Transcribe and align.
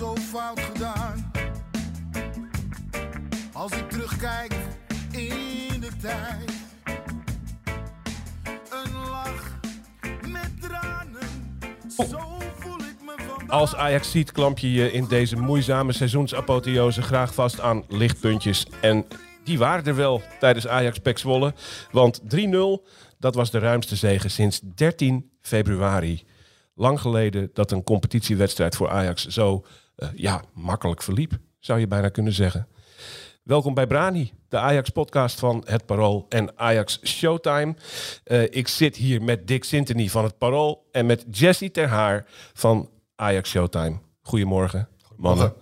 zo 0.00 0.16
fout 0.16 0.60
gedaan. 0.60 1.32
Als 3.52 3.72
ik 3.72 3.90
terugkijk 3.90 4.54
in 5.10 5.80
de 5.80 5.90
tijd, 6.00 6.52
een 8.70 8.92
lach 9.10 9.58
met 10.28 10.50
tranen, 10.60 11.28
zo 11.88 12.18
voel 12.58 12.78
ik 12.78 12.96
me 13.04 13.14
vandaag. 13.16 13.48
Als 13.48 13.74
Ajax 13.74 14.10
ziet, 14.10 14.32
klamp 14.32 14.58
je 14.58 14.72
je 14.72 14.92
in 14.92 15.06
deze 15.06 15.36
moeizame 15.36 15.92
seizoensapotheose 15.92 17.02
graag 17.02 17.34
vast 17.34 17.60
aan 17.60 17.84
lichtpuntjes. 17.88 18.66
En 18.80 19.06
die 19.44 19.58
waren 19.58 19.84
er 19.84 19.96
wel 19.96 20.22
tijdens 20.38 20.66
Ajax 20.66 20.98
Pek 20.98 21.18
Zwolle. 21.18 21.54
Want 21.90 22.20
3-0, 22.22 22.26
dat 23.18 23.34
was 23.34 23.50
de 23.50 23.58
ruimste 23.58 23.96
zege 23.96 24.28
sinds 24.28 24.60
13 24.74 25.30
februari. 25.40 26.24
Lang 26.74 27.00
geleden 27.00 27.50
dat 27.52 27.70
een 27.70 27.82
competitiewedstrijd 27.82 28.76
voor 28.76 28.90
Ajax 28.90 29.26
zo 29.26 29.64
ja, 30.14 30.42
makkelijk 30.54 31.02
verliep, 31.02 31.38
zou 31.58 31.80
je 31.80 31.86
bijna 31.86 32.08
kunnen 32.08 32.32
zeggen. 32.32 32.68
Welkom 33.42 33.74
bij 33.74 33.86
Brani, 33.86 34.32
de 34.48 34.58
Ajax-podcast 34.58 35.38
van 35.38 35.62
Het 35.66 35.86
Parool 35.86 36.26
en 36.28 36.58
Ajax 36.58 37.00
Showtime. 37.04 37.74
Eh, 38.24 38.42
ik 38.42 38.68
zit 38.68 38.96
hier 38.96 39.22
met 39.22 39.46
Dick 39.46 39.64
Sintony 39.64 40.08
van 40.08 40.24
Het 40.24 40.38
Parool 40.38 40.88
en 40.92 41.06
met 41.06 41.24
Jesse 41.30 41.70
Terhaar 41.70 42.24
van 42.52 42.90
Ajax 43.16 43.50
Showtime. 43.50 43.98
Goedemorgen, 44.20 44.88
mannen. 45.16 45.54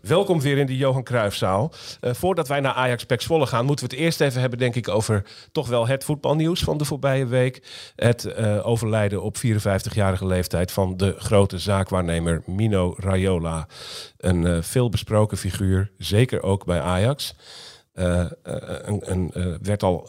Welkom 0.00 0.40
weer 0.40 0.58
in 0.58 0.66
de 0.66 0.76
Johan 0.76 1.02
Cruijffzaal. 1.02 1.72
Uh, 2.00 2.12
voordat 2.14 2.48
wij 2.48 2.60
naar 2.60 2.72
Ajax 2.72 3.04
Pek 3.04 3.20
Zwolle 3.20 3.46
gaan, 3.46 3.64
moeten 3.64 3.88
we 3.88 3.94
het 3.94 4.02
eerst 4.04 4.20
even 4.20 4.40
hebben, 4.40 4.58
denk 4.58 4.74
ik, 4.74 4.88
over 4.88 5.24
toch 5.52 5.68
wel 5.68 5.86
het 5.86 6.04
voetbalnieuws 6.04 6.60
van 6.60 6.78
de 6.78 6.84
voorbije 6.84 7.26
week. 7.26 7.62
Het 7.96 8.24
uh, 8.24 8.66
overlijden 8.66 9.22
op 9.22 9.36
54-jarige 9.36 10.26
leeftijd 10.26 10.72
van 10.72 10.96
de 10.96 11.14
grote 11.18 11.58
zaakwaarnemer 11.58 12.42
Mino 12.46 12.94
Raiola. 12.98 13.68
Een 14.16 14.42
uh, 14.42 14.62
veelbesproken 14.62 15.36
figuur, 15.36 15.90
zeker 15.98 16.42
ook 16.42 16.64
bij 16.64 16.80
Ajax. 16.80 17.34
een, 17.92 19.10
een 19.10 19.58
werd 19.62 19.82
al 19.82 20.08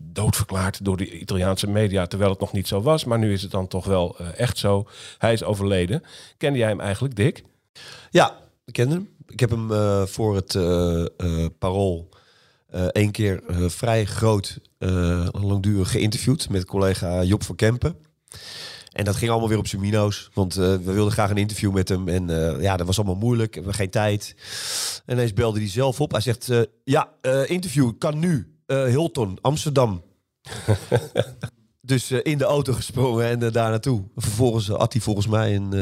doodverklaard 0.00 0.84
door 0.84 0.96
de 0.96 1.18
Italiaanse 1.18 1.70
media, 1.70 2.06
terwijl 2.06 2.30
het 2.30 2.40
nog 2.40 2.52
niet 2.52 2.68
zo 2.68 2.82
was. 2.82 3.04
Maar 3.04 3.18
nu 3.18 3.32
is 3.32 3.42
het 3.42 3.50
dan 3.50 3.68
toch 3.68 3.84
wel 3.84 4.16
echt 4.18 4.58
zo. 4.58 4.88
Hij 5.18 5.32
is 5.32 5.44
overleden. 5.44 6.02
Kende 6.36 6.58
jij 6.58 6.68
hem 6.68 6.80
eigenlijk, 6.80 7.16
Dick? 7.16 7.44
Ja, 8.10 8.44
ik 8.66 8.72
ken 8.72 8.90
hem. 8.90 9.08
Ik 9.26 9.40
heb 9.40 9.50
hem 9.50 9.70
uh, 9.70 10.06
voor 10.06 10.34
het 10.34 10.54
uh, 10.54 11.06
uh, 11.18 11.46
Parool 11.58 12.08
één 12.92 13.10
keer 13.10 13.42
vrij 13.66 14.04
groot, 14.04 14.58
langdurig 15.32 15.90
geïnterviewd 15.90 16.48
met 16.48 16.64
collega 16.64 17.22
Job 17.22 17.42
van 17.42 17.56
Kempen. 17.56 17.96
En 18.92 19.04
dat 19.04 19.16
ging 19.16 19.30
allemaal 19.30 19.48
weer 19.48 19.58
op 19.58 19.66
zijn 19.66 19.80
mino's. 19.80 20.30
Want 20.34 20.54
we 20.54 20.80
wilden 20.82 21.12
graag 21.12 21.30
een 21.30 21.36
interview 21.36 21.72
met 21.72 21.88
hem. 21.88 22.08
En 22.08 22.28
ja, 22.60 22.76
dat 22.76 22.86
was 22.86 22.96
allemaal 22.96 23.16
moeilijk. 23.16 23.48
We 23.48 23.54
hebben 23.54 23.74
geen 23.74 23.90
tijd. 23.90 24.34
En 25.06 25.14
ineens 25.14 25.32
belde 25.32 25.58
hij 25.58 25.68
zelf 25.68 26.00
op. 26.00 26.10
Hij 26.10 26.20
zegt, 26.20 26.50
ja, 26.84 27.10
interview 27.46 27.92
kan 27.98 28.18
nu. 28.18 28.56
Hilton, 28.66 29.38
Amsterdam. 29.40 30.02
dus 31.80 32.10
in 32.10 32.38
de 32.38 32.44
auto 32.44 32.72
gesprongen 32.72 33.26
en 33.26 33.38
daar 33.38 33.70
naartoe. 33.70 34.04
Vervolgens 34.16 34.68
had 34.68 34.92
hij 34.92 35.02
volgens 35.02 35.26
mij 35.26 35.56
een, 35.56 35.72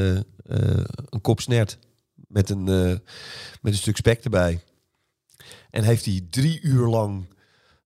een 1.10 1.20
kop 1.20 1.40
snert 1.40 1.78
met 2.34 2.50
een, 2.50 2.66
uh, 2.68 2.96
met 3.60 3.72
een 3.72 3.74
stuk 3.74 3.96
spek 3.96 4.24
erbij. 4.24 4.60
En 5.70 5.84
heeft 5.84 6.04
hij 6.04 6.26
drie 6.30 6.60
uur 6.60 6.86
lang 6.86 7.26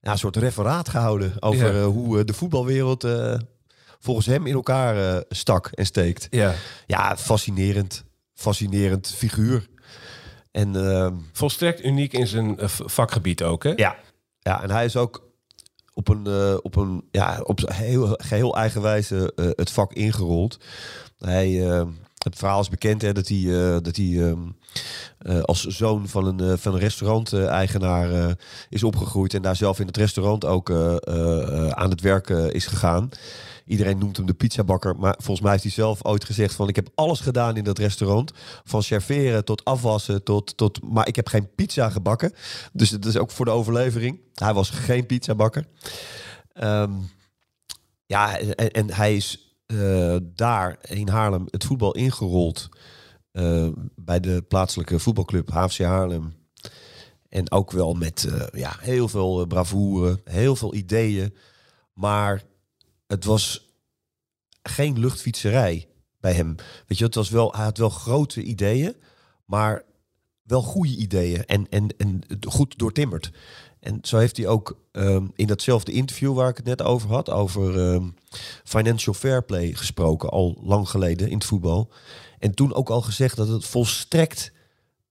ja, 0.00 0.10
een 0.10 0.18
soort 0.18 0.36
referaat 0.36 0.88
gehouden 0.88 1.32
over 1.40 1.74
ja. 1.74 1.80
uh, 1.80 1.86
hoe 1.86 2.18
uh, 2.18 2.24
de 2.24 2.32
voetbalwereld 2.32 3.06
volgens 3.98 4.26
hem 4.26 4.46
in 4.46 4.54
elkaar 4.54 5.24
stak 5.28 5.66
en 5.66 5.86
steekt. 5.86 6.26
Ja, 6.30 6.54
ja 6.86 7.16
fascinerend. 7.16 8.04
Fascinerend 8.34 9.14
figuur. 9.16 9.68
En, 10.50 10.76
ehm, 10.76 11.14
Volstrekt 11.32 11.84
uniek 11.84 12.12
in 12.12 12.26
zijn 12.26 12.56
vakgebied 12.68 13.42
ook, 13.42 13.62
hè? 13.62 13.72
Ja. 13.76 13.96
ja, 14.38 14.62
en 14.62 14.70
hij 14.70 14.84
is 14.84 14.96
ook 14.96 15.30
op 15.94 16.08
een, 16.08 16.26
op 16.62 16.76
een 16.76 17.08
ja, 17.10 17.40
op 17.42 17.60
heel, 17.72 18.14
geheel 18.16 18.56
eigen 18.56 18.82
wijze 18.82 19.32
het 19.56 19.70
vak 19.70 19.92
ingerold. 19.92 20.58
Hij 21.18 21.70
ehm, 21.70 21.88
het 22.30 22.38
verhaal 22.38 22.60
is 22.60 22.68
bekend 22.68 23.02
hè, 23.02 23.12
dat 23.12 23.28
hij, 23.28 23.38
uh, 23.38 23.76
dat 23.82 23.96
hij 23.96 24.04
uh, 24.04 24.32
uh, 25.22 25.42
als 25.42 25.64
zoon 25.64 26.08
van 26.08 26.26
een, 26.26 26.42
uh, 26.42 26.52
van 26.56 26.74
een 26.74 26.80
restaurant-eigenaar 26.80 28.36
is 28.68 28.82
opgegroeid. 28.82 29.34
En 29.34 29.42
daar 29.42 29.56
zelf 29.56 29.80
in 29.80 29.86
het 29.86 29.96
restaurant 29.96 30.44
ook 30.44 30.70
aan 31.70 31.90
het 31.90 32.00
werk 32.00 32.28
is 32.28 32.66
gegaan. 32.66 33.08
Iedereen 33.66 33.98
noemt 33.98 34.16
hem 34.16 34.26
de 34.26 34.34
pizzabakker. 34.34 34.96
Maar 34.96 35.14
volgens 35.16 35.40
mij 35.40 35.50
heeft 35.50 35.62
hij 35.62 35.72
zelf 35.72 36.04
ooit 36.04 36.24
gezegd 36.24 36.54
van... 36.54 36.68
ik 36.68 36.76
heb 36.76 36.88
alles 36.94 37.20
gedaan 37.20 37.56
in 37.56 37.64
dat 37.64 37.78
restaurant. 37.78 38.32
Van 38.64 38.82
serveren 38.82 39.44
tot 39.44 39.64
afwassen 39.64 40.22
tot... 40.22 40.56
tot 40.56 40.82
maar 40.82 41.06
ik 41.06 41.16
heb 41.16 41.28
geen 41.28 41.54
pizza 41.54 41.90
gebakken. 41.90 42.32
Dus 42.72 42.90
dat 42.90 43.04
is 43.04 43.16
ook 43.16 43.30
voor 43.30 43.44
de 43.44 43.50
overlevering. 43.50 44.20
Hij 44.34 44.54
was 44.54 44.70
geen 44.70 45.06
pizzabakker. 45.06 45.64
Um, 46.62 47.10
ja, 48.06 48.38
en, 48.38 48.70
en 48.70 48.92
hij 48.92 49.16
is 49.16 49.47
uh, 49.72 50.16
daar 50.34 50.78
in 50.82 51.08
Haarlem 51.08 51.46
het 51.50 51.64
voetbal 51.64 51.94
ingerold. 51.94 52.68
Uh, 53.32 53.68
bij 53.94 54.20
de 54.20 54.42
plaatselijke 54.42 54.98
voetbalclub 54.98 55.50
HFC 55.50 55.78
Haarlem. 55.78 56.36
En 57.28 57.50
ook 57.50 57.70
wel 57.70 57.94
met 57.94 58.26
uh, 58.28 58.46
ja, 58.52 58.76
heel 58.80 59.08
veel 59.08 59.46
bravoure, 59.46 60.20
heel 60.24 60.56
veel 60.56 60.74
ideeën. 60.74 61.34
Maar 61.92 62.42
het 63.06 63.24
was 63.24 63.68
geen 64.62 64.98
luchtfietserij 64.98 65.88
bij 66.20 66.32
hem. 66.32 66.54
Weet 66.86 66.98
je, 66.98 67.04
het 67.04 67.14
was 67.14 67.30
wel, 67.30 67.52
hij 67.52 67.64
had 67.64 67.78
wel 67.78 67.90
grote 67.90 68.42
ideeën, 68.42 68.96
maar 69.44 69.84
wel 70.42 70.62
goede 70.62 70.96
ideeën 70.96 71.46
en, 71.46 71.68
en, 71.68 71.96
en 71.96 72.20
goed 72.48 72.78
doortimmerd. 72.78 73.30
En 73.80 73.98
zo 74.02 74.18
heeft 74.18 74.36
hij 74.36 74.46
ook 74.46 74.78
um, 74.92 75.30
in 75.34 75.46
datzelfde 75.46 75.92
interview 75.92 76.34
waar 76.34 76.48
ik 76.48 76.56
het 76.56 76.66
net 76.66 76.82
over 76.82 77.10
had, 77.10 77.30
over 77.30 77.78
um, 77.78 78.14
financial 78.64 79.14
fair 79.14 79.44
play 79.44 79.72
gesproken, 79.72 80.28
al 80.28 80.58
lang 80.62 80.88
geleden 80.88 81.28
in 81.28 81.34
het 81.34 81.44
voetbal. 81.44 81.90
En 82.38 82.54
toen 82.54 82.74
ook 82.74 82.90
al 82.90 83.00
gezegd 83.00 83.36
dat 83.36 83.48
het 83.48 83.64
volstrekt 83.64 84.52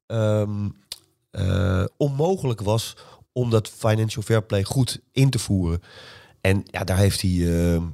um, 0.08 0.76
uh, 1.32 1.86
onmogelijk 1.98 2.62
was 2.62 2.96
om 3.32 3.50
dat 3.50 3.70
financial 3.70 4.24
fair 4.24 4.44
play 4.44 4.64
goed 4.64 5.00
in 5.12 5.30
te 5.30 5.40
voeren. 5.40 5.82
En 6.42 6.64
ja, 6.66 6.84
daar 6.84 6.98
heeft 6.98 7.22
hij, 7.22 7.32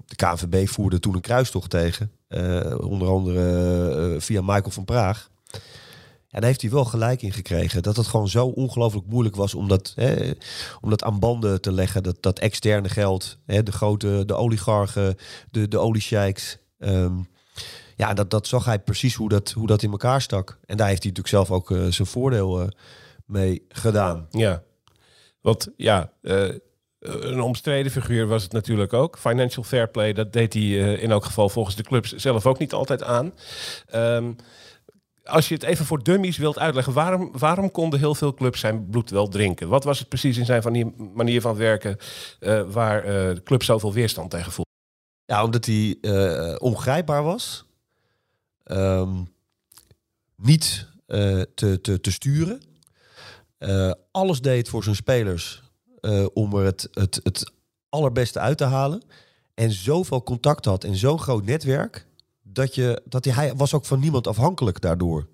de 0.05 0.15
KNVB 0.15 0.67
voerde 0.67 0.99
toen 0.99 1.15
een 1.15 1.21
kruistocht 1.21 1.69
tegen. 1.69 2.11
Uh, 2.29 2.77
onder 2.79 3.07
andere 3.07 4.13
uh, 4.13 4.21
via 4.21 4.41
Michael 4.41 4.71
van 4.71 4.85
Praag. 4.85 5.29
Ja, 6.33 6.39
daar 6.39 6.49
heeft 6.49 6.61
hij 6.61 6.71
wel 6.71 6.85
gelijk 6.85 7.21
in 7.21 7.31
gekregen. 7.31 7.83
Dat 7.83 7.95
het 7.95 8.07
gewoon 8.07 8.27
zo 8.27 8.45
ongelooflijk 8.45 9.07
moeilijk 9.07 9.35
was 9.35 9.53
om 9.53 9.67
dat, 9.67 9.93
hè, 9.95 10.31
om 10.81 10.89
dat 10.89 11.03
aan 11.03 11.19
banden 11.19 11.61
te 11.61 11.71
leggen. 11.71 12.03
Dat, 12.03 12.17
dat 12.19 12.39
externe 12.39 12.89
geld, 12.89 13.37
hè, 13.45 13.63
de 13.63 13.71
grote, 13.71 14.23
de 14.25 14.33
oligarchen, 14.33 15.15
de, 15.51 15.67
de 15.67 15.77
oliesheiks. 15.77 16.57
Um, 16.77 17.27
ja, 17.95 18.13
dat, 18.13 18.29
dat 18.29 18.47
zag 18.47 18.65
hij 18.65 18.79
precies 18.79 19.15
hoe 19.15 19.29
dat, 19.29 19.51
hoe 19.51 19.67
dat 19.67 19.83
in 19.83 19.91
elkaar 19.91 20.21
stak. 20.21 20.59
En 20.65 20.77
daar 20.77 20.87
heeft 20.87 21.03
hij 21.03 21.11
natuurlijk 21.11 21.45
zelf 21.45 21.51
ook 21.51 21.69
uh, 21.69 21.91
zijn 21.91 22.07
voordeel 22.07 22.61
uh, 22.61 22.67
mee 23.25 23.65
gedaan. 23.69 24.27
Ja, 24.31 24.63
want 25.41 25.67
ja, 25.77 26.11
uh, 26.21 26.53
een 26.99 27.41
omstreden 27.41 27.91
figuur 27.91 28.27
was 28.27 28.43
het 28.43 28.51
natuurlijk 28.51 28.93
ook. 28.93 29.17
Financial 29.17 29.63
fair 29.63 29.89
play, 29.89 30.13
dat 30.13 30.33
deed 30.33 30.53
hij 30.53 30.63
in 30.93 31.11
elk 31.11 31.25
geval 31.25 31.49
volgens 31.49 31.75
de 31.75 31.83
clubs 31.83 32.11
zelf 32.11 32.45
ook 32.45 32.59
niet 32.59 32.73
altijd 32.73 33.03
aan. 33.03 33.33
Um, 33.95 34.35
als 35.23 35.47
je 35.47 35.53
het 35.53 35.63
even 35.63 35.85
voor 35.85 36.03
dummies 36.03 36.37
wilt 36.37 36.59
uitleggen, 36.59 36.93
waarom, 36.93 37.31
waarom 37.37 37.71
konden 37.71 37.99
heel 37.99 38.15
veel 38.15 38.33
clubs 38.33 38.59
zijn 38.59 38.89
bloed 38.89 39.09
wel 39.09 39.27
drinken? 39.27 39.67
Wat 39.69 39.83
was 39.83 39.99
het 39.99 40.07
precies 40.07 40.37
in 40.37 40.45
zijn 40.45 40.93
manier 41.13 41.41
van 41.41 41.55
werken 41.55 41.97
uh, 42.39 42.71
waar 42.71 43.05
uh, 43.05 43.11
de 43.11 43.41
club 43.43 43.63
zoveel 43.63 43.93
weerstand 43.93 44.29
tegen 44.29 44.51
voelde? 44.51 44.71
Ja, 45.25 45.43
omdat 45.43 45.65
hij 45.65 45.97
uh, 46.01 46.55
ongrijpbaar 46.57 47.23
was. 47.23 47.65
Um, 48.65 49.31
niet 50.35 50.87
te, 51.55 51.79
te, 51.81 51.99
te 52.01 52.11
sturen. 52.11 52.61
alles 54.11 54.41
deed 54.41 54.69
voor 54.69 54.83
zijn 54.83 54.95
spelers 54.95 55.63
om 56.33 56.57
er 56.57 56.65
het, 56.65 56.87
het, 56.91 57.19
het 57.23 57.51
allerbeste 57.89 58.39
uit 58.39 58.57
te 58.57 58.63
halen. 58.63 59.03
En 59.53 59.71
zoveel 59.71 60.23
contact 60.23 60.65
had 60.65 60.83
en 60.83 60.95
zo'n 60.95 61.19
groot 61.19 61.45
netwerk 61.45 62.07
dat, 62.53 62.75
je, 62.75 63.01
dat 63.05 63.25
hij, 63.25 63.33
hij 63.33 63.55
was 63.55 63.73
ook 63.73 63.85
van 63.85 63.99
niemand 63.99 64.27
afhankelijk 64.27 64.81
daardoor. 64.81 65.27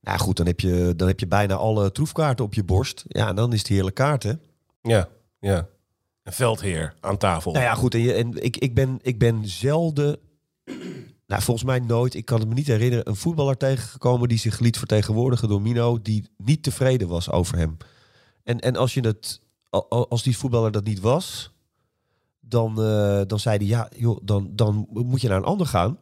Nou 0.00 0.18
goed, 0.18 0.36
dan 0.36 0.46
heb 0.46 0.60
je, 0.60 0.92
dan 0.96 1.08
heb 1.08 1.20
je 1.20 1.26
bijna 1.26 1.54
alle 1.54 1.92
troefkaarten 1.92 2.44
op 2.44 2.54
je 2.54 2.64
borst. 2.64 3.04
Ja, 3.08 3.32
dan 3.32 3.52
is 3.52 3.58
het 3.58 3.68
heerlijk 3.68 3.94
kaart, 3.94 4.22
hè? 4.22 4.32
Ja, 4.82 5.08
ja. 5.40 5.68
Een 6.22 6.32
veldheer 6.32 6.94
aan 7.00 7.16
tafel. 7.16 7.52
Nou 7.52 7.64
ja, 7.64 7.74
goed. 7.74 7.94
En, 7.94 8.00
je, 8.00 8.12
en 8.12 8.44
ik, 8.44 8.56
ik, 8.56 8.74
ben, 8.74 8.98
ik 9.02 9.18
ben 9.18 9.48
zelden, 9.48 10.18
nou 11.26 11.42
volgens 11.42 11.66
mij 11.66 11.78
nooit, 11.78 12.14
ik 12.14 12.24
kan 12.24 12.38
het 12.38 12.48
me 12.48 12.54
niet 12.54 12.66
herinneren, 12.66 13.08
een 13.08 13.16
voetballer 13.16 13.56
tegengekomen 13.56 14.28
die 14.28 14.38
zich 14.38 14.58
liet 14.58 14.78
vertegenwoordigen 14.78 15.48
door 15.48 15.62
Mino, 15.62 16.02
die 16.02 16.28
niet 16.36 16.62
tevreden 16.62 17.08
was 17.08 17.30
over 17.30 17.58
hem. 17.58 17.76
En, 18.44 18.60
en 18.60 18.76
als 18.76 18.94
je 18.94 19.00
het, 19.00 19.40
als 19.88 20.22
die 20.22 20.38
voetballer 20.38 20.72
dat 20.72 20.84
niet 20.84 21.00
was, 21.00 21.54
dan, 22.40 22.70
uh, 22.70 23.20
dan 23.26 23.38
zei 23.38 23.56
hij, 23.56 23.66
ja, 23.66 23.88
joh, 23.96 24.18
dan, 24.22 24.50
dan 24.52 24.86
moet 24.90 25.20
je 25.20 25.28
naar 25.28 25.36
een 25.36 25.44
ander 25.44 25.66
gaan. 25.66 25.98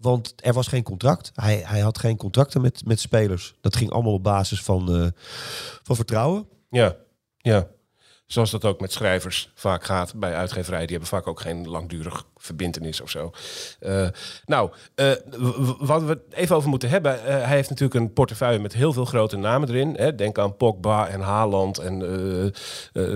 Want 0.00 0.34
er 0.36 0.52
was 0.52 0.66
geen 0.66 0.82
contract. 0.82 1.30
Hij, 1.34 1.62
hij 1.64 1.80
had 1.80 1.98
geen 1.98 2.16
contracten 2.16 2.60
met, 2.60 2.84
met 2.84 3.00
spelers. 3.00 3.54
Dat 3.60 3.76
ging 3.76 3.90
allemaal 3.90 4.12
op 4.12 4.22
basis 4.22 4.62
van, 4.62 4.94
eh, 4.94 5.06
van 5.82 5.96
vertrouwen. 5.96 6.48
Ja, 6.70 6.96
ja. 7.38 7.66
Zoals 8.26 8.50
dat 8.50 8.64
ook 8.64 8.80
met 8.80 8.92
schrijvers 8.92 9.52
vaak 9.54 9.84
gaat 9.84 10.14
bij 10.14 10.34
uitgeverijen. 10.34 10.86
Die 10.86 10.96
hebben 10.96 11.18
vaak 11.18 11.26
ook 11.26 11.40
geen 11.40 11.68
langdurig 11.68 12.26
verbindenis 12.36 13.00
of 13.00 13.10
zo. 13.10 13.30
Eh, 13.80 14.08
nou, 14.44 14.70
eh, 14.94 15.10
wat 15.78 16.02
we 16.02 16.20
even 16.30 16.56
over 16.56 16.68
moeten 16.68 16.88
hebben. 16.88 17.22
hij 17.22 17.56
heeft 17.56 17.68
natuurlijk 17.68 18.00
een 18.00 18.12
portefeuille 18.12 18.58
met 18.58 18.72
heel 18.72 18.92
veel 18.92 19.04
grote 19.04 19.36
namen 19.36 19.68
erin. 19.68 19.94
Hè. 19.96 20.14
Denk 20.14 20.38
aan 20.38 20.56
Pogba 20.56 21.08
en 21.08 21.20
Haaland 21.20 21.78
en 21.78 22.54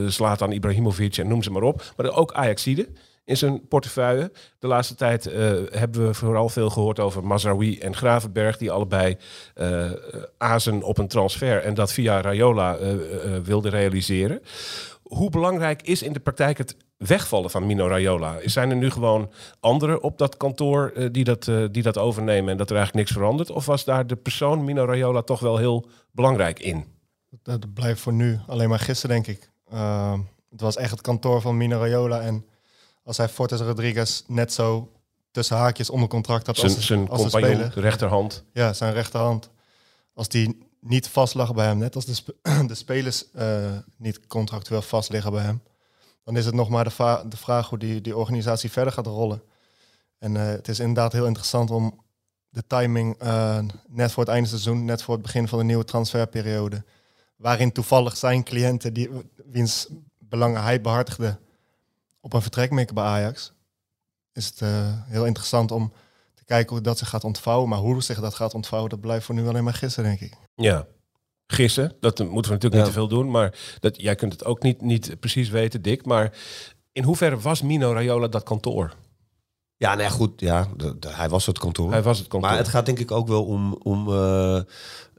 Zlatan 0.08 0.52
Ibrahimovic 0.52 1.16
en 1.16 1.28
noem 1.28 1.42
ze 1.42 1.50
maar 1.50 1.62
op. 1.62 1.92
Maar 1.96 2.10
ook 2.10 2.32
Ajaxide 2.32 2.88
in 3.24 3.36
zijn 3.36 3.68
portefeuille. 3.68 4.32
De 4.58 4.66
laatste 4.66 4.94
tijd 4.94 5.26
eh, 5.26 5.52
hebben 5.70 6.06
we 6.06 6.14
vooral 6.14 6.48
veel 6.48 6.70
gehoord 6.70 7.00
over 7.00 7.24
Mazraoui 7.24 7.78
en 7.78 7.96
Gravenberg... 7.96 8.56
die 8.56 8.70
allebei 8.70 9.16
eh 9.54 9.90
azen 10.38 10.82
op 10.82 10.98
een 10.98 11.08
transfer 11.08 11.62
en 11.62 11.74
dat 11.74 11.92
via 11.92 12.20
Rayola 12.20 12.76
eh 12.76 12.92
eh, 12.92 13.42
wilden 13.42 13.70
realiseren. 13.70 14.42
Hoe 15.02 15.30
belangrijk 15.30 15.82
is 15.82 16.02
in 16.02 16.12
de 16.12 16.20
praktijk 16.20 16.58
het 16.58 16.76
wegvallen 16.96 17.50
van 17.50 17.66
Mino 17.66 17.86
Raiola? 17.86 18.36
Zijn 18.44 18.70
er 18.70 18.76
nu 18.76 18.90
gewoon 18.90 19.30
anderen 19.60 20.02
op 20.02 20.18
dat 20.18 20.36
kantoor 20.36 20.92
die, 21.12 21.24
dat, 21.24 21.50
die 21.70 21.82
dat 21.82 21.98
overnemen 21.98 22.50
en 22.50 22.56
dat 22.56 22.70
er 22.70 22.76
eigenlijk 22.76 23.06
niks 23.06 23.18
verandert? 23.18 23.50
Of 23.50 23.66
was 23.66 23.84
daar 23.84 24.06
de 24.06 24.16
persoon 24.16 24.64
Mino 24.64 24.84
Raiola 24.84 25.22
toch 25.22 25.40
wel 25.40 25.56
heel 25.56 25.88
belangrijk 26.10 26.58
in? 26.58 26.84
Dat, 27.42 27.74
blijft 27.74 28.00
voor 28.00 28.12
nu 28.12 28.38
alleen 28.46 28.68
maar 28.68 28.78
gisteren, 28.78 29.22
denk 29.22 29.38
ik. 29.38 29.50
Het 30.50 30.60
was 30.60 30.76
echt 30.76 30.90
het 30.90 31.00
kantoor 31.00 31.40
van 31.40 31.56
Mino 31.56 31.78
Raiola. 31.78 32.20
En 32.20 32.44
als 33.04 33.16
hij 33.16 33.28
Fortes 33.28 33.60
Rodriguez 33.60 34.22
net 34.26 34.52
zo 34.52 34.92
tussen 35.30 35.56
haakjes 35.56 35.90
onder 35.90 36.08
contract 36.08 36.46
had 36.46 36.56
Zijn, 36.56 36.74
als, 36.74 36.86
zijn 36.86 37.08
als 37.08 37.22
de 37.22 37.30
compagnon, 37.30 37.54
speler. 37.54 37.74
de 37.74 37.80
rechterhand. 37.80 38.44
Ja, 38.52 38.72
zijn 38.72 38.92
rechterhand. 38.92 39.50
Als 40.14 40.28
die 40.28 40.68
niet 40.80 41.08
vast 41.08 41.34
lag 41.34 41.54
bij 41.54 41.66
hem, 41.66 41.78
net 41.78 41.94
als 41.94 42.04
de, 42.04 42.14
sp- 42.14 42.36
de 42.66 42.74
spelers 42.74 43.30
eh, 43.30 43.72
niet 43.96 44.26
contractueel 44.26 44.82
vast 44.82 45.10
liggen 45.10 45.32
bij 45.32 45.42
hem, 45.42 45.62
dan 46.24 46.36
is 46.36 46.44
het 46.46 46.54
nog 46.54 46.68
maar 46.68 46.84
de, 46.84 47.24
de 47.28 47.36
vraag 47.36 47.68
hoe 47.68 47.78
die, 47.78 48.00
die 48.00 48.16
organisatie 48.16 48.70
verder 48.70 48.92
gaat 48.92 49.06
rollen. 49.06 49.42
En 50.18 50.36
eh, 50.36 50.46
het 50.46 50.68
is 50.68 50.78
inderdaad 50.78 51.12
heel 51.12 51.26
interessant 51.26 51.70
om 51.70 52.02
de 52.48 52.66
timing 52.66 53.16
eh, 53.18 53.58
net 53.88 54.12
voor 54.12 54.22
het 54.22 54.32
einde 54.32 54.48
seizoen, 54.48 54.84
net 54.84 55.02
voor 55.02 55.14
het 55.14 55.22
begin 55.22 55.48
van 55.48 55.58
de 55.58 55.64
nieuwe 55.64 55.84
transferperiode, 55.84 56.84
waarin 57.36 57.72
toevallig 57.72 58.16
zijn 58.16 58.42
cliënten, 58.44 58.92
die, 58.92 59.10
wiens 59.44 59.88
belangen 60.18 60.62
hij 60.62 60.80
behartigde, 60.80 61.38
op 62.24 62.32
een 62.32 62.42
vertrek 62.42 62.70
mikken 62.70 62.94
bij 62.94 63.04
Ajax, 63.04 63.52
is 64.32 64.46
het 64.46 64.60
eh, 64.60 64.70
heel 65.06 65.26
interessant 65.26 65.70
om 65.70 65.92
te 66.34 66.44
kijken 66.44 66.72
hoe 66.74 66.84
dat 66.84 66.98
zich 66.98 67.08
gaat 67.08 67.24
ontvouwen. 67.24 67.68
Maar 67.68 67.78
hoe 67.78 68.02
zich 68.02 68.20
dat 68.20 68.34
gaat 68.34 68.54
ontvouwen, 68.54 68.90
dat 68.90 69.00
blijft 69.00 69.24
voor 69.26 69.34
nu 69.34 69.48
alleen 69.48 69.64
maar 69.64 69.74
gissen, 69.74 70.02
denk 70.02 70.20
ik. 70.20 70.32
Ja. 70.54 70.86
Gissen, 71.46 71.96
dat 72.00 72.18
moeten 72.18 72.32
we 72.34 72.38
natuurlijk 72.40 72.74
Ja. 72.74 72.78
niet 72.78 72.86
te 72.86 72.92
veel 72.92 73.08
doen. 73.08 73.30
Maar 73.30 73.58
dat, 73.80 74.00
jij 74.00 74.14
kunt 74.14 74.32
het 74.32 74.44
ook 74.44 74.62
niet, 74.62 74.80
niet 74.82 75.20
precies 75.20 75.48
weten, 75.48 75.82
Dick. 75.82 76.06
Maar 76.06 76.36
in 76.92 77.02
hoeverre 77.04 77.38
was 77.38 77.62
Mino 77.62 77.92
Raiola 77.92 78.28
dat 78.28 78.42
kantoor? 78.42 78.94
Ja, 79.76 79.90
nou 79.90 80.02
ja, 80.02 80.08
goed. 80.08 80.40
Ja, 80.40 80.68
de- 80.76 80.98
de- 80.98 81.08
hij 81.12 81.28
was 81.28 81.46
het 81.46 81.58
kantoor. 81.58 81.90
Hij 81.90 82.02
was 82.02 82.18
het 82.18 82.28
kantoor. 82.28 82.48
Maar 82.48 82.58
het 82.58 82.68
gaat 82.68 82.86
denk 82.86 82.98
ik 82.98 83.10
ook 83.10 83.28
wel 83.28 83.44
om, 83.44 83.74
om 83.82 84.08
eh, 84.12 84.56
eh, 84.56 84.62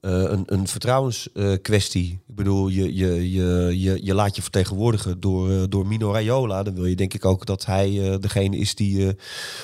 een, 0.02 0.44
een 0.46 0.68
vertrouwenskwestie. 0.68 2.22
ik 2.28 2.36
bedoel, 2.36 2.68
je, 2.68 2.96
je, 2.96 3.32
je, 3.32 3.80
je, 3.80 4.00
je 4.06 4.14
laat 4.14 4.36
je 4.36 4.42
vertegenwoordigen 4.42 5.20
door, 5.20 5.52
eh, 5.52 5.64
door 5.70 5.88
Mino 5.88 6.12
Raiola. 6.12 6.64
Dan 6.64 6.74
wil 6.76 6.86
je 6.86 6.96
denk 6.96 7.14
ik 7.14 7.26
ook 7.26 7.46
dat 7.46 7.66
hij 7.66 8.18
degene 8.20 8.58
is 8.58 8.76
die 8.76 9.16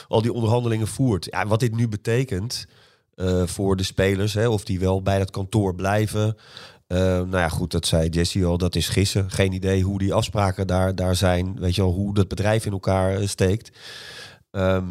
al 0.08 0.22
die 0.22 0.34
onderhandelingen 0.34 0.88
voert. 0.88 1.26
Ja, 1.32 1.48
wat 1.48 1.60
dit 1.60 1.76
nu 1.76 1.88
betekent 1.88 2.66
voor 3.46 3.76
de 3.76 3.84
spelers, 3.84 4.34
hè, 4.34 4.48
of 4.48 4.64
die 4.64 4.80
wel 4.80 5.02
bij 5.02 5.18
dat 5.18 5.32
kantoor 5.32 5.76
blijven. 5.76 6.36
Nou 6.88 7.30
ja, 7.38 7.50
goed, 7.50 7.72
dat 7.72 7.86
zei 7.86 8.10
Jesse 8.10 8.46
al, 8.46 8.58
dat 8.58 8.76
is 8.76 8.88
gissen. 8.90 9.32
Geen 9.32 9.54
idee 9.54 9.84
hoe 9.84 10.00
die 10.00 10.14
afspraken 10.14 10.68
daar, 10.68 10.96
daar 10.96 11.16
zijn. 11.16 11.60
Weet 11.60 11.76
je 11.76 11.82
al, 11.82 11.92
hoe 11.94 12.14
dat 12.14 12.28
bedrijf 12.28 12.66
in 12.66 12.72
elkaar 12.72 13.28
steekt. 13.28 13.72
Ehm, 14.52 14.88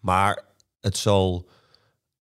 maar 0.00 0.44
het 0.80 0.96
zal 0.96 1.48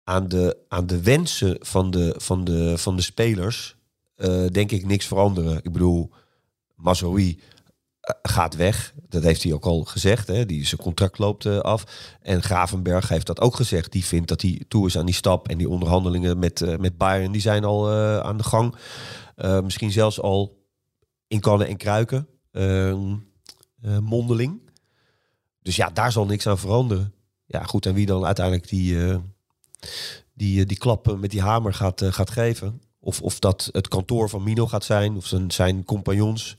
aan 0.04 0.28
de, 0.28 0.56
aan 0.68 0.86
de 0.86 1.02
wensen 1.02 1.56
van 1.60 1.90
de, 1.90 2.14
van 2.16 2.44
de, 2.44 2.78
van 2.78 2.96
de 2.96 3.02
spelers, 3.02 3.76
eh, 4.14 4.46
denk 4.46 4.70
ik, 4.70 4.86
niks 4.86 5.06
veranderen. 5.06 5.56
Ik 5.56 5.72
bedoel, 5.72 6.10
Mazraoui 6.74 7.40
eh, 8.00 8.14
gaat 8.22 8.54
weg. 8.54 8.94
Dat 9.08 9.22
heeft 9.22 9.42
hij 9.42 9.52
ook 9.52 9.64
al 9.64 9.84
gezegd. 9.84 10.26
Hè? 10.26 10.46
Die, 10.46 10.66
zijn 10.66 10.80
contract 10.80 11.18
loopt 11.18 11.46
eh, 11.46 11.58
af. 11.58 11.84
En 12.20 12.42
Gravenberg 12.42 13.08
heeft 13.08 13.26
dat 13.26 13.40
ook 13.40 13.54
gezegd. 13.54 13.92
Die 13.92 14.04
vindt 14.04 14.28
dat 14.28 14.42
hij 14.42 14.64
toe 14.68 14.86
is 14.86 14.98
aan 14.98 15.06
die 15.06 15.14
stap. 15.14 15.48
En 15.48 15.58
die 15.58 15.68
onderhandelingen 15.68 16.38
met, 16.38 16.78
met 16.80 16.96
Bayern 16.96 17.32
die 17.32 17.40
zijn 17.40 17.64
al 17.64 17.90
aan 18.22 18.36
de 18.36 18.44
gang. 18.44 18.74
Misschien 19.62 19.92
zelfs 19.92 20.20
al 20.20 20.62
in 21.26 21.40
kannen 21.40 21.66
en 21.66 21.76
kruiken. 21.76 22.28
Ehm, 22.50 23.14
eh, 23.84 23.98
mondeling. 23.98 24.63
Dus 25.64 25.76
ja, 25.76 25.90
daar 25.94 26.12
zal 26.12 26.26
niks 26.26 26.46
aan 26.46 26.58
veranderen. 26.58 27.12
Ja, 27.46 27.62
goed. 27.62 27.86
En 27.86 27.94
wie 27.94 28.06
dan 28.06 28.24
uiteindelijk 28.24 28.68
die, 28.68 29.06
eh, 29.08 29.16
die, 30.34 30.60
eh, 30.60 30.66
die 30.68 30.78
klap 30.78 31.08
eh, 31.08 31.14
met 31.14 31.30
die 31.30 31.40
hamer 31.42 31.74
gaat, 31.74 32.02
gaat 32.04 32.30
geven. 32.30 32.80
Of, 33.00 33.20
of 33.22 33.38
dat 33.38 33.68
het 33.72 33.88
kantoor 33.88 34.28
van 34.28 34.42
Mino 34.42 34.66
gaat 34.66 34.84
zijn. 34.84 35.16
Of 35.16 35.26
zijn, 35.26 35.50
zijn 35.50 35.84
compagnons. 35.84 36.56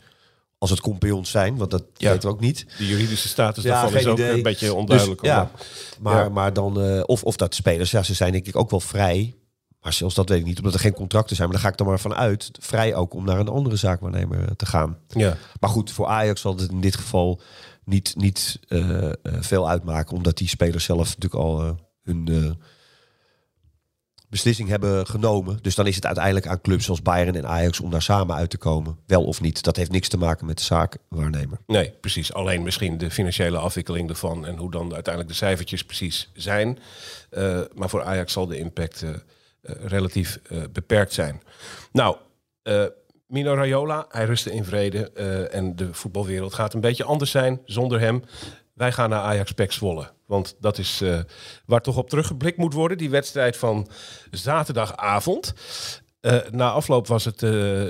Als 0.58 0.70
het 0.70 0.80
compagnons 0.82 1.30
zijn, 1.30 1.58
want 1.58 1.72
dat 1.72 1.84
Ja. 1.98 2.12
weten 2.12 2.30
we 2.30 2.36
ook 2.36 2.42
niet. 2.42 2.66
De 2.78 2.88
juridische 2.88 3.28
status 3.28 3.64
Ja, 3.64 3.82
daarvan 3.82 4.00
is 4.00 4.06
ook 4.06 4.18
idee. 4.18 4.32
een 4.32 4.44
beetje 4.44 4.74
onduidelijk. 4.74 5.22
Dus, 5.22 5.30
ja, 5.30 5.42
omdat- 5.42 5.66
maar, 6.02 6.24
Ja. 6.24 6.30
maar 6.30 6.54
dan, 6.54 7.04
of, 7.06 7.24
of 7.24 7.36
dat 7.36 7.56
spelers, 7.56 7.92
ja, 7.92 8.04
ze 8.04 8.14
zijn 8.14 8.32
denk 8.32 8.46
ik 8.48 8.56
ook 8.56 8.70
wel 8.70 8.80
vrij. 8.80 9.34
Maar 9.82 9.94
zelfs 9.94 10.16
dat 10.16 10.30
weet 10.30 10.40
ik 10.40 10.46
niet, 10.46 10.58
omdat 10.58 10.74
er 10.74 10.80
geen 10.80 10.94
contracten 10.94 11.36
zijn. 11.36 11.48
Maar 11.48 11.58
daar 11.58 11.66
ga 11.66 11.72
ik 11.72 11.78
dan 11.78 11.88
maar 11.88 12.00
vanuit. 12.00 12.50
Vrij 12.60 12.96
ook 12.96 13.14
om 13.14 13.26
naar 13.26 13.40
een 13.40 13.48
andere 13.48 13.76
zaakwaarnemer 13.76 14.56
te 14.56 14.66
gaan. 14.66 14.98
ja. 15.08 15.38
Maar 15.60 15.70
goed, 15.70 15.92
voor 15.92 16.08
Ajax 16.08 16.42
zal 16.42 16.56
het 16.58 16.72
in 16.72 16.82
dit 16.82 16.96
geval 16.96 17.42
niet, 17.86 18.14
niet 18.16 18.60
eh, 18.68 19.06
eh, 19.10 19.14
veel 19.22 19.70
uitmaken. 19.70 20.16
Omdat 20.16 20.38
die 20.38 20.48
spelers 20.48 20.84
zelf 20.84 21.08
natuurlijk 21.08 21.44
al 21.44 21.62
eh, 21.62 21.72
hun 22.04 22.58
beslissing 24.30 24.70
hebben 24.70 25.08
genomen. 25.08 25.60
Dus 25.62 25.76
dan 25.76 25.88
is 25.88 25.96
het 25.96 26.06
uiteindelijk 26.06 26.48
aan 26.48 26.62
clubs 26.62 26.86
zoals 26.86 27.02
Bayern 27.02 27.36
en 27.36 27.48
Ajax 27.48 27.80
om 27.80 27.92
daar 27.92 28.02
samen 28.02 28.36
uit 28.36 28.50
te 28.50 28.58
komen. 28.58 28.98
Wel 29.06 29.24
of 29.24 29.42
niet. 29.42 29.64
Dat 29.64 29.76
heeft 29.76 29.92
niks 29.92 30.08
te 30.08 30.18
maken 30.18 30.46
met 30.46 30.58
de 30.58 30.64
zaakwaarnemer. 30.64 31.58
Nee, 31.68 31.92
precies. 32.02 32.34
Alleen 32.34 32.64
misschien 32.64 32.98
de 32.98 33.12
financiële 33.12 33.58
afwikkeling 33.58 34.10
ervan 34.10 34.46
en 34.46 34.58
hoe 34.58 34.72
dan 34.72 34.94
uiteindelijk 34.94 35.34
de 35.34 35.46
cijfertjes 35.46 35.84
precies 35.86 36.32
zijn. 36.34 36.80
Maar 37.76 37.90
voor 37.90 38.04
Ajax 38.04 38.34
zal 38.34 38.48
de 38.48 38.58
impact 38.58 39.06
relatief 39.62 40.40
beperkt 40.72 41.14
zijn. 41.14 41.42
Nou, 41.92 42.18
Mino 43.36 43.54
Raiola, 43.54 44.06
hij 44.10 44.26
rustte 44.26 44.52
in 44.52 44.64
vrede 44.64 45.12
eh, 45.12 45.56
en 45.56 45.76
de 45.76 45.94
voetbalwereld 45.94 46.54
gaat 46.54 46.74
een 46.74 46.82
beetje 46.82 47.04
anders 47.04 47.32
zijn 47.32 47.62
zonder 47.66 48.00
hem. 48.00 48.24
Wij 48.74 48.92
gaan 48.92 49.10
naar 49.10 49.22
Ajax 49.22 49.52
Pek 49.52 49.72
Zwolle. 49.72 50.12
Want 50.26 50.56
dat 50.60 50.78
is 50.78 51.02
eh, 51.02 51.20
waar 51.66 51.82
toch 51.82 51.98
op 51.98 52.10
teruggeblikt 52.10 52.58
moet 52.58 52.74
worden. 52.74 52.98
Die 52.98 53.10
wedstrijd 53.10 53.58
van 53.58 53.88
zaterdagavond. 54.32 55.54
Eh, 56.22 56.38
na 56.52 56.72
afloop 56.72 57.08
was 57.08 57.26
het 57.26 57.40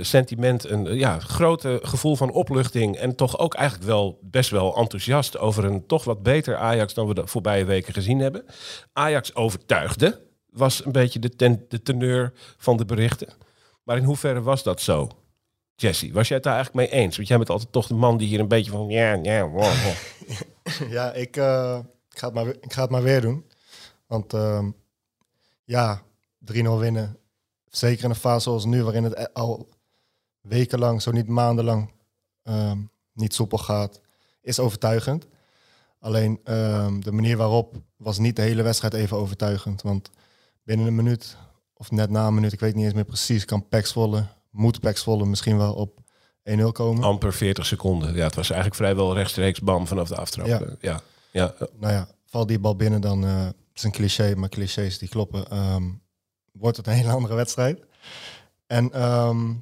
sentiment 0.06 0.70
een 0.70 0.96
ja, 0.96 1.20
grote 1.20 1.80
gevoel 1.84 2.16
van 2.16 2.32
opluchting. 2.32 2.98
En 2.98 3.16
toch 3.16 3.40
ook 3.40 3.54
eigenlijk 3.54 3.90
wel 3.90 4.20
best 4.22 4.50
wel 4.50 4.78
enthousiast 4.78 5.38
over 5.38 5.66
een 5.66 5.86
toch 5.86 6.04
wat 6.04 6.24
beter 6.24 6.56
Ajax 6.56 6.94
dan 6.94 7.08
we 7.08 7.14
de 7.14 7.28
voorbije 7.28 7.66
weken 7.66 7.94
gezien 7.94 8.20
hebben. 8.20 8.46
Ajax 8.94 9.36
overtuigde, 9.36 10.22
was 10.50 10.86
een 10.86 10.92
beetje 10.92 11.20
de, 11.20 11.30
ten, 11.30 11.66
de 11.68 11.82
teneur 11.82 12.34
van 12.58 12.78
de 12.78 12.86
berichten. 12.86 13.34
Maar 13.84 13.98
in 13.98 14.04
hoeverre 14.04 14.42
was 14.42 14.64
dat 14.64 14.82
zo? 14.82 15.10
Jesse, 15.76 16.12
was 16.12 16.28
jij 16.28 16.38
het 16.38 16.46
daar 16.46 16.56
eigenlijk 16.56 16.92
mee 16.92 17.02
eens? 17.02 17.16
Want 17.16 17.28
jij 17.28 17.38
bent 17.38 17.50
altijd 17.50 17.72
toch 17.72 17.88
de 17.88 17.94
man 17.94 18.18
die 18.18 18.28
hier 18.28 18.40
een 18.40 18.48
beetje 18.48 18.72
van 18.72 18.88
ja, 18.88 19.14
ja, 19.14 19.48
wow. 19.48 19.74
Ja, 20.90 21.14
ik, 21.14 21.38
eh, 21.38 21.80
ik, 22.10 22.20
ga 22.20 22.26
het 22.26 22.36
maar, 22.36 22.48
ik 22.48 22.74
ga 22.74 22.82
het 22.82 22.90
maar 22.90 23.04
weer 23.04 23.22
doen. 23.22 23.46
Want 24.08 24.34
ehm, 24.34 24.72
ja, 25.64 26.02
3-0 26.54 26.80
winnen. 26.80 27.18
Zeker 27.70 28.04
in 28.04 28.10
een 28.10 28.16
fase 28.16 28.44
zoals 28.44 28.66
nu, 28.66 28.84
waarin 28.84 29.04
het 29.04 29.18
e- 29.18 29.28
al 29.34 29.70
wekenlang, 30.42 31.02
zo 31.02 31.12
niet 31.12 31.28
maandenlang, 31.28 31.92
ehm, 32.44 32.78
niet 33.14 33.34
soepel 33.34 33.58
gaat, 33.58 34.02
is 34.42 34.60
overtuigend. 34.60 35.28
Alleen 36.00 36.40
ehm, 36.44 37.00
de 37.00 37.12
manier 37.12 37.38
waarop 37.38 37.76
was 37.98 38.18
niet 38.18 38.36
de 38.36 38.42
hele 38.42 38.64
wedstrijd 38.64 38.94
even 38.94 39.18
overtuigend. 39.18 39.82
Want 39.82 40.10
binnen 40.64 40.88
een 40.88 40.96
minuut, 40.96 41.38
of 41.74 41.92
net 41.92 42.10
na 42.10 42.28
een 42.28 42.34
minuut, 42.34 42.54
ik 42.54 42.60
weet 42.60 42.76
niet 42.76 42.86
eens 42.86 42.94
meer 42.94 43.06
precies, 43.06 43.46
kan 43.46 43.68
Pax 43.68 43.90
Zwolle, 43.90 44.26
moet 44.56 44.80
Pax 44.80 45.02
Zwolle 45.02 45.26
misschien 45.26 45.58
wel 45.58 45.74
op 45.74 46.00
1-0 46.44 46.64
komen. 46.72 47.04
amper 47.04 47.34
40 47.34 47.66
seconden. 47.66 48.16
Ja, 48.16 48.24
het 48.24 48.36
was 48.36 48.50
eigenlijk 48.50 48.82
vrijwel 48.82 49.14
rechtstreeks 49.14 49.60
bam 49.60 49.88
vanaf 49.88 50.08
de 50.08 50.16
aftrap. 50.16 50.48
Ja. 50.48 50.62
Ja. 50.80 51.02
ja. 51.32 51.56
nou 51.80 51.94
ja, 51.94 52.08
valt 52.26 52.48
die 52.48 52.60
bal 52.60 52.76
binnen, 52.76 53.02
dan 53.02 53.26
eh, 53.26 53.46
het 53.46 53.56
is 53.74 53.84
een 53.84 53.92
cliché, 53.92 54.36
maar 54.36 54.50
clichés 54.50 54.98
die 54.98 55.10
kloppen. 55.10 55.48
ehm, 55.50 55.84
wordt 56.52 56.78
het 56.78 56.88
een 56.88 56.94
hele 56.94 57.12
andere 57.12 57.36
wedstrijd. 57.36 57.80
En 58.68 58.92
ehm, 58.92 59.54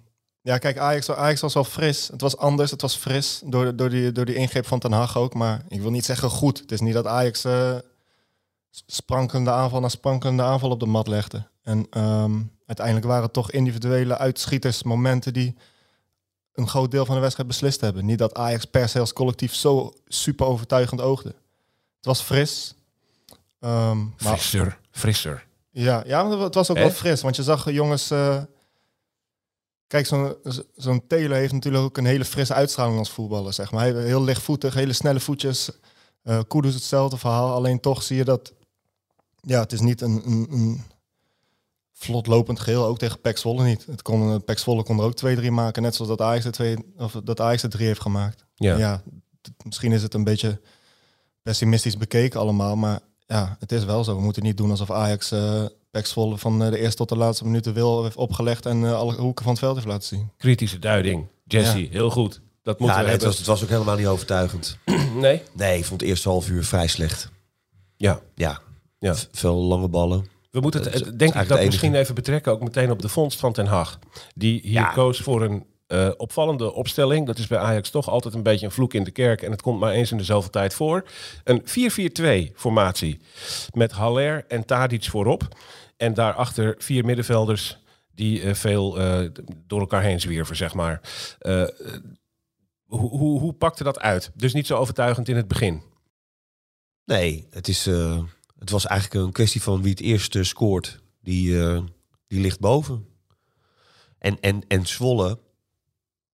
ja, 0.41 0.57
kijk, 0.57 0.77
Ajax, 0.77 1.11
Ajax 1.11 1.41
was 1.41 1.53
wel 1.53 1.63
fris. 1.63 2.07
Het 2.07 2.21
was 2.21 2.37
anders, 2.37 2.71
het 2.71 2.81
was 2.81 2.95
fris 2.95 3.41
door, 3.45 3.75
door, 3.75 3.89
die, 3.89 4.11
door 4.11 4.25
die 4.25 4.35
ingreep 4.35 4.65
van 4.65 4.79
Ten 4.79 4.91
Hag 4.91 5.17
ook. 5.17 5.33
Maar 5.33 5.65
ik 5.67 5.81
wil 5.81 5.91
niet 5.91 6.05
zeggen 6.05 6.29
goed. 6.29 6.59
Het 6.59 6.71
is 6.71 6.79
niet 6.79 6.93
dat 6.93 7.07
Ajax 7.07 7.43
eh, 7.43 7.75
sprankelende 8.85 9.51
aanval 9.51 9.79
na 9.79 9.89
sprankelende 9.89 10.43
aanval 10.43 10.69
op 10.69 10.79
de 10.79 10.85
mat 10.85 11.07
legde. 11.07 11.47
En 11.61 11.87
ehm, 11.89 12.41
uiteindelijk 12.77 13.05
waren 13.05 13.23
het 13.23 13.33
toch 13.33 13.51
individuele 13.51 14.17
uitschieters, 14.17 14.83
momenten 14.83 15.33
die 15.33 15.55
een 16.53 16.67
groot 16.67 16.91
deel 16.91 17.05
van 17.05 17.15
de 17.15 17.21
wedstrijd 17.21 17.47
beslist 17.49 17.81
hebben. 17.81 18.05
Niet 18.05 18.17
dat 18.17 18.33
Ajax 18.35 18.65
per 18.65 18.89
se 18.89 18.99
als 18.99 19.13
collectief 19.13 19.53
zo 19.55 19.93
super 20.07 20.45
overtuigend 20.45 21.01
oogde. 21.01 21.29
Het 21.97 22.05
was 22.05 22.21
fris. 22.21 22.75
Ehm, 23.59 23.97
maar 24.03 24.13
Frisser, 24.37 24.79
frisser. 24.91 25.45
ja, 25.71 26.03
ja, 26.05 26.39
het 26.39 26.53
was 26.55 26.69
ook 26.69 26.77
wel 26.77 26.89
fris. 26.91 27.21
Want 27.21 27.35
je 27.35 27.43
zag 27.43 27.71
jongens... 27.71 28.11
eh, 28.11 28.41
kijk, 29.87 30.05
zo'n 30.05 30.35
zo'n 30.75 31.07
Taylor 31.07 31.37
heeft 31.37 31.53
natuurlijk 31.53 31.83
ook 31.83 31.97
een 31.97 32.05
hele 32.05 32.25
frisse 32.25 32.53
uitstraling 32.53 32.97
als 32.97 33.09
voetballer. 33.11 33.53
Zeg 33.53 33.71
maar. 33.71 33.83
Hij 33.83 33.93
heeft 33.93 34.05
heel 34.05 34.23
lichtvoetig, 34.23 34.73
hele 34.73 34.93
snelle 34.93 35.19
voetjes. 35.19 35.71
Eh 36.23 36.39
Kudus 36.47 36.73
hetzelfde 36.73 37.17
verhaal. 37.17 37.53
Alleen 37.53 37.79
toch 37.79 38.03
zie 38.03 38.17
je 38.17 38.23
dat... 38.23 38.53
Ja, 39.41 39.59
het 39.59 39.71
is 39.71 39.79
niet 39.79 40.01
een, 40.01 40.21
een, 40.25 40.47
een 40.51 40.83
vlot 41.93 42.27
lopend 42.27 42.59
geheel. 42.59 42.85
Ook 42.85 42.97
tegen 42.97 43.21
Pek 43.21 43.37
Zwolle 43.37 43.63
niet. 43.63 43.85
Het 43.85 44.01
kon, 44.01 44.33
eh, 44.33 44.39
Pek 44.45 44.57
Zwolle 44.59 44.83
kon 44.83 44.97
er 44.99 45.05
ook 45.05 45.15
twee, 45.15 45.35
drie 45.35 45.51
maken. 45.51 45.81
Net 45.81 45.95
zoals 45.95 46.09
dat 46.17 46.21
Ajax 46.27 46.45
er, 46.45 46.51
twee, 46.51 46.77
of 46.97 47.19
dat 47.23 47.39
Ajax 47.41 47.63
er 47.63 47.69
drie 47.69 47.87
heeft 47.87 48.01
gemaakt. 48.01 48.45
Ja. 48.55 48.77
Ja, 48.77 49.01
misschien 49.65 49.91
is 49.91 50.01
het 50.03 50.13
een 50.13 50.23
beetje 50.23 50.61
pessimistisch 51.41 51.97
bekeken 51.97 52.39
allemaal, 52.39 52.75
maar 52.75 52.99
ja, 53.27 53.55
het 53.59 53.71
is 53.71 53.85
wel 53.85 54.03
zo. 54.03 54.15
We 54.15 54.21
moeten 54.21 54.43
niet 54.43 54.57
doen 54.57 54.69
alsof 54.69 54.91
Ajax 54.91 55.31
eh 55.31 55.65
Pek 55.91 56.05
Zwolle 56.05 56.37
van 56.37 56.63
eh, 56.63 56.69
de 56.71 56.77
eerste 56.79 56.95
tot 56.95 57.09
de 57.09 57.17
laatste 57.17 57.45
minuut 57.45 57.63
de 57.63 57.71
wil 57.71 58.03
heeft 58.03 58.15
opgelegd 58.15 58.65
en 58.65 58.85
eh, 58.85 58.93
alle 58.93 59.13
hoeken 59.15 59.43
van 59.43 59.53
het 59.53 59.61
veld 59.61 59.75
heeft 59.75 59.87
laten 59.87 60.07
zien. 60.07 60.29
Kritische 60.37 60.79
duiding. 60.79 61.27
Jesse, 61.45 61.83
Ja. 61.83 61.89
heel 61.89 62.09
goed. 62.09 62.41
Dat 62.61 62.79
moeten 62.79 62.97
Ja, 62.97 63.03
we 63.03 63.07
nee, 63.09 63.17
het, 63.17 63.25
was, 63.27 63.37
het 63.37 63.47
was 63.47 63.63
ook 63.63 63.69
helemaal 63.69 63.95
niet 63.95 64.07
overtuigend. 64.07 64.77
Nee? 65.15 65.41
Nee, 65.53 65.77
ik 65.77 65.85
vond 65.85 65.99
het 66.01 66.09
eerste 66.09 66.29
half 66.29 66.49
uur 66.49 66.65
vrij 66.65 66.87
slecht. 66.87 67.29
Ja. 67.97 68.19
Ja, 68.35 68.59
Ja. 68.99 69.15
veel 69.31 69.55
lange 69.55 69.87
ballen. 69.87 70.25
We 70.53 70.59
moeten 70.59 70.83
het, 70.83 70.93
is- 70.93 71.01
eh, 71.01 71.11
denk 71.17 71.33
ik, 71.35 71.47
dat 71.47 71.65
misschien 71.65 71.95
even 71.95 72.15
betrekken 72.15 72.51
ook 72.51 72.61
meteen 72.63 72.91
op 72.91 73.01
de 73.01 73.09
vondst 73.09 73.39
van 73.39 73.53
Ten 73.53 73.65
Hag. 73.65 73.99
Die 74.35 74.59
hier 74.63 74.71
Ja. 74.71 74.91
koos 74.91 75.19
voor 75.19 75.41
een 75.43 75.65
eh, 75.87 76.09
opvallende 76.17 76.73
opstelling. 76.73 77.25
Dat 77.27 77.37
is 77.37 77.47
bij 77.47 77.57
Ajax 77.57 77.89
toch 77.89 78.09
altijd 78.09 78.33
een 78.33 78.43
beetje 78.43 78.65
een 78.65 78.71
vloek 78.71 78.93
in 78.93 79.03
de 79.03 79.11
kerk. 79.11 79.41
En 79.41 79.51
het 79.51 79.61
komt 79.61 79.79
maar 79.79 79.91
eens 79.93 80.11
in 80.11 80.17
de 80.17 80.23
zoveel 80.23 80.49
tijd 80.49 80.73
voor. 80.73 81.05
Een 81.43 81.61
4-4-2 81.65 82.51
formatie. 82.55 83.19
Met 83.73 83.91
Haller 83.91 84.45
en 84.47 84.65
Tadic 84.65 85.03
voorop. 85.03 85.47
En 85.97 86.13
daarachter 86.13 86.75
vier 86.77 87.05
middenvelders 87.05 87.77
die 88.11 88.41
eh, 88.41 88.53
veel 88.53 88.91
door 89.67 89.79
elkaar 89.79 90.01
heen 90.01 90.21
zwierven, 90.21 90.55
zeg 90.55 90.73
maar. 90.73 91.01
Hoe, 92.85 93.09
hoe, 93.09 93.39
hoe 93.39 93.53
pakte 93.53 93.83
dat 93.83 93.99
uit? 93.99 94.31
Dus 94.35 94.53
niet 94.53 94.67
zo 94.67 94.77
overtuigend 94.77 95.29
in 95.29 95.35
het 95.35 95.47
begin. 95.47 95.83
Nee, 97.05 97.47
het, 97.49 97.67
is, 97.67 97.89
het 98.63 98.71
was 98.71 98.85
eigenlijk 98.85 99.25
een 99.25 99.31
kwestie 99.31 99.61
van 99.61 99.81
wie 99.81 99.91
het 99.91 99.99
eerste 99.99 100.43
scoort. 100.43 100.99
Die, 101.21 101.61
eh, 101.61 101.81
die 102.27 102.39
ligt 102.39 102.59
boven. 102.59 103.05
En, 104.17 104.39
en, 104.39 104.67
en 104.67 104.85
Zwolle, 104.85 105.39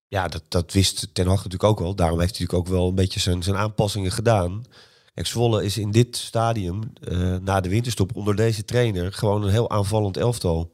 ja, 0.07 0.27
dat, 0.27 0.43
dat 0.47 0.73
wist 0.73 1.09
Ten 1.13 1.27
Hag 1.27 1.35
natuurlijk 1.35 1.63
ook 1.63 1.79
wel. 1.79 1.95
Daarom 1.95 2.19
heeft 2.19 2.37
hij 2.37 2.45
natuurlijk 2.45 2.69
ook 2.69 2.77
wel 2.77 2.87
een 2.89 2.95
beetje 2.95 3.19
zijn, 3.19 3.43
zijn 3.43 3.55
aanpassingen 3.55 4.11
gedaan. 4.11 4.63
Kijk, 5.13 5.27
Zwolle 5.27 5.63
is 5.63 5.77
in 5.77 5.91
dit 5.91 6.17
stadium, 6.17 6.79
eh, 7.01 7.35
na 7.35 7.61
de 7.61 7.69
winterstop, 7.69 8.15
onder 8.15 8.35
deze 8.35 8.65
trainer... 8.65 9.13
gewoon 9.13 9.43
een 9.43 9.51
heel 9.51 9.69
aanvallend 9.69 10.17
elftal. 10.17 10.73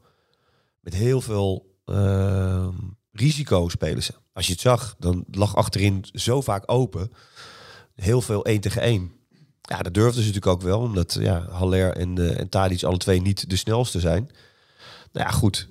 Met 0.80 0.94
heel 0.94 1.20
veel 1.20 1.74
eh, 1.84 2.68
risico 3.12 3.68
spelen 3.68 4.02
ze. 4.02 4.14
Als 4.32 4.46
je 4.46 4.52
het 4.52 4.60
zag, 4.60 4.94
dan 4.98 5.24
lag 5.30 5.56
achterin 5.56 6.04
zo 6.12 6.40
vaak 6.40 6.62
open. 6.66 7.12
Heel 7.94 8.20
veel 8.20 8.44
één 8.44 8.60
tegen 8.60 8.82
één. 8.82 9.12
Ja, 9.66 9.78
dat 9.78 9.94
durfden 9.94 10.22
ze 10.22 10.28
natuurlijk 10.28 10.46
ook 10.46 10.62
wel, 10.62 10.80
omdat 10.80 11.16
ja, 11.20 11.46
Haller 11.50 11.96
en, 11.96 12.18
eh 12.18 12.40
en 12.40 12.48
Tadic 12.48 12.82
alle 12.82 12.96
twee 12.96 13.20
niet 13.20 13.50
de 13.50 13.56
snelste 13.56 14.00
zijn. 14.00 14.30
Nou 15.12 15.26
ja, 15.26 15.32
goed. 15.32 15.68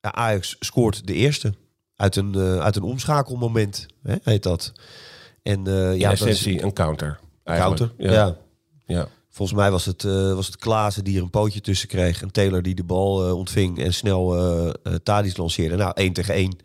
Ja, 0.00 0.12
Ajax 0.12 0.56
scoort 0.60 1.06
de 1.06 1.14
eerste 1.14 1.54
uit 1.96 2.16
een, 2.16 2.34
eh, 2.34 2.58
uit 2.58 2.76
een 2.76 2.82
omschakelmoment, 2.82 3.86
hè, 4.02 4.14
heet 4.22 4.42
dat. 4.42 4.72
En 5.42 5.66
In 5.66 5.98
ja, 5.98 6.10
dat 6.10 6.28
is 6.28 6.46
een 6.46 6.72
counter. 6.72 7.18
eigenlijk. 7.44 7.78
counter. 7.78 8.12
Ja. 8.12 8.36
ja. 8.86 9.08
Volgens 9.30 9.58
mij 9.58 9.70
was 9.70 9.84
het, 9.84 10.02
was 10.02 10.46
het 10.46 10.56
Klaassen 10.56 11.04
die 11.04 11.16
er 11.16 11.22
een 11.22 11.30
pootje 11.30 11.60
tussen 11.60 11.88
kreeg. 11.88 12.22
En 12.22 12.32
Taylor 12.32 12.62
die 12.62 12.74
de 12.74 12.84
bal 12.84 13.36
ontving 13.36 13.78
en 13.78 13.94
snel 13.94 14.36
Tadic 15.02 15.36
lanceerde. 15.36 15.76
Nou, 15.76 15.92
één 15.94 16.12
tegen 16.12 16.34
één. 16.34 16.56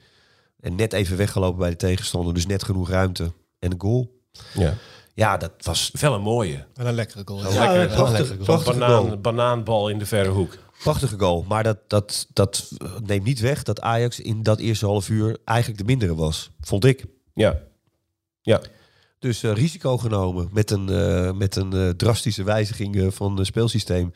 En 0.60 0.76
net 0.76 0.94
even 0.94 1.18
weggelopen 1.18 1.60
bij 1.60 1.70
de 1.70 1.76
tegenstander. 1.76 2.34
Dus 2.34 2.46
net 2.46 2.64
genoeg 2.64 2.90
ruimte. 2.90 3.32
En 3.60 3.72
een 3.72 3.82
goal. 3.82 4.22
ja. 4.54 4.74
Ja, 5.14 5.38
dat 5.38 5.52
was 5.58 5.92
Wel 6.00 6.14
een 6.14 6.22
mooie. 6.22 6.66
Wel 6.74 6.88
een 6.88 6.94
lekkere 6.94 7.22
goal. 7.26 7.40
Ja, 7.40 7.48
lekker. 7.60 7.82
een 7.82 7.88
prachtig, 7.88 8.18
lekkere 8.18 8.36
goal. 8.36 8.46
prachtige 8.46 8.78
Banaan, 8.80 9.04
goal. 9.06 9.18
banaanbal 9.18 9.90
in 9.90 10.00
de 10.00 10.06
verre 10.06 10.30
hoek. 10.30 10.58
Prachtige 10.84 11.20
goal. 11.20 11.46
Maar 11.48 11.64
dat, 11.64 11.78
dat, 11.88 12.28
dat 12.34 12.72
neemt 13.04 13.24
niet 13.26 13.40
weg 13.40 13.64
dat 13.64 13.82
Ajax 13.82 14.20
in 14.20 14.44
dat 14.44 14.60
eerste 14.60 14.86
half 14.86 15.10
uur 15.10 15.38
eigenlijk 15.46 15.80
de 15.80 15.86
mindere 15.86 16.16
was. 16.16 16.50
Vond 16.60 16.86
ik. 16.86 17.06
Ja. 17.34 17.60
Ja. 18.42 18.62
Dus 19.20 19.44
eh, 19.44 19.54
risico 19.54 19.98
genomen 19.98 20.50
met 20.52 20.72
een, 20.72 20.90
eh, 20.90 21.32
met 21.34 21.56
een 21.56 21.74
eh, 21.74 21.90
drastische 21.90 22.44
wijziging 22.44 23.14
van 23.16 23.38
het 23.38 23.46
speelsysteem. 23.48 24.14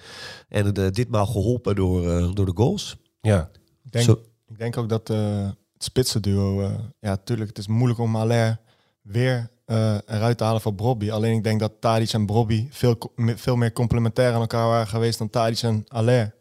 En 0.50 0.74
eh, 0.74 0.88
ditmaal 0.92 1.26
geholpen 1.26 1.76
door, 1.76 2.10
eh, 2.12 2.30
door 2.34 2.46
de 2.46 2.52
goals. 2.56 2.96
Ja. 3.22 3.50
Ik 3.84 3.92
denk, 3.92 4.06
Zo- 4.06 4.22
ik 4.48 4.58
denk 4.58 4.78
ook 4.78 4.90
dat 4.90 5.10
eh, 5.10 5.44
het 5.74 5.84
spitsenduo... 5.84 6.62
eh 6.62 6.70
ja, 7.00 7.10
natuurlijk, 7.10 7.50
het 7.50 7.58
is 7.58 7.68
moeilijk 7.68 8.00
om 8.00 8.16
Haller 8.16 8.60
weer 9.02 9.50
eh, 9.66 9.98
eruit 10.06 10.38
te 10.38 10.44
halen 10.44 10.62
voor 10.62 10.74
Brobby. 10.74 11.12
Alleen 11.12 11.38
ik 11.38 11.44
denk 11.44 11.60
dat 11.60 11.72
Tadic 11.80 12.14
en 12.14 12.26
Brobby 12.26 12.68
veel, 12.72 12.98
veel 13.16 13.56
meer 13.56 13.74
complementair 13.74 14.34
aan 14.34 14.42
elkaar 14.42 14.68
waren 14.68 14.88
geweest 14.88 15.18
dan 15.18 15.30
Tadic 15.30 15.62
en 15.62 15.86
Haller. 15.88 16.34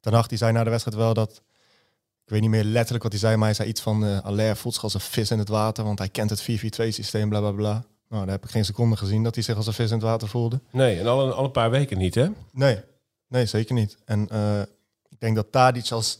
Ten 0.00 0.12
Hag 0.12 0.26
die 0.26 0.38
zei 0.38 0.52
na 0.52 0.64
de 0.64 0.70
wedstrijd 0.70 0.96
wel 0.98 1.14
dat... 1.14 1.42
Ik 2.24 2.36
weet 2.36 2.40
niet 2.40 2.50
meer 2.50 2.64
letterlijk 2.64 3.02
wat 3.02 3.12
hij 3.12 3.20
zei, 3.20 3.36
maar 3.36 3.46
hij 3.46 3.54
zei 3.54 3.68
iets 3.68 3.80
van... 3.80 4.02
Haller 4.02 4.56
voelt 4.56 4.74
zich 4.74 4.82
als 4.82 4.94
een 4.94 5.00
vis 5.00 5.30
in 5.30 5.38
het 5.38 5.48
water, 5.48 5.84
want 5.84 5.98
hij 5.98 6.08
kent 6.08 6.30
het 6.30 6.42
4-4-2 6.42 6.44
systeem, 6.88 7.28
bla 7.28 7.40
bla 7.40 7.50
bla. 7.50 7.84
Nou, 8.10 8.24
daar 8.24 8.34
heb 8.34 8.44
ik 8.44 8.50
geen 8.50 8.64
seconde 8.64 8.96
gezien 8.96 9.22
dat 9.22 9.34
hij 9.34 9.44
zich 9.44 9.56
als 9.56 9.66
een 9.66 9.72
vis 9.72 9.90
in 9.90 9.96
het 9.96 10.02
water 10.02 10.28
voelde. 10.28 10.60
Nee, 10.70 10.98
en 10.98 11.06
al 11.06 11.26
een, 11.26 11.32
al 11.32 11.44
een 11.44 11.50
paar 11.50 11.70
weken 11.70 11.98
niet, 11.98 12.14
hè? 12.14 12.28
Nee, 12.52 12.80
nee, 13.28 13.46
zeker 13.46 13.74
niet. 13.74 13.96
En 14.04 14.28
eh, 14.28 14.60
ik 15.08 15.20
denk 15.20 15.36
dat 15.36 15.52
Tadic 15.52 15.90
als 15.90 16.18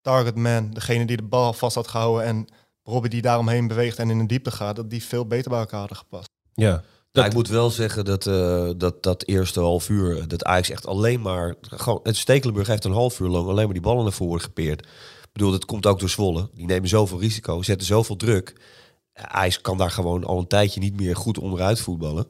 targetman, 0.00 0.70
degene 0.70 1.04
die 1.04 1.16
de 1.16 1.22
bal 1.22 1.52
vast 1.52 1.74
had 1.74 1.88
gehouden 1.88 2.24
en 2.24 2.46
Robbie 2.82 3.10
die 3.10 3.22
daaromheen 3.22 3.66
beweegt 3.68 3.98
en 3.98 4.10
in 4.10 4.18
de 4.18 4.26
diepte 4.26 4.50
gaat, 4.50 4.76
dat 4.76 4.90
die 4.90 5.04
veel 5.04 5.26
beter 5.26 5.50
bij 5.50 5.60
elkaar 5.60 5.78
hadden 5.78 5.96
gepast. 5.96 6.28
Ja. 6.54 6.82
Nou, 7.12 7.26
ik 7.26 7.34
moet 7.34 7.48
wel 7.48 7.70
zeggen 7.70 8.04
dat, 8.04 8.26
eh, 8.26 8.70
dat 8.76 9.02
dat 9.02 9.26
eerste 9.26 9.60
half 9.60 9.88
uur, 9.88 10.28
dat 10.28 10.44
Ajax 10.44 10.70
echt 10.70 10.86
alleen 10.86 11.20
maar... 11.20 11.54
Gewoon, 11.60 12.00
het 12.02 12.16
Stekelenburg 12.16 12.66
heeft 12.66 12.84
een 12.84 12.92
half 12.92 13.20
uur 13.20 13.28
lang 13.28 13.48
alleen 13.48 13.64
maar 13.64 13.72
die 13.72 13.82
ballen 13.82 14.02
naar 14.02 14.12
voren 14.12 14.40
gepeerd. 14.40 14.80
Ik 15.22 15.28
bedoel, 15.32 15.50
dat 15.50 15.64
komt 15.64 15.86
ook 15.86 15.98
door 15.98 16.08
Zwolle. 16.08 16.50
Die 16.54 16.66
nemen 16.66 16.88
zoveel 16.88 17.20
risico, 17.20 17.62
zetten 17.62 17.86
zoveel 17.86 18.16
druk. 18.16 18.60
Ja, 19.14 19.28
Ajax 19.28 19.60
kan 19.60 19.78
daar 19.78 19.90
gewoon 19.90 20.24
al 20.24 20.38
een 20.38 20.46
tijdje 20.46 20.80
niet 20.80 20.96
meer 20.96 21.16
goed 21.16 21.38
onderuit 21.38 21.80
voetballen. 21.80 22.26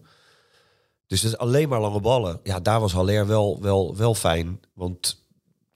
Dus 1.07 1.23
het 1.23 1.33
is 1.33 1.39
alleen 1.39 1.69
maar 1.69 1.81
lange 1.81 2.01
ballen. 2.01 2.41
Ja, 2.43 2.61
daar 2.61 2.81
was 2.81 2.93
Haller 2.93 3.27
wel, 3.27 3.59
wel, 3.61 3.97
wel 3.97 4.15
fijn. 4.15 4.61
Want 4.75 5.22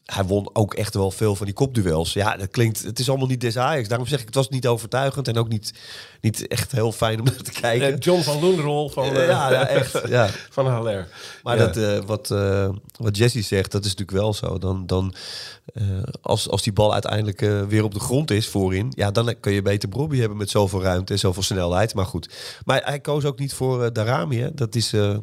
hij 0.06 0.24
won 0.24 0.50
ook 0.52 0.74
echt 0.74 0.94
wel 0.94 1.10
veel 1.10 1.36
van 1.36 1.46
die 1.46 1.54
kopduels. 1.54 2.12
Ja, 2.12 2.36
dat 2.36 2.50
klinkt... 2.50 2.82
Het 2.82 2.98
is 2.98 3.08
allemaal 3.08 3.26
niet 3.26 3.40
des 3.40 3.56
Ajax. 3.58 3.88
Daarom 3.88 4.06
zeg 4.06 4.20
ik, 4.20 4.26
het 4.26 4.34
was 4.34 4.48
niet 4.48 4.66
overtuigend. 4.66 5.28
En 5.28 5.36
ook 5.38 5.48
niet, 5.48 5.72
niet 6.20 6.46
echt 6.46 6.72
heel 6.72 6.92
fijn 6.92 7.18
om 7.18 7.24
naar 7.24 7.36
te 7.42 7.50
kijken. 7.50 7.92
Eh, 7.92 7.98
John 7.98 8.20
van 8.22 8.40
Loenrol 8.40 8.88
van, 8.88 9.04
eh, 9.04 9.26
ja, 9.26 9.50
ja, 9.50 9.66
echt. 9.66 10.00
Ja. 10.08 10.28
van 10.50 10.66
Haller. 10.66 11.08
Maar 11.42 11.56
Ja. 11.58 11.66
dat, 11.66 11.76
eh, 11.76 11.98
wat, 12.06 12.30
eh, 12.30 12.68
wat 12.96 13.16
Jesse 13.16 13.42
zegt, 13.42 13.72
dat 13.72 13.84
is 13.84 13.90
natuurlijk 13.90 14.18
wel 14.18 14.34
zo. 14.34 14.58
Dan, 14.58 14.86
dan, 14.86 15.14
eh, 15.74 15.84
als, 16.22 16.48
als 16.48 16.62
die 16.62 16.72
bal 16.72 16.92
uiteindelijk 16.92 17.42
eh, 17.42 17.62
weer 17.62 17.84
op 17.84 17.94
de 17.94 18.00
grond 18.00 18.30
is 18.30 18.48
voorin, 18.48 18.92
ja, 18.96 19.10
dan 19.10 19.34
kun 19.40 19.52
je 19.52 19.62
beter 19.62 19.88
Bobby 19.88 20.18
hebben 20.18 20.38
met 20.38 20.50
zoveel 20.50 20.82
ruimte 20.82 21.12
en 21.12 21.18
zoveel 21.18 21.42
snelheid. 21.42 21.94
Maar 21.94 22.06
goed. 22.06 22.28
Maar 22.64 22.82
hij 22.84 23.00
koos 23.00 23.24
ook 23.24 23.38
niet 23.38 23.54
voor 23.54 23.84
eh, 23.84 23.90
Darami. 23.92 24.40
Hè. 24.40 24.54
Dat 24.54 24.74
is 24.74 24.92
eh, 24.92 25.16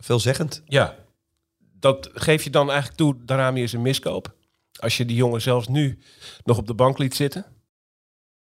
veelzeggend. 0.00 0.62
Ja. 0.66 0.94
Dat 1.80 2.10
geef 2.12 2.44
je 2.44 2.50
dan 2.50 2.68
eigenlijk 2.68 2.98
toe, 2.98 3.24
Darami 3.24 3.62
is 3.62 3.72
een 3.72 3.82
miskoop. 3.82 4.36
Als 4.80 4.96
je 4.96 5.04
die 5.04 5.16
jongen 5.16 5.40
zelfs 5.40 5.68
nu 5.68 5.98
nog 6.44 6.58
op 6.58 6.66
de 6.66 6.74
bank 6.74 6.98
liet 6.98 7.14
zitten. 7.14 7.46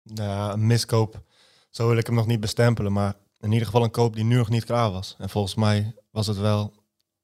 Nou, 0.02 0.52
een 0.52 0.66
miskoop, 0.66 1.22
zo 1.70 1.88
wil 1.88 1.96
ik 1.96 2.06
hem 2.06 2.14
nog 2.14 2.26
niet 2.26 2.40
bestempelen, 2.40 2.92
maar 2.92 3.14
in 3.40 3.52
ieder 3.52 3.66
geval 3.66 3.84
een 3.84 3.90
koop 3.90 4.14
die 4.14 4.24
nu 4.24 4.36
nog 4.36 4.48
niet 4.48 4.64
klaar 4.64 4.90
was. 4.90 5.14
En 5.18 5.28
volgens 5.28 5.54
mij 5.54 5.94
was 6.10 6.26
het 6.26 6.38
wel 6.38 6.74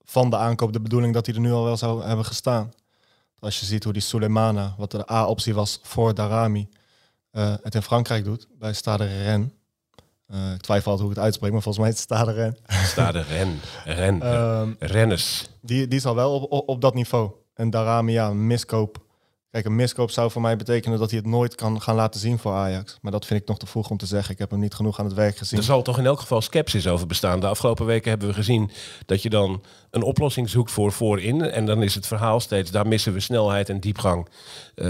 van 0.04 0.30
de 0.30 0.36
aankoop 0.36 0.72
de 0.72 0.80
bedoeling 0.80 1.14
dat 1.14 1.26
hij 1.26 1.34
er 1.34 1.40
nu 1.40 1.52
al 1.52 1.64
wel 1.64 1.76
zou 1.76 2.04
hebben 2.04 2.24
gestaan. 2.24 2.70
Als 3.38 3.60
je 3.60 3.66
ziet 3.66 3.84
hoe 3.84 3.92
die 3.92 4.02
Suleimana, 4.02 4.74
wat 4.78 4.90
de 4.90 5.12
A-optie 5.12 5.54
was 5.54 5.80
voor 5.82 6.14
Darami, 6.14 6.68
eh, 7.30 7.54
het 7.62 7.74
in 7.74 7.82
Frankrijk 7.82 8.24
doet, 8.24 8.48
bij 8.58 8.72
Stade 8.72 9.22
Rennes. 9.22 9.50
Eh, 10.34 10.52
ik 10.52 10.60
twijfel 10.60 10.90
altijd 10.90 11.00
hoe 11.00 11.10
ik 11.10 11.16
het 11.16 11.24
uitspreek, 11.24 11.52
maar 11.52 11.62
volgens 11.62 11.84
mij 11.84 11.92
is 11.92 12.00
het 12.00 12.10
Stade 12.10 12.32
Rennes. 12.32 12.58
Staat 12.90 13.12
de 13.12 13.22
ren. 13.22 13.60
Ren. 13.84 14.76
Rennes. 14.78 15.48
die, 15.60 15.88
die 15.88 15.98
is 15.98 16.06
al 16.06 16.14
wel 16.14 16.34
op, 16.34 16.52
op, 16.52 16.68
op 16.68 16.80
dat 16.80 16.94
niveau. 16.94 17.30
En 17.54 17.70
Darami, 17.70 18.12
ja, 18.12 18.28
een 18.28 18.46
miskoop. 18.46 19.02
Kijk, 19.54 19.66
een 19.66 19.76
miskoop 19.76 20.10
zou 20.10 20.30
voor 20.30 20.42
mij 20.42 20.56
betekenen 20.56 20.98
dat 20.98 21.10
hij 21.10 21.18
het 21.18 21.28
nooit 21.28 21.54
kan 21.54 21.82
gaan 21.82 21.94
laten 21.94 22.20
zien 22.20 22.38
voor 22.38 22.52
Ajax. 22.52 22.98
Maar 23.00 23.12
dat 23.12 23.26
vind 23.26 23.40
ik 23.40 23.48
nog 23.48 23.58
te 23.58 23.66
vroeg 23.66 23.90
om 23.90 23.96
te 23.96 24.06
zeggen. 24.06 24.32
Ik 24.32 24.38
heb 24.38 24.50
hem 24.50 24.60
niet 24.60 24.74
genoeg 24.74 24.98
aan 24.98 25.04
het 25.04 25.14
werk 25.14 25.36
gezien. 25.36 25.58
Er 25.58 25.64
zal 25.64 25.82
toch 25.82 25.98
in 25.98 26.06
elk 26.06 26.20
geval 26.20 26.40
sceptisch 26.40 26.86
over 26.86 27.06
bestaan. 27.06 27.40
De 27.40 27.46
afgelopen 27.46 27.86
weken 27.86 28.10
hebben 28.10 28.28
we 28.28 28.34
gezien 28.34 28.70
dat 29.06 29.22
je 29.22 29.30
dan 29.30 29.62
een 29.90 30.02
oplossing 30.02 30.50
zoekt 30.50 30.70
voor 30.70 30.92
voorin. 30.92 31.42
En 31.42 31.66
dan 31.66 31.82
is 31.82 31.94
het 31.94 32.06
verhaal 32.06 32.40
steeds, 32.40 32.70
daar 32.70 32.86
missen 32.86 33.12
we 33.12 33.20
snelheid 33.20 33.68
en 33.68 33.80
diepgang. 33.80 34.28
Eh, 34.74 34.86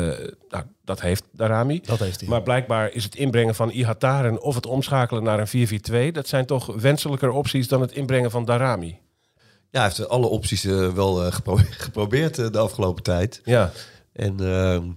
nou, 0.49 0.65
dat 0.85 1.01
heeft 1.01 1.25
Darami. 1.33 1.81
Dat 1.81 1.99
heeft 1.99 2.21
hij. 2.21 2.29
Maar 2.29 2.43
blijkbaar 2.43 2.93
is 2.93 3.05
het 3.05 3.15
inbrengen 3.15 3.55
van 3.55 3.71
Ihataren 3.71 4.43
of 4.43 4.55
het 4.55 4.67
omschakelen 4.67 5.23
naar 5.23 5.49
een 5.53 6.09
4-4-2... 6.11 6.13
dat 6.13 6.29
zijn 6.29 6.47
toch 6.47 6.67
wenselijker 6.67 7.31
opties 7.31 7.69
dan 7.69 7.81
het 7.81 7.93
inbrengen 7.93 8.31
van 8.31 8.45
Darami. 8.45 8.99
Ja, 9.71 9.81
hij 9.81 9.89
heeft 9.89 10.09
alle 10.09 10.27
opties 10.27 10.65
eh, 10.65 10.93
wel 10.93 11.25
eh, 11.25 11.33
gepro- 11.33 11.61
geprobeerd 11.87 12.53
de 12.53 12.59
afgelopen 12.59 13.03
tijd. 13.03 13.41
Ja, 13.45 13.73
En 14.15 14.41
ehm, 14.41 14.91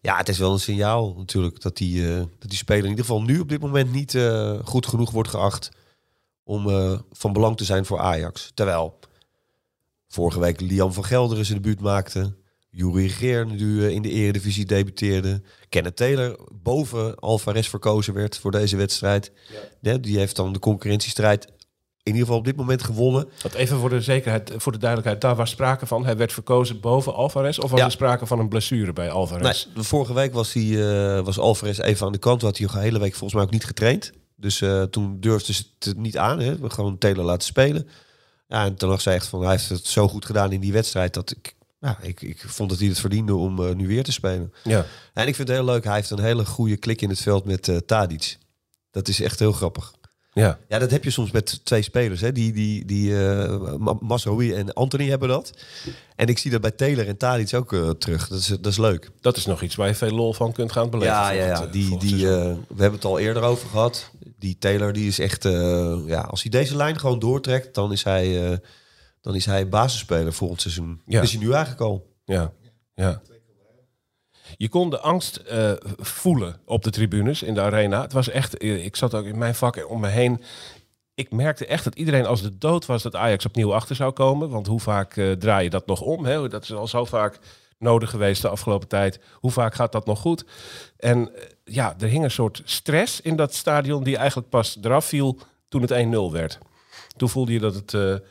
ja, 0.00 0.16
het 0.16 0.28
is 0.28 0.38
wel 0.38 0.52
een 0.52 0.60
signaal 0.60 1.14
natuurlijk 1.16 1.60
dat 1.60 1.76
die, 1.76 2.08
eh, 2.08 2.16
dat 2.16 2.48
die 2.48 2.58
speler 2.58 2.84
in 2.84 2.90
ieder 2.90 3.04
geval 3.04 3.22
nu 3.22 3.40
op 3.40 3.48
dit 3.48 3.60
moment 3.60 3.92
niet 3.92 4.14
eh, 4.14 4.58
goed 4.64 4.86
genoeg 4.86 5.10
wordt 5.10 5.28
geacht 5.28 5.70
om 6.44 6.68
eh, 6.68 6.98
van 7.12 7.32
belang 7.32 7.56
te 7.56 7.64
zijn 7.64 7.84
voor 7.84 7.98
Ajax. 7.98 8.50
Terwijl 8.54 8.98
vorige 10.08 10.40
week 10.40 10.60
Liam 10.60 10.92
van 10.92 11.04
Gelderen 11.04 11.46
zijn 11.46 11.62
debuut 11.62 11.80
maakte. 11.80 12.38
Juri 12.70 13.08
Geer 13.08 13.46
nu 13.46 13.90
in 13.90 14.02
de 14.02 14.10
eredivisie 14.10 14.64
debuteerde. 14.64 15.42
Kenneth 15.68 15.96
Taylor 15.96 16.38
boven 16.62 17.14
Alvarez 17.14 17.68
verkozen 17.68 18.14
werd 18.14 18.38
voor 18.38 18.50
deze 18.50 18.76
wedstrijd. 18.76 19.32
Ja, 19.80 19.98
die 19.98 20.18
heeft 20.18 20.36
dan 20.36 20.52
de 20.52 20.58
concurrentiestrijd 20.58 21.44
in 21.44 21.52
ieder 22.14 22.20
geval 22.26 22.38
op 22.38 22.44
dit 22.44 22.56
moment 22.56 22.82
gewonnen. 22.82 23.28
want 23.42 23.54
even 23.54 23.78
voor 23.78 23.88
de 23.88 24.00
zekerheid, 24.00 24.52
voor 24.56 24.72
de 24.72 24.78
duidelijkheid, 24.78 25.20
daar 25.22 25.36
was 25.36 25.50
sprake 25.50 25.86
van. 25.86 26.04
Hij 26.04 26.16
werd 26.16 26.32
verkozen 26.32 26.80
boven 26.80 27.14
Alvarez 27.14 27.58
of 27.58 27.70
was 27.70 27.78
Ja. 27.80 27.84
er 27.84 27.90
sprake 27.90 28.26
van 28.26 28.38
een 28.38 28.48
blessure 28.48 28.92
bij 28.92 29.10
Alvarez? 29.10 29.66
Nee, 29.74 29.84
vorige 29.84 30.12
week 30.14 30.32
was, 30.32 30.52
hij, 30.52 30.62
eh, 31.16 31.24
was 31.24 31.38
Alvarez 31.38 31.78
even 31.78 32.06
aan 32.06 32.12
de 32.12 32.18
kant. 32.18 32.42
Had 32.42 32.58
hij 32.58 32.66
de 32.66 32.78
hele 32.78 32.98
week 32.98 33.10
volgens 33.14 33.32
mij 33.34 33.42
ook 33.42 33.50
niet 33.50 33.64
getraind. 33.64 34.12
Dus 34.36 34.60
eh, 34.60 34.82
toen 34.82 35.16
durfde 35.20 35.52
ze 35.52 35.64
het 35.78 35.96
niet 35.96 36.18
aan. 36.18 36.40
Hè. 36.40 36.58
We 36.58 36.70
gewoon 36.70 36.98
Taylor 36.98 37.24
laten 37.24 37.46
spelen. 37.46 37.88
Ja, 38.48 38.64
en 38.64 38.74
toen 38.74 38.88
lag 38.88 39.00
ze 39.00 39.10
echt 39.10 39.26
van, 39.26 39.40
hij 39.42 39.50
heeft 39.50 39.68
het 39.68 39.86
zo 39.86 40.08
goed 40.08 40.24
gedaan 40.24 40.52
in 40.52 40.60
die 40.60 40.72
wedstrijd... 40.72 41.14
dat 41.14 41.30
ik, 41.30 41.54
ja, 41.80 41.98
ik, 42.02 42.22
ik 42.22 42.44
vond 42.46 42.70
dat 42.70 42.78
hij 42.78 42.88
het 42.88 43.00
verdiende 43.00 43.34
om 43.34 43.64
eh, 43.64 43.74
nu 43.74 43.86
weer 43.86 44.04
te 44.04 44.12
spelen. 44.12 44.52
Ja. 44.64 44.86
En 45.14 45.26
ik 45.26 45.34
vind 45.34 45.48
het 45.48 45.56
heel 45.56 45.66
leuk. 45.66 45.84
Hij 45.84 45.94
heeft 45.94 46.10
een 46.10 46.20
hele 46.20 46.44
goede 46.44 46.76
klik 46.76 47.02
in 47.02 47.08
het 47.08 47.20
veld 47.20 47.44
met 47.44 47.68
eh 47.68 47.76
Tadic. 47.76 48.38
Dat 48.90 49.08
is 49.08 49.20
echt 49.20 49.38
heel 49.38 49.52
grappig. 49.52 49.92
Ja. 50.32 50.58
Ja, 50.68 50.78
dat 50.78 50.90
heb 50.90 51.04
je 51.04 51.10
soms 51.10 51.30
met 51.30 51.60
twee 51.64 51.82
spelers. 51.82 52.20
Hè. 52.20 52.32
Die, 52.32 52.52
die, 52.52 52.84
die 52.84 53.26
eh 53.26 53.74
Masraoui 54.00 54.52
en 54.52 54.72
Anthony 54.72 55.08
hebben 55.08 55.28
dat. 55.28 55.50
En 56.16 56.26
ik 56.26 56.38
zie 56.38 56.50
dat 56.50 56.60
bij 56.60 56.70
Taylor 56.70 57.08
en 57.08 57.16
Tadic 57.16 57.54
ook 57.54 57.72
eh, 57.72 57.90
terug. 57.90 58.28
Dat 58.28 58.38
is, 58.38 58.46
dat 58.46 58.66
is 58.66 58.78
leuk. 58.78 59.10
Dat 59.20 59.36
is 59.36 59.46
nog 59.46 59.62
iets 59.62 59.74
waar 59.74 59.88
je 59.88 59.94
veel 59.94 60.10
lol 60.10 60.32
van 60.32 60.52
kunt 60.52 60.72
gaan 60.72 60.90
beleven. 60.90 61.12
Ja, 61.14 61.30
ja, 61.30 61.46
volgend, 61.56 61.58
ja. 61.58 61.66
eh, 61.66 61.72
Die, 61.72 61.98
die, 61.98 62.28
eh, 62.28 62.42
we 62.68 62.80
hebben 62.82 62.92
het 62.92 63.04
al 63.04 63.18
eerder 63.18 63.42
over 63.42 63.68
gehad. 63.68 64.10
Die 64.38 64.56
Taylor 64.58 64.92
die 64.92 65.06
is 65.06 65.18
echt... 65.18 65.44
eh, 65.44 65.96
ja, 66.06 66.20
als 66.20 66.42
hij 66.42 66.50
deze 66.50 66.76
lijn 66.76 66.98
gewoon 66.98 67.18
doortrekt, 67.18 67.74
dan 67.74 67.92
is 67.92 68.04
hij, 68.04 68.50
eh, 68.50 68.56
dan 69.20 69.34
is 69.34 69.46
hij 69.46 69.68
basisspeler 69.68 70.32
volgend 70.32 70.60
seizoen. 70.60 71.00
Ja. 71.06 71.22
Is 71.22 71.30
hij 71.32 71.40
nu 71.40 71.50
eigenlijk 71.52 71.80
al. 71.82 72.06
Ja, 72.24 72.52
ja. 72.94 73.22
Je 74.56 74.68
kon 74.68 74.90
de 74.90 75.00
angst 75.00 75.36
eh, 75.36 75.72
voelen 75.96 76.60
op 76.64 76.82
de 76.82 76.90
tribunes 76.90 77.42
in 77.42 77.54
de 77.54 77.60
arena. 77.60 78.00
Het 78.02 78.12
was 78.12 78.28
echt, 78.28 78.56
eh, 78.56 78.84
ik 78.84 78.96
zat 78.96 79.14
ook 79.14 79.24
in 79.24 79.38
mijn 79.38 79.54
vak 79.54 79.90
om 79.90 80.00
me 80.00 80.08
heen. 80.08 80.42
Ik 81.14 81.30
merkte 81.30 81.66
echt 81.66 81.84
dat 81.84 81.94
iedereen 81.94 82.26
als 82.26 82.42
de 82.42 82.58
dood 82.58 82.86
was 82.86 83.02
dat 83.02 83.16
Ajax 83.16 83.46
opnieuw 83.46 83.74
achter 83.74 83.96
zou 83.96 84.12
komen. 84.12 84.50
Want 84.50 84.66
hoe 84.66 84.80
vaak 84.80 85.16
eh, 85.16 85.32
draai 85.32 85.64
je 85.64 85.70
dat 85.70 85.86
nog 85.86 86.00
om? 86.00 86.24
Hè? 86.24 86.48
Dat 86.48 86.62
is 86.62 86.72
al 86.72 86.86
zo 86.86 87.04
vaak 87.04 87.38
nodig 87.78 88.10
geweest 88.10 88.42
de 88.42 88.48
afgelopen 88.48 88.88
tijd. 88.88 89.20
Hoe 89.34 89.50
vaak 89.50 89.74
gaat 89.74 89.92
dat 89.92 90.06
nog 90.06 90.20
goed? 90.20 90.44
En 90.96 91.30
ja, 91.64 91.94
er 91.98 92.08
hing 92.08 92.24
een 92.24 92.30
soort 92.30 92.62
stress 92.64 93.20
in 93.20 93.36
dat 93.36 93.54
stadion 93.54 94.02
die 94.02 94.16
eigenlijk 94.16 94.48
pas 94.48 94.78
eraf 94.82 95.04
viel 95.04 95.38
toen 95.68 95.82
het 95.82 96.06
1-0 96.30 96.32
werd. 96.32 96.58
Toen 97.16 97.28
voelde 97.28 97.52
je 97.52 97.58
dat 97.58 97.74
het, 97.74 98.22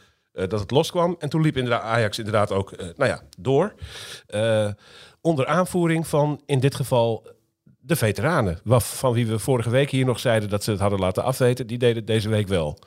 dat 0.47 0.60
het 0.60 0.71
loskwam. 0.71 1.15
En 1.19 1.30
toen 1.30 1.41
liep 1.41 1.58
inderdaad 1.58 1.84
Ajax 1.84 2.17
inderdaad 2.17 2.52
ook 2.52 2.71
eh, 2.71 2.88
nou 2.95 3.10
ja, 3.10 3.21
door. 3.38 3.73
Eh, 4.28 4.69
onder 5.21 5.47
aanvoering 5.47 6.08
van 6.08 6.41
in 6.45 6.60
dit 6.60 6.75
geval 6.75 7.28
de 7.80 7.95
veteranen. 7.95 8.60
Van 8.65 9.13
wie 9.13 9.28
we 9.28 9.39
vorige 9.39 9.69
week 9.69 9.89
hier 9.89 10.06
nog 10.06 10.19
zeiden 10.19 10.49
dat 10.49 10.63
ze 10.63 10.71
het 10.71 10.80
hadden 10.80 10.99
laten 10.99 11.23
afweten. 11.23 11.67
Die 11.67 11.78
deden 11.78 11.95
het 11.95 12.08
deze 12.08 12.30
week 12.30 12.47
wel. 12.47 12.80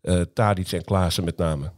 Eh 0.00 0.20
Tadic 0.20 0.72
en 0.72 0.84
Klaassen 0.84 1.24
met 1.24 1.36
name. 1.36 1.72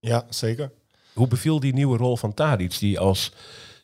Ja, 0.00 0.26
zeker. 0.28 0.72
Hoe 1.12 1.28
beviel 1.28 1.60
die 1.60 1.74
nieuwe 1.74 1.96
rol 1.96 2.16
van 2.16 2.34
Tadic? 2.34 2.78
Die 2.78 2.98
als 2.98 3.32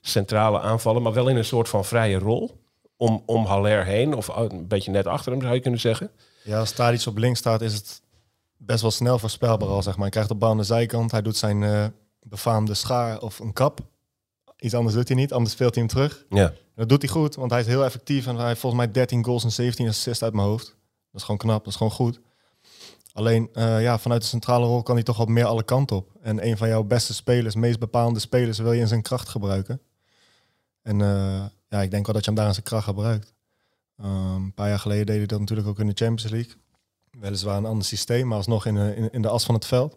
centrale 0.01 0.61
aanvaller, 0.61 1.03
maar 1.03 1.13
wel 1.13 1.29
in 1.29 1.37
een 1.37 1.45
soort 1.45 1.69
van 1.69 1.85
vrije 1.85 2.19
rol. 2.19 2.59
Om, 2.97 3.23
om 3.27 3.45
Haller 3.45 3.85
heen, 3.85 4.15
of 4.15 4.29
een 4.29 4.69
beetje 4.69 4.91
net 4.91 5.07
achter 5.07 5.33
hem 5.33 5.41
zou 5.41 5.55
je 5.55 5.61
kunnen 5.61 5.81
zeggen. 5.81 6.11
Ja, 6.43 6.59
als 6.59 6.73
Tadic 6.73 7.07
op 7.07 7.19
links 7.19 7.39
staat, 7.39 7.61
is 7.61 7.75
het 7.75 8.03
best 8.61 8.83
wel 8.83 8.90
snel 8.90 9.18
voorspelbaar 9.18 9.68
al, 9.68 9.83
zeg 9.83 9.92
maar. 9.92 10.03
Hij 10.03 10.11
krijgt 10.11 10.29
de 10.29 10.35
bal 10.35 10.51
aan 10.51 10.57
de 10.57 10.62
zijkant, 10.62 11.11
hij 11.11 11.23
doet 11.23 11.37
zijn 11.37 11.62
eh, 11.62 11.87
befaamde 12.23 12.75
schaar 12.75 13.20
of 13.20 13.38
een 13.38 13.53
kap. 13.53 13.81
Iets 14.57 14.75
anders 14.75 14.94
doet 14.94 15.09
hij 15.09 15.16
niet, 15.16 15.33
anders 15.33 15.53
speelt 15.53 15.75
hij 15.75 15.85
hem 15.85 15.92
terug. 15.92 16.25
Ja, 16.29 16.53
Dat 16.75 16.88
doet 16.88 17.03
hij 17.03 17.11
goed, 17.11 17.35
want 17.35 17.51
hij 17.51 17.61
is 17.61 17.66
heel 17.66 17.85
effectief 17.85 18.27
en 18.27 18.37
hij 18.37 18.46
heeft 18.46 18.61
volgens 18.61 18.83
mij 18.83 18.92
13 18.92 19.25
goals 19.25 19.44
en 19.44 19.53
17 19.53 19.88
assists 19.88 20.23
uit 20.23 20.33
mijn 20.33 20.46
hoofd. 20.46 20.66
Dat 20.66 21.20
is 21.20 21.23
gewoon 21.23 21.40
knap, 21.40 21.59
dat 21.59 21.73
is 21.73 21.77
gewoon 21.77 21.92
goed. 21.92 22.20
Alleen 23.12 23.49
eh, 23.53 23.83
ja, 23.83 23.99
vanuit 23.99 24.23
de 24.23 24.29
centrale 24.29 24.66
rol 24.66 24.83
kan 24.83 24.94
hij 24.94 25.05
toch 25.05 25.16
wat 25.16 25.29
meer 25.29 25.44
alle 25.44 25.62
kanten 25.62 25.96
op. 25.96 26.11
En 26.23 26.46
een 26.46 26.57
van 26.57 26.68
jouw 26.68 26.83
beste 26.83 27.14
spelers, 27.14 27.55
meest 27.55 27.79
bepalende 27.79 28.20
spelers, 28.20 28.59
wil 28.59 28.73
je 28.73 28.81
in 28.81 28.88
zijn 28.88 29.03
kracht 29.03 29.29
gebruiken. 29.29 29.81
En 30.83 31.01
eh, 31.01 31.44
ja, 31.68 31.83
ik 31.83 31.90
denk 31.90 32.07
wel 32.07 32.14
dat 32.14 32.25
je 32.25 32.31
hem 32.31 32.38
daar 32.38 32.46
in 32.46 32.55
zijn 32.55 32.66
kracht 32.66 32.85
gebruikt. 32.85 33.35
Ehm, 33.96 34.35
een 34.35 34.55
paar 34.55 34.68
jaar 34.68 34.79
geleden 34.79 35.07
deed 35.07 35.16
hij 35.16 35.27
dat 35.27 35.40
natuurlijk 35.40 35.68
ook 35.68 35.79
in 35.79 35.87
de 35.87 36.05
Champions 36.05 36.33
League. 36.33 36.55
Weliswaar 37.18 37.57
een 37.57 37.64
ander 37.66 37.85
systeem, 37.85 38.27
maar 38.27 38.37
alsnog 38.37 38.66
in, 38.66 38.75
de- 38.75 38.94
in, 38.96 39.11
in 39.12 39.23
de 39.23 39.29
as 39.29 39.44
van 39.44 39.55
het 39.55 39.66
veld. 39.66 39.96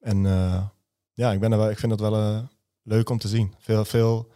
En 0.00 0.26
eh, 0.26 0.62
ja, 1.12 1.32
ik, 1.32 1.40
ben 1.40 1.52
er 1.52 1.58
wel, 1.58 1.70
ik 1.70 1.78
vind 1.78 1.98
dat 1.98 2.10
wel 2.10 2.16
eh, 2.22 2.38
leuk 2.82 3.10
om 3.10 3.18
te 3.18 3.28
zien. 3.28 3.54
Veel, 3.58 3.84
veel, 3.84 4.30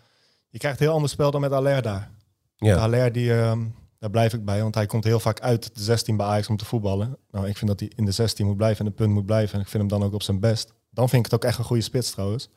je 0.48 0.58
krijgt 0.58 0.80
een 0.80 0.86
heel 0.86 0.94
ander 0.94 1.10
spel 1.10 1.30
dan 1.30 1.40
met 1.40 1.52
Aller 1.52 1.82
daar. 1.82 2.10
ja. 2.56 2.76
Haller, 2.76 3.12
die, 3.12 3.40
ehm, 3.40 3.64
daar 3.98 4.10
blijf 4.10 4.32
ik 4.32 4.44
bij, 4.44 4.62
want 4.62 4.74
hij 4.74 4.86
komt 4.86 5.04
heel 5.04 5.20
vaak 5.20 5.40
uit 5.40 5.74
de 5.76 5.82
16 5.82 6.16
bij 6.16 6.26
Ajax 6.26 6.48
om 6.48 6.56
te 6.56 6.64
voetballen. 6.64 7.16
Nou, 7.30 7.48
ik 7.48 7.56
vind 7.56 7.70
dat 7.70 7.80
hij 7.80 7.90
in 7.96 8.04
de 8.04 8.12
16 8.12 8.46
moet 8.46 8.56
blijven 8.56 8.84
en 8.84 8.90
de 8.90 8.96
punt 8.96 9.12
moet 9.12 9.26
blijven. 9.26 9.54
En 9.54 9.60
ik 9.60 9.68
vind 9.68 9.82
hem 9.90 9.98
dan 10.00 10.08
ook 10.08 10.14
op 10.14 10.22
zijn 10.22 10.40
best. 10.40 10.72
Dan 10.90 11.08
vind 11.08 11.26
ik 11.26 11.30
het 11.32 11.40
ook 11.40 11.48
echt 11.48 11.58
een 11.58 11.64
goede 11.64 11.82
spits 11.82 12.10
trouwens. 12.10 12.48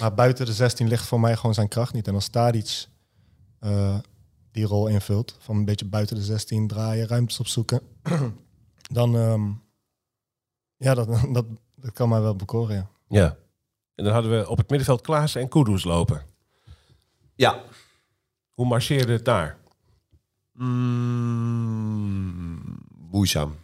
Maar 0.00 0.14
buiten 0.14 0.46
de 0.46 0.52
16 0.52 0.88
ligt 0.88 1.04
voor 1.06 1.20
mij 1.20 1.36
gewoon 1.36 1.54
zijn 1.54 1.68
kracht 1.68 1.92
niet. 1.94 2.08
En 2.08 2.14
als 2.14 2.28
Tadic 2.28 2.86
eh, 3.58 3.98
die 4.52 4.64
rol 4.64 4.86
invult, 4.86 5.36
van 5.40 5.56
een 5.56 5.64
beetje 5.64 5.86
buiten 5.86 6.16
de 6.16 6.22
16 6.22 6.68
draaien, 6.68 7.06
ruimtes 7.06 7.40
opzoeken, 7.40 7.80
dan 8.92 9.16
ehm, 9.16 9.50
ja, 10.76 10.94
dat, 10.94 11.08
dat, 11.34 11.46
dat 11.74 11.92
kan 11.92 12.08
mij 12.08 12.20
wel 12.20 12.36
bekoren, 12.36 12.76
ja. 12.76 12.90
ja. 13.08 13.36
En 13.94 14.04
dan 14.04 14.12
hadden 14.12 14.38
we 14.38 14.48
op 14.48 14.56
het 14.56 14.68
middenveld 14.68 15.00
Klaassen 15.00 15.40
en 15.40 15.48
Kudus 15.48 15.84
lopen. 15.84 16.22
Ja. 17.34 17.62
Hoe 18.50 18.66
marcheerde 18.66 19.12
het 19.12 19.24
daar? 19.24 19.58
Mm, 20.52 21.82
moeizaam. 23.10 23.56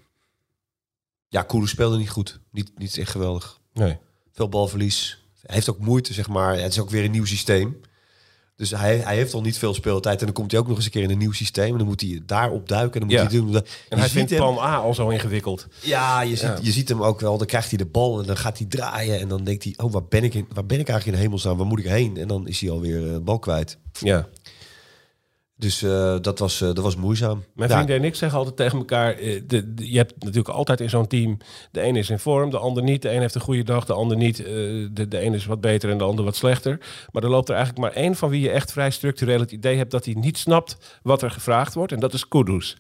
Ja, 1.29 1.43
Koelen 1.43 1.69
speelde 1.69 1.97
niet 1.97 2.11
goed. 2.11 2.41
Niet, 2.51 2.79
niet 2.79 2.99
echt 2.99 3.11
geweldig. 3.11 3.61
Nee. 3.73 3.99
Veel 4.33 4.49
balverlies. 4.49 5.25
Hij 5.41 5.55
heeft 5.55 5.71
ook 5.71 5.79
moeite, 5.79 6.13
zeg 6.13 6.29
maar. 6.29 6.59
Het 6.59 6.73
is 6.73 6.79
ook 6.79 6.91
weer 6.91 7.05
een 7.05 7.11
nieuw 7.11 7.25
systeem. 7.25 7.81
Dus 8.59 8.71
hij, 8.71 8.97
hij 8.97 9.17
heeft 9.17 9.35
al 9.35 9.41
niet 9.41 9.59
veel 9.59 9.75
speeltijd. 9.75 10.19
En 10.19 10.25
dan 10.25 10.35
komt 10.35 10.51
hij 10.51 10.61
ook 10.61 10.67
nog 10.67 10.77
eens 10.77 10.85
een 10.85 10.91
keer 10.91 11.03
in 11.03 11.11
een 11.11 11.19
nieuw 11.19 11.33
systeem. 11.33 11.73
En 11.73 11.79
dan 11.79 11.87
moet 11.87 12.01
hij 12.01 12.23
daarop 12.27 12.69
duiken. 12.69 13.01
En 13.01 13.09
dan 13.09 13.17
moet 13.23 13.31
Ja. 13.33 13.39
hij 13.39 13.47
doen. 13.47 13.55
En 13.55 13.63
Je 13.89 13.95
hij 13.97 14.03
ziet 14.03 14.11
vindt 14.13 14.31
hem- 14.31 14.39
plan 14.39 14.59
A 14.59 14.77
al 14.77 14.95
zo 14.95 15.09
ingewikkeld. 15.09 15.67
Ja, 15.81 16.21
je 16.23 16.29
ziet, 16.37 16.41
Ja. 16.41 16.59
je 16.63 16.73
ziet 16.73 16.89
hem 16.89 17.03
ook 17.03 17.21
wel. 17.21 17.39
Dan 17.39 17.47
krijgt 17.47 17.69
hij 17.69 17.79
de 17.79 17.87
bal 17.87 18.21
en 18.21 18.27
dan 18.27 18.37
gaat 18.37 18.59
hij 18.59 18.67
draaien. 18.67 19.21
En 19.21 19.29
dan 19.29 19.45
denkt 19.45 19.65
hij, 19.65 19.75
oh, 19.77 19.93
waar 19.93 20.05
ben 20.05 20.25
ik, 20.25 20.35
in, 20.35 20.47
waar 20.55 20.67
ben 20.67 20.81
ik 20.81 20.89
eigenlijk 20.89 21.19
in 21.19 21.25
hemelsnaam? 21.25 21.57
Waar 21.57 21.67
moet 21.67 21.79
ik 21.79 21.85
heen? 21.87 22.17
En 22.17 22.29
dan 22.29 22.47
is 22.49 22.61
hij 22.61 22.71
alweer 22.71 23.07
eh, 23.07 23.13
de 23.13 23.21
bal 23.21 23.39
kwijt. 23.39 23.79
Ja. 24.01 24.29
Dus 25.59 25.83
eh, 25.83 26.17
dat, 26.21 26.39
was, 26.39 26.61
eh, 26.61 26.67
dat 26.69 26.79
was 26.85 26.97
moeizaam. 26.97 27.45
Mijn 27.55 27.71
Ja. 27.71 27.75
vrienden 27.77 27.97
en 27.97 28.05
ik 28.05 28.15
zeggen 28.15 28.39
altijd 28.39 28.57
tegen 28.57 28.79
elkaar... 28.79 29.15
eh, 29.15 29.41
De, 29.47 29.75
de- 29.75 29.91
je 29.93 29.97
hebt 29.97 30.15
natuurlijk 30.25 30.49
altijd 30.55 30.81
in 30.81 30.91
zo'n 30.91 31.07
team... 31.07 31.39
De 31.73 31.83
een 31.83 31.97
is 31.97 32.11
in 32.11 32.19
vorm, 32.19 32.51
de 32.51 32.59
ander 32.59 32.83
niet. 32.83 33.03
De 33.03 33.11
een 33.13 33.21
heeft 33.21 33.35
een 33.35 33.41
goede 33.41 33.63
dag, 33.63 33.85
de 33.85 33.93
ander 33.93 34.17
niet. 34.17 34.37
De, 34.37 35.07
de 35.09 35.23
een 35.25 35.35
is 35.35 35.47
wat 35.47 35.61
beter 35.61 35.91
en 35.91 35.99
de 35.99 36.05
ander 36.05 36.25
wat 36.25 36.37
slechter. 36.37 36.79
Maar 37.13 37.23
er 37.23 37.29
loopt 37.31 37.49
er 37.49 37.55
eigenlijk 37.55 37.85
maar 37.85 38.03
één 38.03 38.15
van 38.15 38.29
wie 38.31 38.41
je 38.41 38.51
echt 38.51 38.73
vrij 38.73 38.91
structureel 38.91 39.41
het 39.41 39.53
idee 39.53 39.77
hebt... 39.77 39.91
dat 39.91 40.05
hij 40.05 40.15
niet 40.15 40.39
snapt 40.39 40.99
wat 41.03 41.23
er 41.23 41.31
gevraagd 41.31 41.75
wordt. 41.75 41.93
En 41.93 42.01
dat 42.01 42.15
is 42.15 42.29
Kudus. 42.29 42.77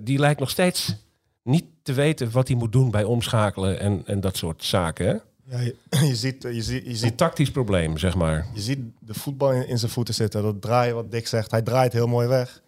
Die 0.00 0.18
lijkt 0.18 0.40
nog 0.40 0.50
steeds 0.50 0.94
niet 1.42 1.64
te 1.82 1.92
weten 1.92 2.30
wat 2.30 2.48
hij 2.48 2.56
moet 2.56 2.72
doen 2.72 2.90
bij 2.90 3.04
omschakelen... 3.04 3.80
en, 3.80 4.02
en 4.06 4.20
dat 4.20 4.36
soort 4.36 4.64
zaken. 4.64 5.06
Hè? 5.06 5.14
Ja 5.44 5.60
je, 5.60 5.76
je, 6.08 6.16
ziet, 6.16 6.42
je, 6.42 6.62
ziet, 6.62 6.84
je, 6.84 6.90
Een 6.90 6.96
ziet, 6.96 7.16
tactisch 7.16 7.50
probleem, 7.50 7.98
zeg 7.98 8.14
maar. 8.14 8.46
je 8.54 8.60
ziet 8.60 8.78
de 8.98 9.14
voetbal 9.14 9.52
in, 9.52 9.68
in 9.68 9.78
zijn 9.78 9.90
voeten 9.90 10.14
zitten. 10.14 10.42
Dat 10.42 10.62
draaien, 10.62 10.94
wat 10.94 11.10
Dick 11.10 11.26
zegt, 11.26 11.50
hij 11.50 11.62
draait 11.62 11.92
heel 11.92 12.06
mooi 12.06 12.28
weg. 12.28 12.62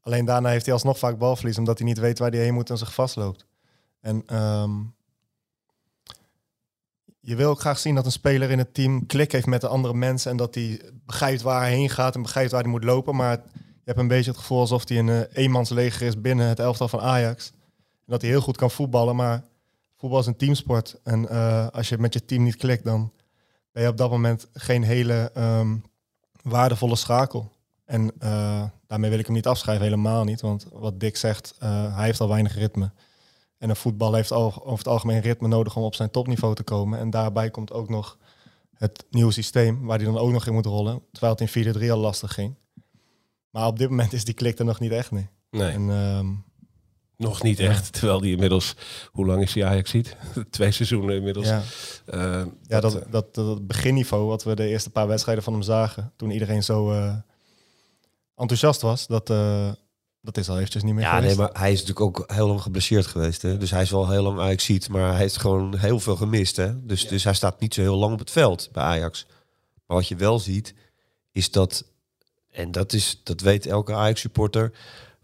Alleen 0.00 0.24
daarna 0.24 0.48
heeft 0.48 0.64
hij 0.64 0.74
alsnog 0.74 0.98
vaak 0.98 1.18
balverlies... 1.18 1.58
omdat 1.58 1.78
hij 1.78 1.86
niet 1.86 1.98
weet 1.98 2.18
waar 2.18 2.30
hij 2.30 2.40
heen 2.40 2.54
moet 2.54 2.70
en 2.70 2.78
zich 2.78 2.94
vastloopt. 2.94 3.46
En 4.00 4.22
ehm, 4.26 4.70
je 7.20 7.36
wil 7.36 7.50
ook 7.50 7.60
graag 7.60 7.78
zien 7.78 7.94
dat 7.94 8.04
een 8.04 8.12
speler 8.12 8.50
in 8.50 8.58
het 8.58 8.74
team 8.74 9.06
klik 9.06 9.32
heeft 9.32 9.46
met 9.46 9.60
de 9.60 9.68
andere 9.68 9.94
mensen 9.94 10.30
en 10.30 10.36
dat 10.36 10.54
hij 10.54 10.80
begrijpt 11.06 11.42
waar 11.42 11.60
hij 11.60 11.72
heen 11.72 11.90
gaat 11.90 12.14
en 12.14 12.22
begrijpt 12.22 12.50
waar 12.50 12.62
hij 12.62 12.70
moet 12.70 12.84
lopen. 12.84 13.16
Maar 13.16 13.42
je 13.54 13.60
hebt 13.84 13.98
een 13.98 14.08
beetje 14.08 14.30
het 14.30 14.40
gevoel 14.40 14.60
alsof 14.60 14.88
hij 14.88 14.98
een 14.98 15.06
uh, 15.06 15.20
eenmansleger 15.32 16.06
is 16.06 16.20
binnen 16.20 16.46
het 16.46 16.58
elftal 16.58 16.88
van 16.88 17.00
Ajax. 17.00 17.50
En 17.50 18.06
dat 18.06 18.20
hij 18.20 18.30
heel 18.30 18.40
goed 18.40 18.56
kan 18.56 18.70
voetballen, 18.70 19.16
maar 19.16 19.42
voetbal 20.00 20.18
is 20.18 20.26
een 20.26 20.36
teamsport. 20.36 21.00
En 21.02 21.22
uh, 21.22 21.66
als 21.68 21.88
je 21.88 21.98
met 21.98 22.12
je 22.14 22.24
team 22.24 22.42
niet 22.42 22.56
klikt, 22.56 22.84
dan 22.84 23.12
ben 23.72 23.82
je 23.82 23.88
op 23.88 23.96
dat 23.96 24.10
moment 24.10 24.48
geen 24.52 24.82
hele 24.82 25.30
um, 25.36 25.84
waardevolle 26.42 26.96
schakel. 26.96 27.52
En 27.84 28.12
uh, 28.22 28.64
daarmee 28.86 29.10
wil 29.10 29.18
ik 29.18 29.26
hem 29.26 29.34
niet 29.34 29.46
afschrijven, 29.46 29.84
helemaal 29.84 30.24
niet. 30.24 30.40
Want 30.40 30.66
wat 30.72 31.00
Dick 31.00 31.16
zegt, 31.16 31.54
uh, 31.62 31.96
hij 31.96 32.04
heeft 32.04 32.20
al 32.20 32.28
weinig 32.28 32.54
ritme. 32.54 32.90
En 33.58 33.70
een 33.70 33.76
voetbal 33.76 34.14
heeft 34.14 34.32
al, 34.32 34.46
over 34.46 34.78
het 34.78 34.88
algemeen 34.88 35.20
ritme 35.20 35.48
nodig 35.48 35.76
om 35.76 35.82
op 35.82 35.94
zijn 35.94 36.10
topniveau 36.10 36.54
te 36.54 36.62
komen. 36.62 36.98
En 36.98 37.10
daarbij 37.10 37.50
komt 37.50 37.72
ook 37.72 37.88
nog 37.88 38.18
het 38.74 39.04
nieuwe 39.10 39.32
systeem, 39.32 39.86
waar 39.86 39.96
hij 39.96 40.06
dan 40.06 40.18
ook 40.18 40.30
nog 40.30 40.46
in 40.46 40.52
moet 40.52 40.66
rollen. 40.66 41.02
Terwijl 41.12 41.36
het 41.38 41.54
in 41.54 41.88
4-3 41.88 41.90
al 41.90 41.98
lastig 41.98 42.34
ging. 42.34 42.54
Maar 43.50 43.66
op 43.66 43.78
dit 43.78 43.88
moment 43.90 44.12
is 44.12 44.24
die 44.24 44.34
klik 44.34 44.58
er 44.58 44.64
nog 44.64 44.80
niet 44.80 44.92
echt, 44.92 45.10
nee. 45.10 45.28
Nee. 45.50 45.72
En, 45.72 45.88
um, 45.88 46.44
nog 47.20 47.42
niet 47.42 47.58
echt, 47.58 47.92
terwijl 47.92 48.20
die 48.20 48.32
inmiddels, 48.32 48.74
hoe 49.12 49.26
lang 49.26 49.42
is 49.42 49.52
die 49.52 49.64
Ajax 49.64 49.90
ziet? 49.90 50.16
Twee 50.50 50.70
seizoenen 50.70 51.16
inmiddels. 51.16 51.46
Ja, 51.46 51.62
uh, 52.14 52.42
ja 52.62 52.80
dat, 52.80 52.92
dat, 52.92 53.04
dat, 53.10 53.34
dat, 53.34 53.66
beginniveau 53.66 54.26
wat 54.26 54.44
we 54.44 54.54
de 54.54 54.66
eerste 54.66 54.90
paar 54.90 55.06
wedstrijden 55.06 55.44
van 55.44 55.52
hem 55.52 55.62
zagen, 55.62 56.12
toen 56.16 56.30
iedereen 56.30 56.62
zo 56.62 56.92
uh, 56.92 57.14
enthousiast 58.36 58.80
was, 58.80 59.06
dat, 59.06 59.30
uh, 59.30 59.72
dat 60.20 60.36
is 60.36 60.48
al 60.48 60.56
eventjes 60.56 60.82
niet 60.82 60.94
meer 60.94 61.02
Ja, 61.02 61.14
geweest. 61.14 61.36
nee, 61.36 61.46
maar 61.46 61.60
hij 61.60 61.72
is 61.72 61.84
natuurlijk 61.84 62.18
ook 62.18 62.32
heel 62.32 62.46
lang 62.46 62.62
geblesseerd 62.62 63.06
geweest. 63.06 63.42
Hè? 63.42 63.56
Dus 63.56 63.70
hij 63.70 63.82
is 63.82 63.90
wel 63.90 64.10
heel 64.10 64.22
lang 64.22 64.40
Ajax 64.40 64.64
ziet, 64.64 64.88
maar 64.88 65.10
hij 65.10 65.18
heeft 65.18 65.36
gewoon 65.36 65.78
heel 65.78 66.00
veel 66.00 66.16
gemist. 66.16 66.56
Hè? 66.56 66.86
Dus, 66.86 67.08
dus 67.08 67.24
hij 67.24 67.34
staat 67.34 67.60
niet 67.60 67.74
zo 67.74 67.80
heel 67.80 67.96
lang 67.96 68.12
op 68.12 68.18
het 68.18 68.30
veld 68.30 68.68
bij 68.72 68.82
Ajax. 68.82 69.26
Maar 69.86 69.96
wat 69.96 70.08
je 70.08 70.16
wel 70.16 70.38
ziet, 70.38 70.74
is 71.32 71.50
dat, 71.50 71.84
en 72.50 72.72
dat, 72.72 72.92
is, 72.92 73.20
dat 73.24 73.40
weet 73.40 73.66
elke 73.66 73.94
Ajax-supporter, 73.94 74.72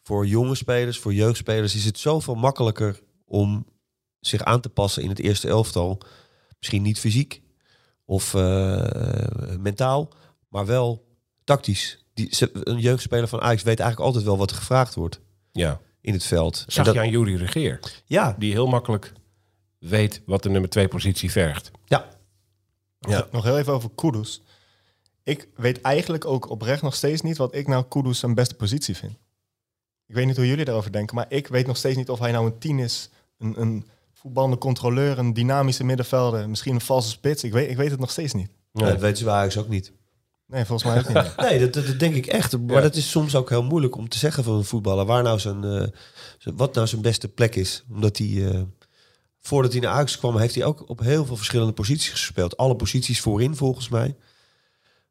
voor 0.07 0.27
jonge 0.27 0.55
spelers, 0.55 0.99
voor 0.99 1.15
jeugdspelers 1.15 1.75
is 1.75 1.85
het 1.85 1.99
zoveel 1.99 2.35
makkelijker 2.35 3.01
om 3.25 3.67
zich 4.21 4.43
aan 4.43 4.61
te 4.61 4.69
passen 4.69 5.03
in 5.03 5.09
het 5.09 5.19
eerste 5.19 5.49
elftal. 5.49 6.01
Misschien 6.59 6.83
niet 6.83 6.99
fysiek 6.99 7.43
of 8.05 8.35
uh, 8.35 8.87
mentaal, 9.59 10.13
maar 10.49 10.67
wel 10.67 11.07
tactisch. 11.45 12.05
Die, 12.15 12.31
een 12.53 12.79
jeugdspeler 12.79 13.29
van 13.29 13.41
Ajax 13.41 13.63
weet 13.63 13.81
eigenlijk 13.81 14.09
altijd 14.09 14.25
wel 14.25 14.39
wat 14.39 14.51
er 14.51 14.57
gevraagd 14.57 14.95
wordt 14.95 15.21
ja. 15.53 15.81
in 16.01 16.13
het 16.13 16.25
veld. 16.25 16.65
Zag 16.67 16.85
dat, 16.85 16.95
je 16.95 17.01
aan 17.01 17.11
Jury 17.11 17.37
Regeer? 17.37 17.81
Ja. 18.05 18.37
Die 18.39 18.53
heel 18.53 18.67
makkelijk 18.67 19.13
weet 19.79 20.23
wat 20.27 20.43
de 20.43 20.49
nummer 20.49 20.71
twee 20.71 20.89
positie 20.89 21.31
vergt. 21.31 21.71
Ja. 21.85 22.09
ja. 22.99 23.29
Nog 23.33 23.45
heel 23.45 23.59
even 23.59 23.73
over 23.73 23.91
Kudus. 23.95 24.43
Ik 25.23 25.49
weet 25.57 25.81
eigenlijk 25.81 26.25
ook 26.25 26.51
oprecht 26.51 26.83
nog 26.83 26.95
steeds 26.95 27.23
niet 27.23 27.37
wat 27.37 27.55
ik 27.55 27.67
nou 27.67 27.85
Kudus 27.89 28.19
zijn 28.19 28.35
beste 28.35 28.55
positie 28.55 28.97
vind. 28.97 29.17
Ik 30.07 30.15
weet 30.15 30.27
niet 30.27 30.37
hoe 30.37 30.47
jullie 30.47 30.65
daarover 30.65 30.93
denken, 30.93 31.17
maar 31.17 31.27
ik 31.29 31.47
weet 31.47 31.67
nog 31.67 31.77
steeds 31.77 31.97
niet 31.97 32.11
of 32.11 32.19
hij 32.19 32.33
nou 32.33 32.47
een 32.47 32.59
tien 32.59 32.79
is, 32.79 33.11
een, 33.39 33.61
een 33.61 33.87
voetballende 34.13 34.59
controleur, 34.59 35.19
een 35.19 35.33
dynamische 35.33 35.85
middenvelder, 35.85 36.49
misschien 36.49 36.75
een 36.75 36.81
valse 36.81 37.09
spits. 37.09 37.45
Ik 37.45 37.53
weet, 37.53 37.71
ik 37.71 37.77
weet 37.77 37.91
het 37.91 38.01
nog 38.01 38.11
steeds 38.11 38.33
niet. 38.33 38.51
Nee. 38.73 38.91
dat 38.91 39.01
weten 39.01 39.17
ze 39.17 39.31
Ajax 39.31 39.57
ook 39.59 39.69
niet. 39.69 39.93
Nee, 40.47 40.65
volgens 40.65 40.89
mij 40.91 40.99
ook 40.99 41.25
niet. 41.25 41.37
nee, 41.51 41.61
dat, 41.61 41.73
dat, 41.73 41.87
dat, 41.87 41.99
denk 41.99 42.15
ik 42.15 42.27
echt. 42.27 42.59
Maar 42.59 42.77
ja. 42.77 42.81
dat 42.81 42.95
is 42.95 43.11
soms 43.11 43.35
ook 43.35 43.49
heel 43.49 43.63
moeilijk 43.63 43.97
om 43.97 44.09
te 44.09 44.19
zeggen 44.19 44.45
van 44.45 44.55
een 44.55 44.65
voetballer 44.65 45.05
waar 45.05 45.23
nou 45.23 45.39
zijn, 45.39 45.65
uh, 45.65 45.87
zijn 46.39 46.57
wat 46.57 46.75
nou 46.75 46.87
zijn 46.87 47.03
beste 47.03 47.29
plek 47.29 47.55
is. 47.55 47.85
Omdat 47.91 48.19
hij, 48.19 48.27
uh, 48.27 48.61
voordat 49.39 49.73
hij 49.73 49.81
naar 49.81 49.93
Ajax 49.93 50.19
kwam, 50.19 50.37
heeft 50.37 50.55
hij 50.55 50.65
ook 50.65 50.89
op 50.89 51.01
heel 51.01 51.27
veel 51.27 51.37
verschillende 51.37 51.73
posities 51.73 52.11
gespeeld. 52.11 52.57
Alle 52.57 52.77
posities 52.77 53.21
voorin 53.21 53.57
volgens 53.57 53.89
mij. 53.89 54.17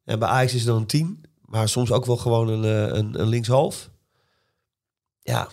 En 0.04 0.20
bij 0.20 0.28
Ajax 0.28 0.54
is 0.54 0.60
het 0.60 0.70
dan 0.70 0.78
een 0.78 0.86
tien, 0.86 1.24
maar 1.46 1.70
soms 1.70 1.92
ook 1.92 2.06
wel 2.06 2.18
gewoon 2.18 2.48
een, 2.48 2.64
uh, 2.64 2.98
een, 2.98 3.20
een 3.20 3.28
linkshalf. 3.28 3.90
Ja, 5.26 5.48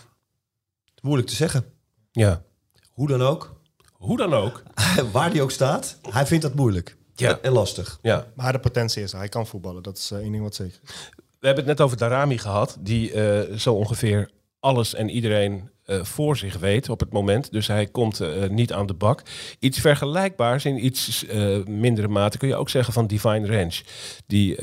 moeilijk 1.01 1.27
te 1.27 1.35
zeggen. 1.35 1.65
Ja. 2.11 2.43
Hoe 2.89 3.07
dan 3.07 3.21
ook. 3.21 3.61
Hoe 3.93 4.17
dan 4.17 4.33
ook. 4.33 4.63
Waar 5.11 5.31
hij 5.31 5.41
ook 5.41 5.51
staat, 5.51 5.97
hij 6.09 6.25
vindt 6.25 6.43
dat 6.43 6.53
moeilijk. 6.53 6.97
Ja. 7.15 7.39
En 7.41 7.51
lastig. 7.51 7.99
Ja. 8.01 8.27
Maar 8.35 8.51
de 8.51 8.59
potentie 8.59 9.03
is 9.03 9.11
er. 9.11 9.17
Hij 9.17 9.29
kan 9.29 9.47
voetballen. 9.47 9.83
Dat 9.83 9.97
is 9.97 10.11
uh, 10.11 10.19
één 10.19 10.31
ding 10.31 10.43
wat 10.43 10.55
zeker 10.55 10.79
is. 10.83 11.09
We 11.39 11.47
hebben 11.47 11.65
het 11.67 11.77
net 11.77 11.81
over 11.81 11.97
Darami 11.97 12.37
gehad. 12.37 12.77
Die 12.79 13.13
uh, 13.13 13.57
zo 13.57 13.73
ongeveer 13.73 14.31
alles 14.59 14.93
en 14.93 15.09
iedereen 15.09 15.69
uh, 15.85 16.03
voor 16.03 16.37
zich 16.37 16.57
weet 16.57 16.89
op 16.89 16.99
het 16.99 17.11
moment. 17.11 17.51
Dus 17.51 17.67
hij 17.67 17.87
komt 17.87 18.21
uh, 18.21 18.47
niet 18.47 18.73
aan 18.73 18.85
de 18.85 18.93
bak. 18.93 19.21
Iets 19.59 19.79
vergelijkbaars 19.79 20.65
in 20.65 20.85
iets 20.85 21.23
uh, 21.23 21.63
mindere 21.65 22.07
mate 22.07 22.37
kun 22.37 22.47
je 22.47 22.55
ook 22.55 22.69
zeggen 22.69 22.93
van 22.93 23.07
Divine 23.07 23.47
Range. 23.47 23.81
Die 24.27 24.57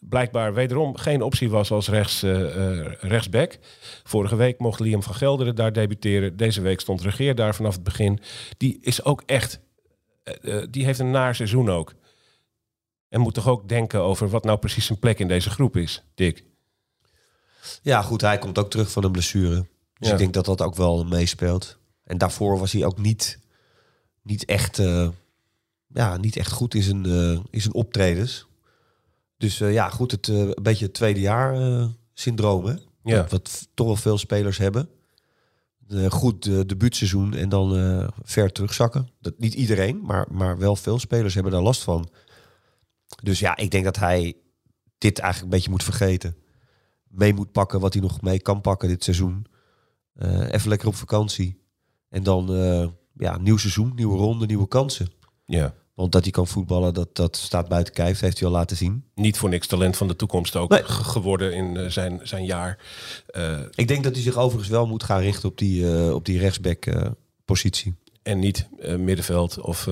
blijkbaar 0.00 0.54
wederom 0.54 0.96
geen 0.96 1.22
optie 1.22 1.50
was 1.50 1.70
als 1.70 1.88
rechts, 1.88 2.22
rechtsback. 3.00 3.58
Vorige 4.04 4.36
week 4.36 4.58
mocht 4.58 4.80
Liam 4.80 5.02
van 5.02 5.14
Gelderen 5.14 5.54
daar 5.54 5.72
debuteren. 5.72 6.36
Deze 6.36 6.60
week 6.60 6.80
stond 6.80 7.02
Regeer 7.02 7.34
daar 7.34 7.54
vanaf 7.54 7.74
het 7.74 7.82
begin. 7.82 8.20
Die 8.56 8.78
is 8.80 9.04
ook 9.04 9.22
echt... 9.26 9.60
die 10.70 10.84
heeft 10.84 10.98
een 10.98 11.10
naar 11.10 11.34
seizoen 11.34 11.70
ook. 11.70 11.94
En 13.08 13.20
moet 13.20 13.34
toch 13.34 13.48
ook 13.48 13.68
denken 13.68 14.00
over 14.00 14.28
wat 14.28 14.44
nou 14.44 14.58
precies 14.58 14.86
zijn 14.86 14.98
plek 14.98 15.18
in 15.18 15.28
deze 15.28 15.50
groep 15.50 15.76
is, 15.76 16.04
Dick? 16.14 16.44
Ja, 17.82 18.02
goed, 18.02 18.20
hij 18.20 18.38
komt 18.38 18.58
ook 18.58 18.70
terug 18.70 18.90
van 18.90 19.04
een 19.04 19.12
blessure. 19.12 19.66
Dus 19.98 20.08
ja. 20.08 20.12
ik 20.12 20.18
denk 20.18 20.34
dat 20.34 20.44
dat 20.44 20.62
ook 20.62 20.74
wel 20.74 21.04
meespeelt. 21.04 21.78
En 22.04 22.18
daarvoor 22.18 22.58
was 22.58 22.72
hij 22.72 22.84
ook 22.84 22.98
niet, 22.98 23.38
niet, 24.22 24.44
echt, 24.44 24.78
uh, 24.78 25.08
ja, 25.86 26.16
niet 26.16 26.36
echt 26.36 26.52
goed 26.52 26.74
in 26.74 26.82
zijn, 26.82 27.06
uh, 27.06 27.38
in 27.50 27.60
zijn 27.60 27.74
optredens. 27.74 28.46
Dus 29.36 29.60
uh, 29.60 29.72
ja, 29.72 29.88
goed, 29.88 30.10
het, 30.10 30.28
een 30.28 30.54
beetje 30.62 30.84
het 30.84 30.94
tweede 30.94 31.20
jaar 31.20 31.88
syndroom. 32.14 32.64
Hè? 32.64 32.74
Ja. 33.02 33.20
Wat, 33.20 33.30
wat, 33.30 33.68
toch 33.74 33.86
wel 33.86 33.96
veel 33.96 34.18
spelers 34.18 34.58
hebben. 34.58 34.88
goed 36.08 36.42
debuutseizoen 36.68 37.34
en 37.34 37.48
dan 37.48 38.10
ver 38.22 38.52
terugzakken. 38.52 39.08
Dat, 39.20 39.38
niet 39.38 39.54
iedereen, 39.54 40.00
maar, 40.02 40.26
maar 40.30 40.58
wel 40.58 40.76
veel 40.76 40.98
spelers 40.98 41.34
hebben 41.34 41.52
daar 41.52 41.62
last 41.62 41.82
van. 41.82 42.08
Dus 43.22 43.38
ja, 43.38 43.56
ik 43.56 43.70
denk 43.70 43.84
dat 43.84 43.96
hij 43.96 44.36
dit 44.98 45.18
eigenlijk 45.18 45.52
een 45.52 45.58
beetje 45.58 45.70
moet 45.70 45.84
vergeten. 45.84 46.36
Mee 47.08 47.34
moet 47.34 47.52
pakken 47.52 47.80
wat 47.80 47.92
hij 47.92 48.02
nog 48.02 48.22
mee 48.22 48.40
kan 48.40 48.60
pakken 48.60 48.88
dit 48.88 49.04
seizoen. 49.04 49.46
Uh, 50.18 50.52
even 50.52 50.68
lekker 50.68 50.88
op 50.88 50.94
vakantie. 50.94 51.60
En 52.08 52.22
dan 52.22 52.54
uh, 52.54 52.86
ja, 53.14 53.38
nieuw 53.38 53.56
seizoen, 53.56 53.92
nieuwe 53.94 54.16
ronde, 54.16 54.46
nieuwe 54.46 54.68
kansen. 54.68 55.10
Ja. 55.46 55.74
Want 55.94 56.12
dat 56.12 56.22
hij 56.22 56.30
kan 56.30 56.46
voetballen, 56.46 56.94
dat, 56.94 57.16
dat 57.16 57.36
staat 57.36 57.68
buiten 57.68 57.94
kijf. 57.94 58.20
heeft 58.20 58.38
hij 58.38 58.48
al 58.48 58.54
laten 58.54 58.76
zien. 58.76 59.04
Niet 59.14 59.38
voor 59.38 59.48
niks 59.48 59.66
talent 59.66 59.96
van 59.96 60.08
de 60.08 60.16
toekomst 60.16 60.56
ook 60.56 60.70
nee. 60.70 60.84
geworden 60.84 61.54
in 61.54 61.74
uh, 61.74 61.88
zijn, 61.90 62.20
zijn 62.22 62.44
jaar. 62.44 62.78
Ik 63.74 63.88
denk 63.88 64.04
dat 64.04 64.14
hij 64.14 64.22
zich 64.22 64.36
overigens 64.36 64.68
wel 64.68 64.86
moet 64.86 65.02
gaan 65.02 65.20
richten 65.20 65.48
op 65.48 65.58
die, 65.58 66.14
op 66.14 66.24
die 66.24 66.38
rechtsback 66.38 66.86
positie. 67.44 67.94
En 68.22 68.38
niet 68.38 68.68
middenveld 68.80 69.60
of 69.60 69.88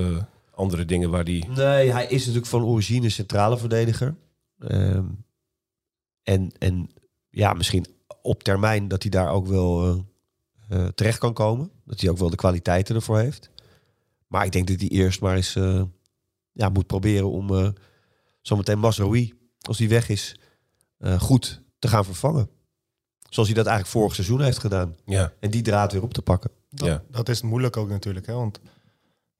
andere 0.54 0.84
dingen 0.84 1.10
waar 1.10 1.24
die... 1.24 1.48
Nee, 1.48 1.92
hij 1.92 2.06
is 2.06 2.20
natuurlijk 2.20 2.46
van 2.46 2.64
origine 2.64 3.08
centrale 3.08 3.58
verdediger. 3.58 4.16
Um, 4.58 5.24
en, 6.22 6.52
en 6.58 6.90
ja, 7.30 7.52
misschien 7.52 7.86
op 8.22 8.42
termijn 8.42 8.88
dat 8.88 9.02
hij 9.02 9.10
daar 9.10 9.30
ook 9.30 9.46
wel 9.46 10.04
uh, 10.68 10.78
uh, 10.78 10.86
terecht 10.86 11.18
kan 11.18 11.32
komen. 11.32 11.70
Dat 11.84 12.00
hij 12.00 12.10
ook 12.10 12.18
wel 12.18 12.30
de 12.30 12.36
kwaliteiten 12.36 12.94
ervoor 12.94 13.18
heeft. 13.18 13.50
Maar 14.26 14.44
ik 14.44 14.52
denk 14.52 14.68
dat 14.68 14.80
hij 14.80 14.88
eerst 14.88 15.20
maar 15.20 15.36
eens 15.36 15.54
uh, 15.54 15.82
ja, 16.52 16.68
moet 16.68 16.86
proberen 16.86 17.30
om 17.30 17.50
uh, 17.50 17.68
zometeen 18.42 18.78
Masroui, 18.78 19.34
als 19.60 19.78
hij 19.78 19.88
weg 19.88 20.08
is, 20.08 20.36
goed 21.18 21.62
te 21.78 21.88
gaan 21.88 22.04
vervangen. 22.04 22.48
Zoals 23.28 23.48
hij 23.48 23.58
dat 23.58 23.66
eigenlijk 23.66 23.96
vorig 23.96 24.14
seizoen 24.14 24.40
heeft 24.40 24.58
gedaan. 24.58 24.96
Ja. 25.04 25.32
En 25.40 25.50
die 25.50 25.62
draad 25.62 25.92
weer 25.92 26.02
op 26.02 26.14
te 26.14 26.22
pakken. 26.22 26.50
Dat, 26.70 26.88
Ja. 26.88 27.02
dat 27.10 27.28
is 27.28 27.42
moeilijk 27.42 27.76
ook 27.76 27.88
natuurlijk. 27.88 28.26
Hè? 28.26 28.32
Want 28.34 28.60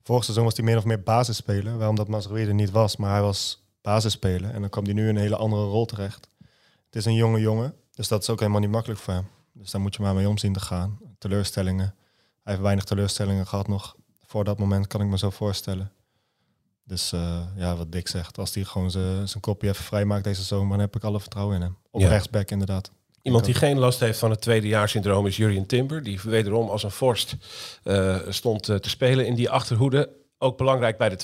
vorig 0.02 0.24
seizoen 0.24 0.44
was 0.44 0.56
hij 0.56 0.64
meer 0.64 0.76
of 0.76 0.84
meer 0.84 1.02
basisspeler. 1.02 1.78
Wel 1.78 1.88
omdat 1.88 2.08
Mazraoui 2.08 2.46
er 2.46 2.54
niet 2.54 2.70
was, 2.70 2.96
maar 2.96 3.10
hij 3.10 3.22
was 3.22 3.66
basisspeler. 3.80 4.50
En 4.50 4.60
dan 4.60 4.70
kwam 4.70 4.84
hij 4.84 4.92
nu 4.92 5.02
in 5.08 5.16
een 5.16 5.20
hele 5.22 5.36
andere 5.36 5.64
rol 5.64 5.84
terecht. 5.84 6.28
Het 6.86 6.96
is 6.96 7.04
een 7.04 7.14
jonge 7.14 7.40
jongen, 7.40 7.74
dus 7.90 8.08
dat 8.08 8.22
is 8.22 8.30
ook 8.30 8.40
helemaal 8.40 8.60
niet 8.60 8.70
makkelijk 8.70 9.00
voor 9.00 9.14
hem. 9.14 9.26
Dus 9.52 9.70
daar 9.70 9.80
moet 9.80 9.94
je 9.94 10.02
maar 10.02 10.14
mee 10.14 10.28
om 10.28 10.38
zien 10.38 10.52
te 10.52 10.60
gaan. 10.60 10.98
Teleurstellingen. 11.18 11.94
Hij 12.42 12.52
heeft 12.52 12.61
weinig 12.61 12.85
teleurstellingen 12.85 13.46
gehad 13.46 13.68
nog. 13.68 13.96
Voor 14.26 14.44
dat 14.44 14.59
moment 14.59 14.87
kan 14.87 15.00
ik 15.00 15.07
me 15.07 15.18
zo 15.18 15.31
voorstellen. 15.31 15.90
Dus 16.85 17.12
uh, 17.12 17.40
ja, 17.57 17.76
wat 17.76 17.92
Dick 17.92 18.09
zegt. 18.09 18.38
Als 18.38 18.55
hij 18.55 18.64
gewoon 18.64 18.90
zijn 18.90 19.40
kopje 19.40 19.68
even 19.68 19.85
vrijmaakt 19.85 20.24
deze 20.24 20.42
zomer, 20.42 20.70
dan 20.70 20.81
heb 20.81 20.96
ik 20.96 21.05
alle 21.05 21.20
vertrouwen 21.20 21.57
in 21.57 21.62
hem. 21.62 21.76
Op 21.90 22.00
Ja. 22.00 22.09
rechtsback 22.09 22.50
inderdaad. 22.50 22.90
Iemand 23.22 23.44
die 23.44 23.55
geen 23.55 23.79
last 23.79 24.00
heeft 24.00 24.18
van 24.18 24.31
het 24.31 24.40
tweedejaarssyndroom 24.40 25.26
is 25.26 25.37
Jurien 25.37 25.66
Timber. 25.66 26.02
Die 26.02 26.20
wederom 26.24 26.68
als 26.68 26.83
een 26.83 26.90
vorst 26.90 27.37
eh, 27.83 28.18
stond 28.29 28.68
eh, 28.68 28.76
te 28.76 28.88
spelen 28.88 29.26
in 29.26 29.35
die 29.35 29.50
achterhoede. 29.50 30.11
Ook 30.38 30.57
belangrijk 30.57 30.98
bij 30.98 31.09
de 31.09 31.16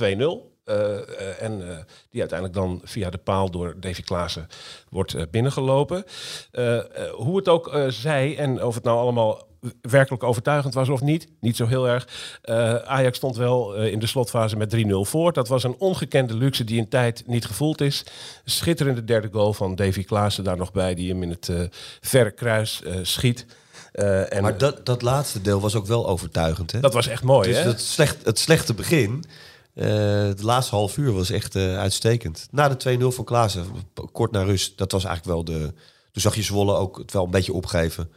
2-0. 0.47 0.51
Eh, 0.65 0.99
eh, 0.99 1.43
en 1.43 1.69
eh, 1.71 1.77
die 2.11 2.21
uiteindelijk 2.21 2.59
dan 2.59 2.81
via 2.85 3.11
de 3.11 3.19
paal 3.19 3.51
door 3.51 3.81
Davy 3.81 4.03
Klaassen 4.03 4.47
wordt 4.89 5.15
eh, 5.15 5.23
binnengelopen. 5.31 6.05
Eh, 6.51 6.79
eh, 6.79 7.13
hoe 7.15 7.37
het 7.37 7.49
ook 7.49 7.69
eh, 7.69 7.87
zij 7.89 8.37
en 8.39 8.65
of 8.65 8.75
het 8.75 8.85
nou 8.85 8.99
allemaal 8.99 9.43
werkelijk 9.81 10.23
overtuigend 10.23 10.75
was 10.75 10.89
of 10.89 11.01
niet. 11.01 11.29
Niet 11.41 11.57
zo 11.57 11.67
heel 11.67 11.89
erg. 11.89 12.09
Eh, 12.43 12.75
Ajax 12.75 13.17
stond 13.17 13.37
wel 13.37 13.77
eh, 13.77 13.93
in 13.93 13.99
de 13.99 14.07
slotfase 14.07 14.57
met 14.57 14.77
3-0 14.77 14.81
voor. 14.91 15.33
Dat 15.33 15.49
was 15.49 15.65
een 15.65 15.75
ongekende 15.79 16.35
luxe 16.35 16.65
die 16.65 16.79
in 16.79 16.89
tijd 16.89 17.23
niet 17.27 17.45
gevoeld 17.45 17.81
is. 17.81 18.05
Schitterende 18.45 19.05
derde 19.05 19.29
goal 19.33 19.53
van 19.53 19.75
Davy 19.75 20.05
Klaassen 20.05 20.45
daar 20.45 20.57
nog 20.57 20.73
bij, 20.73 20.95
die 20.95 21.11
hem 21.11 21.23
in 21.23 21.31
het 21.31 21.49
eh, 21.49 21.61
verre 22.01 22.31
kruis 22.31 22.83
schiet. 23.03 23.47
En 23.93 24.43
Maar 24.43 24.59
dat, 24.59 24.87
dat 24.87 25.03
laatste 25.03 25.41
deel 25.41 25.61
was 25.61 25.75
ook 25.75 25.87
wel 25.87 26.09
overtuigend. 26.09 26.73
Hè? 26.73 26.81
dat 26.81 26.95
was 26.95 27.07
echt 27.07 27.23
mooi, 27.23 27.49
dus 27.49 27.59
hè? 27.59 27.65
dat 27.65 27.81
slecht, 27.81 28.25
het 28.25 28.39
slechte 28.39 28.75
begin, 28.75 29.25
de 29.75 30.35
laatste 30.41 30.75
half 30.75 30.97
uur 30.97 31.13
was 31.13 31.31
echt 31.31 31.57
uitstekend. 31.57 32.49
Na 32.51 32.69
de 32.69 32.99
2-0 33.01 33.07
van 33.07 33.25
Klaassen, 33.25 33.67
kort 34.13 34.31
na 34.31 34.43
rust, 34.43 34.79
dat 34.79 34.93
was 34.93 35.05
eigenlijk 35.05 35.35
wel 35.35 35.57
de... 35.57 35.73
Toen 36.13 36.23
zag 36.23 36.35
je 36.35 36.43
Zwolle 36.43 36.75
ook 36.75 36.99
het 36.99 37.13
wel 37.13 37.25
een 37.25 37.31
beetje 37.31 37.53
opgeven. 37.53 38.11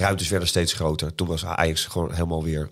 Ruimtes 0.00 0.28
werden 0.28 0.48
steeds 0.48 0.72
groter. 0.72 1.14
Toen 1.14 1.26
was 1.28 1.44
Ajax 1.44 1.84
gewoon 1.86 2.12
helemaal 2.12 2.44
weer 2.44 2.70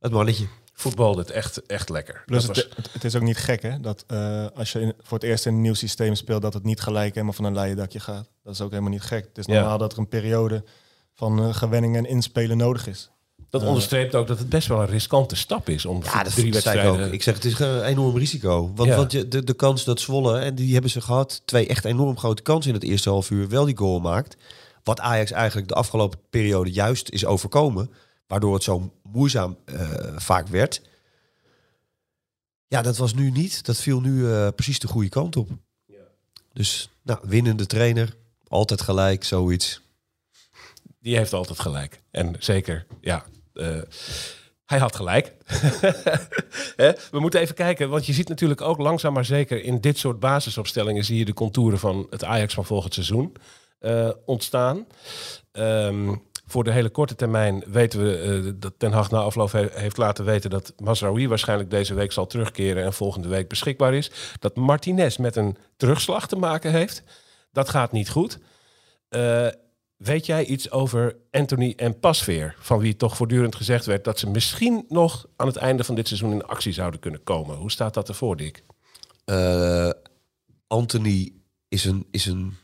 het 0.00 0.12
mannetje. 0.12 0.46
Voetbalde 0.74 1.20
het 1.20 1.30
echt, 1.30 1.66
echt 1.66 1.88
lekker. 1.88 2.22
Plus 2.26 2.42
het, 2.46 2.56
was- 2.56 2.68
het, 2.76 2.92
het 2.92 3.04
is 3.04 3.14
ook 3.16 3.22
niet 3.22 3.36
gek 3.36 3.62
hè, 3.62 3.80
dat 3.80 4.04
eh, 4.06 4.46
als 4.54 4.72
je 4.72 4.80
in- 4.80 4.94
voor 5.02 5.18
het 5.18 5.26
eerst 5.26 5.46
in 5.46 5.54
een 5.54 5.60
nieuw 5.60 5.74
systeem 5.74 6.14
speelt, 6.14 6.42
dat 6.42 6.54
het 6.54 6.64
niet 6.64 6.80
gelijk 6.80 7.12
helemaal 7.14 7.32
van 7.34 7.44
een 7.44 7.54
leien 7.54 7.76
dakje 7.76 8.00
gaat. 8.00 8.30
Dat 8.42 8.54
is 8.54 8.60
ook 8.60 8.70
helemaal 8.70 8.90
niet 8.90 9.02
gek. 9.02 9.24
Het 9.28 9.38
is 9.38 9.46
Ja. 9.46 9.54
normaal 9.54 9.78
dat 9.78 9.92
er 9.92 9.98
een 9.98 10.08
periode 10.08 10.64
van 11.14 11.38
eh, 11.38 11.54
gewenning 11.54 11.96
en 11.96 12.06
inspelen 12.06 12.56
nodig 12.56 12.86
is. 12.86 13.10
dat 13.50 13.62
onderstreept 13.62 14.14
ook 14.14 14.26
dat 14.26 14.38
het 14.38 14.48
best 14.48 14.68
wel 14.68 14.80
een 14.80 14.86
riskante 14.86 15.36
stap 15.36 15.68
is 15.68 15.84
om 15.86 16.02
Ja, 16.04 16.22
dat 16.22 16.32
drie 16.32 16.34
zei 16.34 16.46
ik 16.46 16.52
wedstrijden... 16.52 17.06
ook. 17.06 17.12
Ik 17.12 17.22
zeg, 17.22 17.34
het 17.34 17.44
is 17.44 17.58
een 17.58 17.82
enorm 17.84 18.16
risico. 18.16 18.72
Want, 18.74 18.88
Ja. 18.88 18.96
want 18.96 19.12
je, 19.12 19.28
de, 19.28 19.44
de 19.44 19.54
kans 19.54 19.84
dat 19.84 20.00
Zwolle, 20.00 20.38
en 20.38 20.54
die 20.54 20.72
hebben 20.72 20.90
ze 20.90 21.00
gehad, 21.00 21.42
twee 21.44 21.66
echt 21.66 21.84
enorm 21.84 22.18
grote 22.18 22.42
kansen 22.42 22.74
in 22.74 22.80
het 22.80 22.88
eerste 22.88 23.08
half 23.08 23.30
uur, 23.30 23.48
wel 23.48 23.64
die 23.64 23.76
goal 23.76 24.00
maakt. 24.00 24.36
Wat 24.82 25.00
Ajax 25.00 25.30
eigenlijk 25.30 25.68
de 25.68 25.74
afgelopen 25.74 26.18
periode 26.30 26.72
juist 26.72 27.10
is 27.10 27.24
overkomen. 27.24 27.90
Waardoor 28.26 28.54
het 28.54 28.62
zo 28.62 28.92
moeizaam 29.02 29.56
eh, 29.64 30.16
vaak 30.16 30.48
werd. 30.48 30.82
Ja, 32.66 32.82
dat 32.82 32.96
was 32.96 33.14
nu 33.14 33.30
niet. 33.30 33.64
Dat 33.64 33.76
viel 33.76 34.00
nu 34.00 34.32
eh, 34.32 34.48
precies 34.54 34.78
de 34.78 34.88
goede 34.88 35.08
kant 35.08 35.36
op. 35.36 35.48
Dus, 36.52 36.88
nou, 37.02 37.20
winnende 37.22 37.66
trainer. 37.66 38.16
Altijd 38.48 38.80
gelijk, 38.80 39.24
zoiets. 39.24 39.80
Die 41.00 41.16
heeft 41.16 41.32
altijd 41.32 41.60
gelijk. 41.60 42.02
En 42.10 42.36
zeker, 42.38 42.86
ja. 43.00 43.24
eh, 43.54 43.82
hij 44.66 44.78
had 44.78 44.96
gelijk. 44.96 45.32
We 47.10 47.20
moeten 47.20 47.40
even 47.40 47.54
kijken, 47.54 47.90
want 47.90 48.06
je 48.06 48.12
ziet 48.12 48.28
natuurlijk 48.28 48.60
ook 48.60 48.78
langzaam 48.78 49.12
maar 49.12 49.24
zeker 49.24 49.64
in 49.64 49.80
dit 49.80 49.98
soort 49.98 50.20
basisopstellingen 50.20 51.04
zie 51.04 51.18
je 51.18 51.24
de 51.24 51.34
contouren 51.34 51.78
van 51.78 52.06
het 52.10 52.24
Ajax 52.24 52.54
van 52.54 52.64
volgend 52.64 52.94
seizoen 52.94 53.32
eh, 53.82 54.10
ontstaan. 54.24 54.86
Ehm, 55.52 56.14
voor 56.46 56.64
de 56.64 56.72
hele 56.72 56.88
korte 56.88 57.14
termijn 57.14 57.64
weten 57.66 58.02
we 58.04 58.16
eh, 58.18 58.52
dat 58.56 58.72
Ten 58.76 58.92
Hag 58.92 59.10
na 59.10 59.18
afloop 59.18 59.52
he- 59.52 59.68
heeft 59.72 59.96
laten 59.96 60.24
weten 60.24 60.50
dat 60.50 60.72
Mazraoui 60.78 61.28
waarschijnlijk 61.28 61.70
deze 61.70 61.94
week 61.94 62.12
zal 62.12 62.26
terugkeren 62.26 62.84
en 62.84 62.92
volgende 62.92 63.28
week 63.28 63.48
beschikbaar 63.48 63.94
is. 63.94 64.10
Dat 64.38 64.56
Martinez 64.56 65.16
met 65.16 65.36
een 65.36 65.56
terugslag 65.76 66.28
te 66.28 66.36
maken 66.36 66.70
heeft. 66.70 67.02
Dat 67.52 67.68
gaat 67.68 67.92
niet 67.92 68.10
goed. 68.10 68.38
Eh, 69.08 69.46
weet 69.96 70.26
jij 70.26 70.44
iets 70.44 70.70
over 70.70 71.16
Anthony 71.30 71.72
en 71.76 71.98
Pasveer? 71.98 72.54
Van 72.58 72.78
wie 72.78 72.96
toch 72.96 73.16
voortdurend 73.16 73.54
gezegd 73.54 73.86
werd 73.86 74.04
dat 74.04 74.18
ze 74.18 74.30
misschien 74.30 74.84
nog 74.88 75.26
aan 75.36 75.46
het 75.46 75.56
einde 75.56 75.84
van 75.84 75.94
dit 75.94 76.08
seizoen 76.08 76.32
in 76.32 76.46
actie 76.46 76.72
zouden 76.72 77.00
kunnen 77.00 77.22
komen. 77.24 77.56
Hoe 77.56 77.70
staat 77.70 77.94
dat 77.94 78.08
ervoor, 78.08 78.36
Dick? 78.36 78.64
Anthony 80.66 81.32
is 81.68 81.84
een, 81.84 82.06
is 82.10 82.26
een 82.26 82.56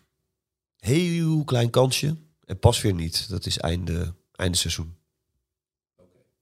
heel 0.79 1.45
klein 1.45 1.71
kansje. 1.71 2.17
En 2.45 2.59
pas 2.59 2.81
weer 2.81 2.95
niet. 2.95 3.29
Dat 3.29 3.47
is 3.47 3.59
einde, 3.59 4.15
einde 4.33 4.57
seizoen. 4.57 4.97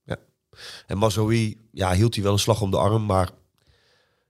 Ja. 0.03 0.17
En 0.87 0.97
Mazoui, 0.97 1.67
ja, 1.71 1.93
hield 1.93 2.13
hij 2.15 2.23
wel 2.23 2.33
een 2.33 2.39
slag 2.39 2.61
om 2.61 2.71
de 2.71 2.77
arm. 2.77 3.05
Maar 3.05 3.29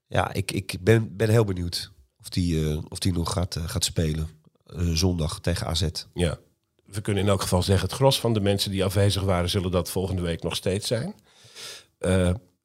ja, 0.08 0.34
ik, 0.34 0.52
ik 0.52 0.78
ben, 0.82 1.16
ben 1.16 1.30
heel 1.30 1.46
benieuwd 1.46 1.92
of 2.20 2.30
die, 2.30 2.70
eh, 2.70 2.78
of 2.90 3.00
die 3.00 3.14
nog 3.14 3.32
gaat, 3.32 3.56
eh, 3.56 3.70
gaat 3.70 3.84
spelen. 3.86 4.30
eh, 4.66 4.90
zondag 4.94 5.40
tegen 5.40 5.68
AZ. 5.68 5.88
Ja, 6.14 6.40
we 6.86 7.02
kunnen 7.02 7.24
in 7.24 7.30
elk 7.30 7.42
geval 7.42 7.64
zeggen, 7.64 7.88
het 7.88 7.96
gros 7.98 8.20
van 8.20 8.34
de 8.34 8.40
mensen 8.40 8.72
die 8.72 8.84
afwezig 8.86 9.24
waren, 9.24 9.50
zullen 9.50 9.72
dat 9.72 9.90
volgende 9.90 10.22
week 10.22 10.44
nog 10.44 10.56
steeds 10.56 10.88
zijn. 10.88 11.16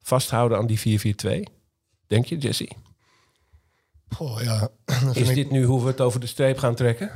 Vasthouden 0.01 0.57
aan 0.57 0.67
die 0.67 0.79
4-4-2. 0.79 1.43
Denk 2.07 2.25
je, 2.25 2.37
Jesse? 2.37 2.69
Oh, 4.19 4.41
ja. 4.41 4.69
Is 5.13 5.33
dit 5.33 5.51
nu 5.51 5.63
hoe 5.63 5.81
we 5.81 5.87
het 5.87 6.01
over 6.01 6.19
de 6.19 6.27
streep 6.27 6.57
gaan 6.57 6.75
trekken? 6.75 7.11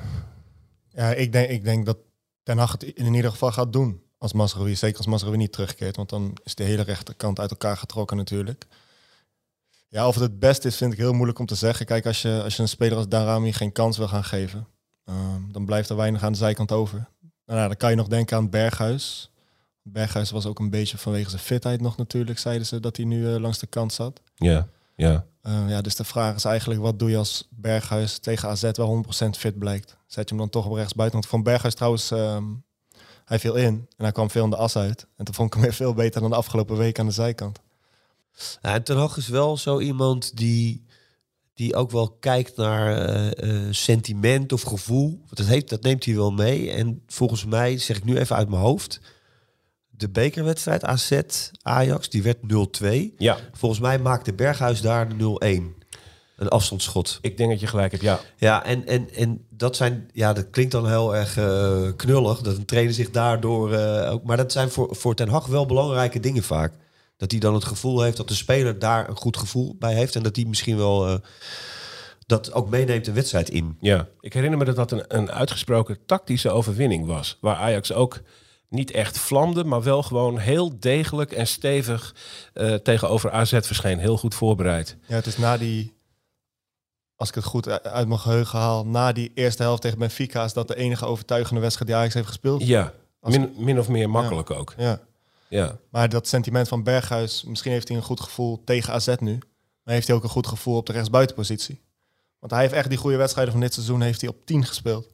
Ja, 0.89 1.13
ik 1.13 1.31
denk, 1.31 1.49
ik 1.49 1.63
denk 1.63 1.86
dat 1.86 1.97
Ten 2.43 2.57
Hag 2.57 2.71
het 2.71 2.83
in 2.83 3.13
ieder 3.13 3.31
geval 3.31 3.51
gaat 3.51 3.73
doen. 3.73 4.01
Als 4.17 4.33
Masraoui, 4.33 4.75
zeker 4.75 4.97
als 4.97 5.07
Masraoui 5.07 5.38
niet 5.38 5.51
terugkeert. 5.51 5.95
Want 5.95 6.10
dan 6.10 6.38
is 6.43 6.55
de 6.55 6.63
hele 6.63 6.81
rechterkant 6.81 7.39
uit 7.39 7.51
elkaar 7.51 7.77
getrokken 7.77 8.17
natuurlijk. 8.17 8.65
Ja, 9.88 10.07
of 10.07 10.13
het 10.13 10.23
het 10.23 10.39
beste 10.39 10.67
is, 10.67 10.77
vind 10.77 10.93
ik 10.93 10.99
heel 10.99 11.13
moeilijk 11.13 11.39
om 11.39 11.45
te 11.45 11.55
zeggen. 11.55 11.86
Kijk, 11.86 12.05
als 12.05 12.21
je, 12.21 12.41
als 12.43 12.55
je 12.55 12.62
een 12.62 12.67
speler 12.67 12.97
als 12.97 13.07
Darami 13.07 13.53
geen 13.53 13.71
kans 13.71 13.97
wil 13.97 14.07
gaan 14.07 14.23
geven... 14.23 14.67
ehm, 15.03 15.41
dan 15.51 15.65
blijft 15.65 15.89
er 15.89 15.95
weinig 15.95 16.23
aan 16.23 16.31
de 16.31 16.38
zijkant 16.38 16.71
over. 16.71 17.10
Nou, 17.45 17.60
ja, 17.60 17.67
dan 17.67 17.77
kan 17.77 17.89
je 17.89 17.95
nog 17.95 18.07
denken 18.07 18.38
aan 18.38 18.49
Berghuis. 18.49 19.31
Berghuis 19.81 20.31
was 20.31 20.45
ook 20.45 20.60
een 20.60 20.69
beetje 20.69 20.97
vanwege 20.97 21.29
zijn 21.29 21.41
fitheid 21.41 21.81
nog 21.81 21.97
natuurlijk, 21.97 22.39
zeiden 22.39 22.67
ze, 22.67 22.79
dat 22.79 22.97
hij 22.97 23.05
nu 23.05 23.33
eh, 23.33 23.39
langs 23.39 23.60
de 23.60 23.67
kant 23.67 23.93
zat. 23.93 24.21
Ja, 24.36 24.67
ja. 24.97 25.25
Uh, 25.43 25.69
ja, 25.69 25.81
dus 25.81 25.95
de 25.95 26.03
vraag 26.03 26.36
is 26.36 26.45
eigenlijk, 26.45 26.81
wat 26.81 26.99
doe 26.99 27.10
je 27.10 27.17
als 27.17 27.47
Berghuis 27.49 28.17
tegen 28.17 28.49
AZ 28.49 28.71
wel 28.71 29.05
100% 29.25 29.29
fit 29.38 29.60
blijkt? 29.60 29.97
Zet 30.07 30.29
je 30.29 30.36
hem 30.36 30.38
dan 30.38 30.49
toch 30.49 30.65
op 30.65 30.73
rechts 30.73 30.93
buiten? 30.93 31.19
Want 31.19 31.31
van 31.31 31.43
Berghuis 31.43 31.75
trouwens, 31.75 32.12
ehm, 32.12 32.43
hij 33.25 33.39
viel 33.39 33.55
in 33.55 33.73
en 33.97 34.03
hij 34.03 34.12
kwam 34.12 34.29
veel 34.29 34.43
in 34.43 34.49
de 34.49 34.55
as 34.55 34.75
uit. 34.75 35.07
En 35.15 35.25
toen 35.25 35.33
vond 35.33 35.47
ik 35.47 35.53
hem 35.53 35.63
weer 35.63 35.73
veel 35.73 35.93
beter 35.93 36.21
dan 36.21 36.29
de 36.29 36.36
afgelopen 36.36 36.77
week 36.77 36.99
aan 36.99 37.05
de 37.05 37.12
zijkant. 37.12 37.60
Ja, 38.62 38.73
en 38.73 38.83
Ten 38.83 38.97
Hag 38.97 39.17
is 39.17 39.27
wel 39.27 39.57
zo 39.57 39.79
iemand 39.79 40.38
die, 40.38 40.86
die 41.53 41.75
ook 41.75 41.91
wel 41.91 42.12
kijkt 42.12 42.55
naar 42.55 42.97
eh, 42.97 43.65
eh, 43.65 43.73
sentiment 43.73 44.53
of 44.53 44.62
gevoel. 44.62 45.23
Dat, 45.29 45.45
heeft, 45.45 45.69
dat 45.69 45.81
neemt 45.81 46.05
hij 46.05 46.15
wel 46.15 46.31
mee. 46.31 46.71
En 46.71 47.03
volgens 47.07 47.45
mij, 47.45 47.77
zeg 47.77 47.97
ik 47.97 48.03
nu 48.03 48.17
even 48.17 48.36
uit 48.36 48.49
mijn 48.49 48.62
hoofd... 48.62 48.99
de 49.97 50.10
bekerwedstrijd 50.10 50.83
AZ 50.83 51.19
Ajax, 51.62 52.10
die 52.10 52.23
werd 52.23 52.38
0-2. 52.81 53.15
Ja, 53.17 53.38
Volgens 53.53 53.81
mij 53.81 53.99
maakte 53.99 54.33
Berghuis 54.33 54.81
daar 54.81 55.17
de 55.17 55.69
0-1. 55.73 55.86
Een 56.38 56.47
afstandsschot. 56.47 57.19
ik 57.21 57.38
denk 57.38 57.49
dat 57.49 57.60
je 57.60 57.67
gelijk 57.67 57.91
hebt. 57.91 58.03
Ja, 58.03 58.19
Ja, 58.38 58.65
en, 58.65 58.88
en, 58.88 59.13
en 59.13 59.45
dat 59.49 59.75
zijn, 59.75 60.10
ja, 60.13 60.33
dat 60.33 60.49
klinkt 60.49 60.71
dan 60.71 60.88
heel 60.88 61.15
erg 61.15 61.38
eh, 61.38 61.88
knullig, 61.95 62.41
dat 62.41 62.57
een 62.57 62.65
trainer 62.65 62.93
zich 62.93 63.12
daardoor 63.12 63.73
eh, 63.73 64.12
ook, 64.12 64.23
maar 64.23 64.38
dat 64.38 64.51
zijn 64.51 64.69
voor, 64.69 64.95
voor 64.95 65.15
Ten 65.15 65.29
Hag 65.29 65.45
wel 65.45 65.65
belangrijke 65.65 66.19
dingen 66.19 66.43
vaak. 66.43 66.73
Dat 67.17 67.31
hij 67.31 67.39
dan 67.39 67.53
het 67.53 67.65
gevoel 67.65 68.01
heeft 68.01 68.17
dat 68.17 68.27
de 68.27 68.33
speler 68.33 68.79
daar 68.79 69.10
een 69.10 69.15
goed 69.15 69.38
gevoel 69.38 69.75
bij 69.79 69.93
heeft 69.93 70.15
en 70.15 70.23
dat 70.23 70.36
hij 70.36 70.45
misschien 70.45 70.77
wel 70.77 71.07
eh, 71.07 71.15
dat 72.25 72.53
ook 72.53 72.69
meeneemt 72.69 73.05
de 73.05 73.12
wedstrijd 73.12 73.49
in. 73.49 73.77
ja. 73.81 74.07
Ik 74.19 74.33
herinner 74.33 74.60
me 74.60 74.65
dat 74.65 74.75
dat 74.75 74.91
een, 74.91 75.03
een 75.07 75.31
uitgesproken 75.31 75.97
tactische 76.05 76.49
overwinning 76.49 77.05
was. 77.05 77.38
Waar 77.41 77.55
Ajax 77.55 77.93
ook 77.93 78.21
niet 78.69 78.91
echt 78.91 79.17
vlamde, 79.17 79.63
maar 79.63 79.84
wel 79.84 80.03
gewoon 80.03 80.38
heel 80.38 80.80
degelijk 80.80 81.32
en 81.32 81.47
stevig 81.47 82.15
eh, 82.53 82.73
tegenover 82.73 83.32
AZ 83.32 83.51
verscheen. 83.62 83.99
Heel 83.99 84.17
goed 84.17 84.36
voorbereid. 84.36 84.97
Ja, 85.08 85.15
het 85.15 85.25
is 85.25 85.38
na 85.38 85.58
die, 85.58 85.93
als 87.15 87.30
ik 87.30 87.36
het 87.36 87.43
goed 87.43 87.84
uit 87.84 88.08
mijn 88.08 88.19
geheugen 88.19 88.60
haal, 88.60 88.86
na 88.86 89.12
die 89.12 89.32
eerste 89.34 89.63
helft 89.63 89.82
tegen 89.82 89.99
Benfica 89.99 90.43
is 90.43 90.53
dat 90.53 90.67
de 90.67 90.75
enige 90.75 91.06
overtuigende 91.06 91.62
wedstrijd 91.62 91.89
die 91.89 91.99
Ajax 91.99 92.13
heeft 92.13 92.27
gespeeld. 92.27 92.67
Ja, 92.67 92.93
min 93.58 93.80
of 93.80 93.89
meer 93.89 94.10
makkelijk 94.10 94.51
ook. 94.51 94.73
Ja. 94.77 95.01
Ja, 95.49 95.77
Maar 95.89 96.10
dat 96.10 96.27
sentiment 96.27 96.67
van 96.67 96.84
Berghuis, 96.84 97.43
misschien 97.43 97.71
heeft 97.71 97.88
hij 97.88 97.97
een 97.97 98.03
goed 98.03 98.21
gevoel 98.21 98.62
tegen 98.63 98.93
AZ 98.93 99.15
nu. 99.19 99.39
Maar 99.84 99.93
heeft 99.93 100.08
hij 100.08 100.15
ook 100.15 100.23
een 100.23 100.30
goed 100.30 100.47
gevoel 100.47 100.77
op 100.77 100.86
de 100.86 100.91
rechtsbuitenpositie. 100.91 101.82
Want 102.39 102.51
hij 102.51 102.62
heeft 102.62 102.73
echt 102.73 102.89
die 102.89 102.97
goede 102.97 103.17
wedstrijden 103.17 103.53
van 103.53 103.62
dit 103.62 103.73
seizoen 103.73 104.01
heeft 104.01 104.21
hij 104.21 104.30
op 104.30 104.45
10 104.45 104.65
gespeeld. 104.65 105.08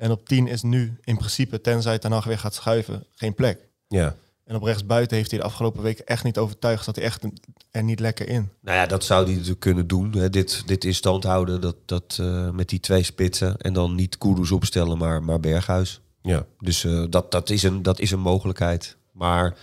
En 0.00 0.10
op 0.10 0.28
10 0.28 0.46
is 0.46 0.62
nu 0.62 0.98
in 1.04 1.16
principe, 1.16 1.60
tenzij 1.60 1.98
Ten 1.98 2.12
Hag 2.12 2.24
weer 2.24 2.38
gaat 2.38 2.54
schuiven, 2.54 3.04
geen 3.14 3.34
plek. 3.34 3.58
ja. 3.88 4.16
En 4.44 4.56
op 4.56 4.62
rechtsbuiten 4.62 5.16
heeft 5.16 5.30
hij 5.30 5.40
de 5.40 5.46
afgelopen 5.46 5.82
weken 5.82 6.06
echt 6.06 6.24
niet 6.24 6.38
overtuigd. 6.38 6.84
Zat 6.84 6.96
hij 6.96 7.04
echt 7.04 7.24
er 7.70 7.82
niet 7.82 8.00
lekker 8.00 8.28
in. 8.28 8.48
Nou 8.60 8.76
ja, 8.76 8.86
dat 8.86 9.04
zou 9.04 9.24
hij 9.24 9.32
natuurlijk 9.32 9.60
kunnen 9.60 9.86
doen. 9.86 10.12
Hè. 10.12 10.30
Dit, 10.30 10.62
dit 10.66 10.84
in 10.84 10.94
stand 10.94 11.24
houden 11.24 11.60
dat, 11.60 11.76
dat, 11.84 12.16
eh, 12.20 12.50
met 12.50 12.68
die 12.68 12.80
twee 12.80 13.02
spitsen 13.02 13.56
en 13.56 13.72
dan 13.72 13.94
niet 13.94 14.18
Kudus 14.18 14.50
opstellen, 14.50 14.98
maar, 14.98 15.22
maar 15.22 15.40
Berghuis. 15.40 16.00
ja. 16.22 16.46
Dus 16.58 16.84
eh, 16.84 17.04
dat, 17.10 17.30
dat, 17.30 17.50
is 17.50 17.62
een, 17.62 17.82
dat 17.82 18.00
is 18.00 18.10
een 18.10 18.20
mogelijkheid. 18.20 18.96
Maar 19.12 19.56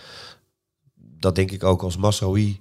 dat 0.94 1.34
denk 1.34 1.50
ik 1.50 1.64
ook 1.64 1.82
als 1.82 1.96
Masraoui 1.96 2.60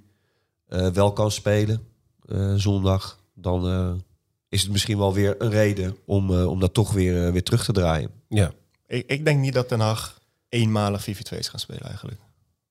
eh, 0.67 0.87
wel 0.87 1.13
kan 1.13 1.31
spelen 1.31 1.87
eh, 2.25 2.53
zondag. 2.55 3.19
Dan 3.33 3.67
eh, 3.67 3.91
is 4.57 4.63
het 4.63 4.71
misschien 4.71 4.97
wel 4.97 5.13
weer 5.13 5.35
een 5.37 5.49
reden 5.49 5.97
om, 6.05 6.33
eh, 6.33 6.47
om 6.47 6.59
dat 6.59 6.73
toch 6.73 6.91
weer, 6.91 7.25
eh, 7.25 7.31
weer 7.31 7.43
terug 7.43 7.65
te 7.65 7.71
draaien. 7.71 8.09
ja. 8.29 8.51
Ik, 8.87 9.07
ik 9.07 9.25
denk 9.25 9.39
niet 9.39 9.53
dat 9.53 9.67
Ten 9.67 9.79
Hag 9.79 10.19
eenmalig 10.49 11.03
4v2's 11.03 11.47
gaan 11.47 11.59
spelen 11.59 11.81
eigenlijk. 11.81 12.19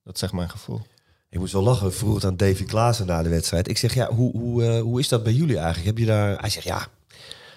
Dat 0.04 0.18
zegt 0.18 0.32
mijn 0.32 0.50
gevoel. 0.50 0.80
Ik 1.30 1.38
moest 1.38 1.52
wel 1.52 1.62
lachen. 1.62 1.94
Vroeg 1.94 2.14
het 2.14 2.24
aan 2.24 2.36
Davy 2.36 2.64
Klaassen 2.64 3.06
na 3.06 3.22
de 3.22 3.28
wedstrijd. 3.28 3.68
Ik 3.68 3.78
zeg, 3.78 3.94
ja, 3.94 4.12
hoe, 4.12 4.36
hoe, 4.38 4.64
eh, 4.64 4.80
hoe 4.80 5.00
is 5.00 5.08
dat 5.08 5.22
bij 5.22 5.32
jullie 5.32 5.56
eigenlijk? 5.56 5.86
Heb 5.86 5.98
je 5.98 6.04
daar... 6.04 6.40
Hij 6.40 6.50
zegt, 6.50 6.66
ja. 6.66 6.86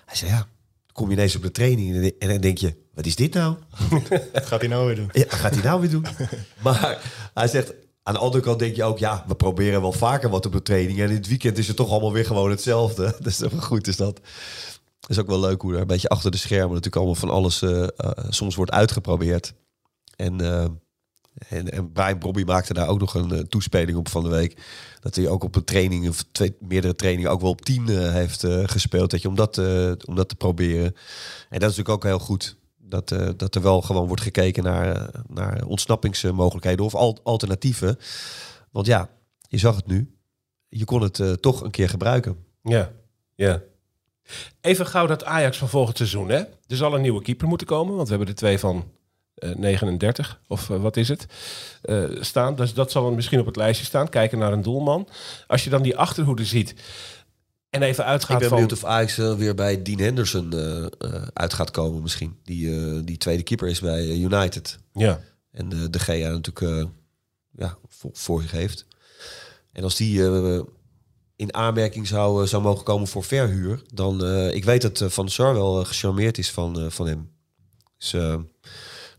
Hij 0.05 0.15
zegt, 0.15 0.31
ja. 0.31 0.47
kom 0.91 1.07
je 1.07 1.13
ineens 1.13 1.35
op 1.35 1.41
de 1.41 1.51
training 1.51 1.95
en, 1.95 2.13
en 2.19 2.27
dan 2.27 2.41
denk 2.41 2.57
je, 2.57 2.75
wat 2.93 3.05
is 3.05 3.15
dit 3.15 3.33
nou? 3.33 3.55
Wat 4.33 4.45
gaat 4.45 4.59
hij 4.59 4.69
nou 4.69 4.85
weer 4.85 4.95
doen? 4.95 5.09
Ja, 5.11 5.25
wat 5.25 5.33
gaat 5.33 5.53
hij 5.53 5.63
nou 5.63 5.81
weer 5.81 5.89
doen? 5.89 6.05
maar 6.63 7.01
hij 7.33 7.47
zegt, 7.47 7.73
aan 8.09 8.15
de 8.15 8.21
andere 8.21 8.43
kant 8.43 8.59
denk 8.59 8.75
je 8.75 8.83
ook, 8.83 8.97
ja, 8.97 9.23
we 9.27 9.35
proberen 9.35 9.81
wel 9.81 9.91
vaker 9.91 10.29
wat 10.29 10.45
op 10.45 10.51
de 10.51 10.61
training. 10.61 10.99
En 10.99 11.09
in 11.09 11.15
het 11.15 11.27
weekend 11.27 11.57
is 11.57 11.67
het 11.67 11.75
toch 11.75 11.89
allemaal 11.89 12.13
weer 12.13 12.25
gewoon 12.25 12.49
hetzelfde. 12.49 13.15
Dus 13.21 13.41
goed 13.59 13.87
is 13.87 13.97
dat. 13.97 14.19
is 15.07 15.19
ook 15.19 15.27
wel 15.27 15.39
leuk 15.39 15.61
hoe 15.61 15.73
er 15.73 15.81
een 15.81 15.87
beetje 15.87 16.09
achter 16.09 16.31
de 16.31 16.37
schermen 16.37 16.67
natuurlijk 16.67 16.95
allemaal 16.95 17.15
van 17.15 17.29
alles 17.29 17.61
eh, 17.61 17.83
eh, 17.83 18.11
soms 18.29 18.55
wordt 18.55 18.71
uitgeprobeerd. 18.71 19.53
En, 20.15 20.41
eh, 20.41 20.67
en, 21.49 21.71
en 21.71 21.91
Brian 21.91 22.19
Bobby 22.19 22.43
maakte 22.43 22.73
daar 22.73 22.87
ook 22.87 22.99
nog 22.99 23.13
een 23.13 23.47
toespeling 23.47 23.97
op 23.97 24.09
van 24.09 24.23
de 24.23 24.29
week. 24.29 24.61
Dat 24.99 25.15
hij 25.15 25.27
ook 25.27 25.43
op 25.43 25.55
een 25.55 25.63
training, 25.63 26.09
of 26.09 26.25
twee, 26.31 26.55
meerdere 26.59 26.95
trainingen, 26.95 27.31
ook 27.31 27.41
wel 27.41 27.49
op 27.49 27.61
tien 27.61 27.87
heeft 27.89 28.45
gespeeld. 28.63 29.11
Dat 29.11 29.21
je, 29.21 29.27
om, 29.27 29.35
dat, 29.35 29.57
om 30.05 30.15
dat 30.15 30.29
te 30.29 30.35
proberen. 30.35 30.95
En 31.49 31.59
dat 31.59 31.69
is 31.69 31.77
natuurlijk 31.77 31.89
ook 31.89 32.03
heel 32.03 32.19
goed. 32.19 32.57
Dat, 32.89 33.11
eh, 33.11 33.29
dat 33.37 33.55
er 33.55 33.61
wel 33.61 33.81
gewoon 33.81 34.07
wordt 34.07 34.21
gekeken 34.21 34.63
naar, 34.63 34.95
eh, 34.95 35.21
naar 35.27 35.65
ontsnappingsmogelijkheden 35.65 36.85
of 36.85 36.95
al- 36.95 37.19
alternatieven. 37.23 37.97
Want 38.71 38.85
ja, 38.85 39.09
je 39.47 39.57
zag 39.57 39.75
het 39.75 39.87
nu. 39.87 40.13
Je 40.69 40.85
kon 40.85 41.01
het 41.01 41.19
eh, 41.19 41.31
toch 41.31 41.61
een 41.61 41.71
keer 41.71 41.89
gebruiken. 41.89 42.37
Ja, 42.63 42.91
ja. 43.35 43.61
Even 44.61 44.85
gauw 44.85 45.07
dat 45.07 45.23
Ajax 45.23 45.57
van 45.57 45.69
volgend 45.69 45.97
seizoen. 45.97 46.29
Hè? 46.29 46.37
Er 46.37 46.75
zal 46.75 46.95
een 46.95 47.01
nieuwe 47.01 47.21
keeper 47.21 47.47
moeten 47.47 47.67
komen, 47.67 47.95
want 47.95 48.07
we 48.07 48.13
hebben 48.15 48.33
er 48.33 48.39
twee 48.39 48.59
van 48.59 48.91
eh, 49.35 49.55
39, 49.55 50.41
of 50.47 50.67
wat 50.67 50.97
is 50.97 51.07
het, 51.07 51.25
staan. 52.19 52.55
Dus 52.55 52.73
dat 52.73 52.91
zal 52.91 53.11
misschien 53.11 53.39
op 53.39 53.45
het 53.45 53.55
lijstje 53.55 53.85
staan. 53.85 54.09
Kijken 54.09 54.37
naar 54.39 54.53
een 54.53 54.61
doelman. 54.61 55.07
Als 55.47 55.63
je 55.63 55.69
dan 55.69 55.81
die 55.81 55.97
achterhoede 55.97 56.45
ziet 56.45 56.75
en 57.69 57.81
even 57.81 58.03
Ik 58.03 58.09
uitgaat 58.09 58.39
ben 58.39 58.47
van... 58.47 58.57
benieuwd 58.57 58.77
of 58.77 58.85
Ajax 58.85 59.17
eh, 59.17 59.35
weer 59.35 59.55
bij 59.55 59.81
Dean 59.81 59.99
Henderson 59.99 60.53
eh, 60.53 61.21
uit 61.33 61.53
gaat 61.53 61.71
komen 61.71 62.01
misschien. 62.01 62.37
Die, 62.43 63.03
die 63.03 63.17
tweede 63.17 63.43
keeper 63.43 63.67
is 63.67 63.79
bij 63.79 64.07
United. 64.17 64.77
Ja, 64.93 65.19
En 65.51 65.69
de 65.69 65.99
Gea 65.99 66.29
natuurlijk 66.29 66.89
ja, 67.51 67.77
voor, 67.87 68.11
voor 68.13 68.41
zich 68.41 68.51
heeft. 68.51 68.85
En 69.71 69.83
als 69.83 69.95
die 69.95 70.23
in 71.35 71.53
aanmerking 71.53 72.07
zou, 72.07 72.47
zou 72.47 72.63
mogen 72.63 72.83
komen 72.83 73.07
voor 73.07 73.23
verhuur... 73.23 73.81
dan... 73.93 74.25
ik 74.53 74.63
weet 74.63 74.81
dat 74.81 75.03
Van 75.13 75.29
Sar 75.29 75.53
wel 75.53 75.85
gecharmeerd 75.85 76.37
is 76.37 76.51
van, 76.51 76.91
van 76.91 77.07
hem. 77.07 77.31
Dus 77.97 78.11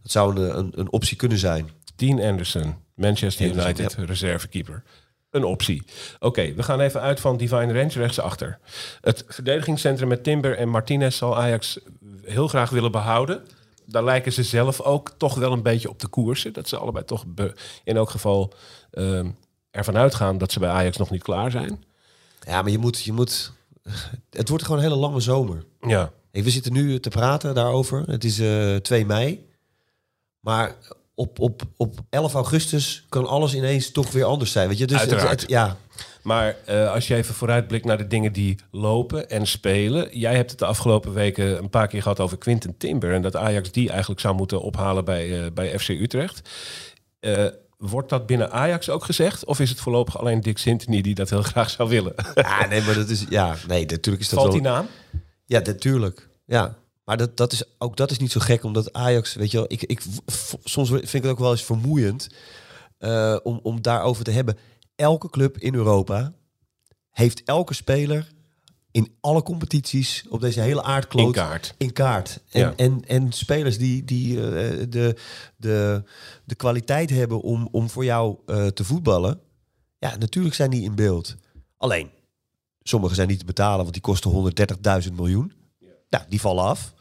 dat 0.03 0.11
zou 0.11 0.41
een, 0.41 0.59
een, 0.59 0.73
een 0.75 0.93
optie 0.93 1.17
kunnen 1.17 1.39
zijn. 1.39 1.71
Dean 1.97 2.21
Anderson, 2.21 2.75
Manchester 2.95 3.47
United, 3.47 3.95
reservekeeper. 3.95 4.83
Een 5.31 5.45
optie. 5.45 5.83
Oké, 6.19 6.55
we 6.55 6.63
gaan 6.63 6.81
even 6.81 7.01
uit 7.01 7.21
van 7.21 7.37
Divine 7.37 7.73
Range 7.73 7.93
rechtsachter. 7.93 8.59
Het 9.01 9.25
verdedigingscentrum 9.29 10.09
met 10.09 10.25
Timber 10.25 10.57
en 10.57 10.69
Martinez 10.69 11.17
zal 11.17 11.37
Ajax 11.37 11.79
heel 12.25 12.49
graag 12.49 12.71
willen 12.71 12.93
behouden. 12.93 13.43
Daar 13.85 14.05
lijken 14.05 14.33
ze 14.33 14.43
zelf 14.43 14.81
ook 14.81 15.13
toch 15.17 15.35
wel 15.35 15.53
een 15.53 15.63
beetje 15.63 15.89
op 15.89 15.99
te 15.99 16.09
koersen. 16.09 16.53
Dat 16.53 16.69
ze 16.69 16.77
allebei 16.77 17.05
toch 17.05 17.27
be- 17.27 17.55
in 17.85 17.97
elk 17.97 18.11
geval 18.11 18.53
ehm, 18.91 19.31
ervan 19.71 19.97
uitgaan 19.97 20.39
dat 20.39 20.53
ze 20.53 20.59
bij 20.59 20.69
Ajax 20.71 20.97
nog 20.97 21.11
niet 21.11 21.23
klaar 21.23 21.51
zijn. 21.51 21.85
Ja, 22.47 22.63
maar 22.63 22.71
je 22.71 22.79
moet... 22.79 23.03
Je 23.03 23.13
moet 23.13 23.53
het 24.31 24.49
wordt 24.49 24.65
gewoon 24.65 24.79
een 24.79 24.89
hele 24.89 25.01
lange 25.01 25.21
zomer. 25.21 25.65
Ja, 25.81 26.13
Hey, 26.33 26.43
we 26.43 26.51
zitten 26.51 26.73
nu 26.73 27.01
te 27.01 27.09
praten 27.09 27.55
daarover. 27.55 28.03
Het 28.07 28.25
is 28.25 28.39
eh 28.39 28.77
2 28.77 29.07
mei. 29.07 29.47
Maar 30.41 30.75
op, 31.21 31.39
op, 31.41 31.63
op 31.77 31.95
11 32.11 32.35
augustus 32.35 33.05
kan 33.09 33.27
alles 33.27 33.55
ineens 33.55 33.91
toch 33.91 34.13
weer 34.13 34.25
anders 34.25 34.53
zijn. 34.53 34.69
Weet 34.69 34.79
je? 34.79 34.87
Dus 34.87 35.01
het- 35.01 35.11
Uiteraard. 35.11 35.41
het- 35.41 35.51
ja, 35.51 35.77
maar 36.23 36.57
eh, 36.67 36.93
als 36.93 37.09
je 37.09 37.15
even 37.15 37.35
vooruitblikt 37.35 37.85
naar 37.85 37.99
de 37.99 38.07
dingen 38.07 38.33
die 38.33 38.57
lopen 38.71 39.29
en 39.31 39.47
spelen. 39.47 40.19
Jij 40.19 40.35
hebt 40.37 40.51
het 40.51 40.59
de 40.59 40.65
afgelopen 40.67 41.13
weken 41.13 41.59
een 41.59 41.71
paar 41.71 41.87
keer 41.89 42.03
gehad 42.03 42.21
over 42.21 42.39
Quinten 42.39 42.77
Timber. 42.77 43.13
En 43.15 43.23
dat 43.23 43.37
Ajax 43.37 43.71
die 43.73 43.89
eigenlijk 43.91 44.21
zou 44.21 44.35
moeten 44.35 44.61
ophalen 44.63 45.05
bij, 45.05 45.45
eh, 45.45 45.51
bij 45.55 45.79
FC 45.79 45.89
Utrecht. 45.89 46.49
Eh, 47.21 47.47
wordt 47.79 48.09
dat 48.09 48.27
binnen 48.27 48.51
Ajax 48.53 48.91
ook 48.91 49.05
gezegd? 49.05 49.45
Of 49.45 49.61
is 49.61 49.71
het 49.71 49.81
voorlopig 49.81 50.19
alleen 50.19 50.41
Dick 50.41 50.59
Sintony 50.59 51.01
die 51.01 51.15
dat 51.15 51.31
heel 51.31 51.43
graag 51.53 51.71
zou 51.71 51.89
willen? 51.89 52.15
ah, 52.35 52.69
nee, 52.69 52.83
maar 52.83 52.95
dat 52.95 53.09
is... 53.09 53.25
Ja, 53.29 53.57
nee, 53.69 53.87
natuurlijk 53.87 54.23
is 54.25 54.29
dat 54.29 54.39
Valt 54.41 54.53
wel... 54.53 54.63
die 54.63 54.71
naam? 54.71 54.87
Ja, 55.47 55.61
natuurlijk. 55.65 56.29
Ja. 56.47 56.75
Maar 57.11 57.19
dat, 57.19 57.37
dat 57.37 57.53
is, 57.53 57.63
ook 57.79 57.97
dat 57.97 58.11
is 58.11 58.19
niet 58.19 58.31
zo 58.33 58.41
gek, 58.41 58.65
omdat 58.65 58.93
Ajax, 58.93 59.35
weet 59.35 59.51
je 59.51 59.57
wel, 59.57 59.67
ik, 59.69 59.83
ik, 59.83 60.03
soms 60.65 60.89
vind 60.89 61.15
ik 61.15 61.23
het 61.23 61.31
ook 61.31 61.39
wel 61.39 61.51
eens 61.51 61.65
vermoeiend 61.65 62.29
eh, 62.99 63.37
om, 63.43 63.61
om 63.63 63.83
daarover 63.83 64.25
te 64.25 64.31
hebben. 64.31 64.59
Elke 64.97 65.31
club 65.31 65.59
in 65.59 65.75
Europa 65.75 66.33
heeft 67.11 67.43
elke 67.45 67.75
speler 67.75 68.33
in 68.91 69.15
alle 69.21 69.43
competities 69.43 70.25
op 70.29 70.41
deze 70.41 70.61
hele 70.61 70.83
aardkloot 70.83 71.27
In 71.27 71.33
kaart. 71.33 71.75
in 71.79 71.93
kaart. 71.93 72.41
En, 72.51 72.61
Ja. 72.61 72.73
en, 72.77 73.03
en 73.07 73.33
spelers 73.33 73.79
die, 73.79 74.05
die 74.05 74.37
eh, 74.37 74.87
de, 74.89 75.17
de, 75.57 76.03
de 76.45 76.55
kwaliteit 76.55 77.11
hebben 77.11 77.41
om, 77.41 77.69
om 77.73 77.91
voor 77.91 78.05
jou 78.05 78.37
eh, 78.47 78.67
te 78.67 78.85
voetballen. 78.85 79.41
Ja, 79.99 80.17
natuurlijk 80.17 80.55
zijn 80.55 80.71
die 80.71 80.83
in 80.83 80.95
beeld. 80.95 81.37
Alleen, 81.77 82.11
sommige 82.83 83.15
zijn 83.15 83.29
niet 83.29 83.39
te 83.39 83.45
betalen, 83.45 83.81
want 83.81 83.93
die 83.93 84.03
kosten 84.03 84.53
130.000 85.09 85.13
miljoen. 85.13 85.53
Nou, 86.11 86.25
die 86.29 86.41
vallen 86.41 86.65
af. 86.65 86.99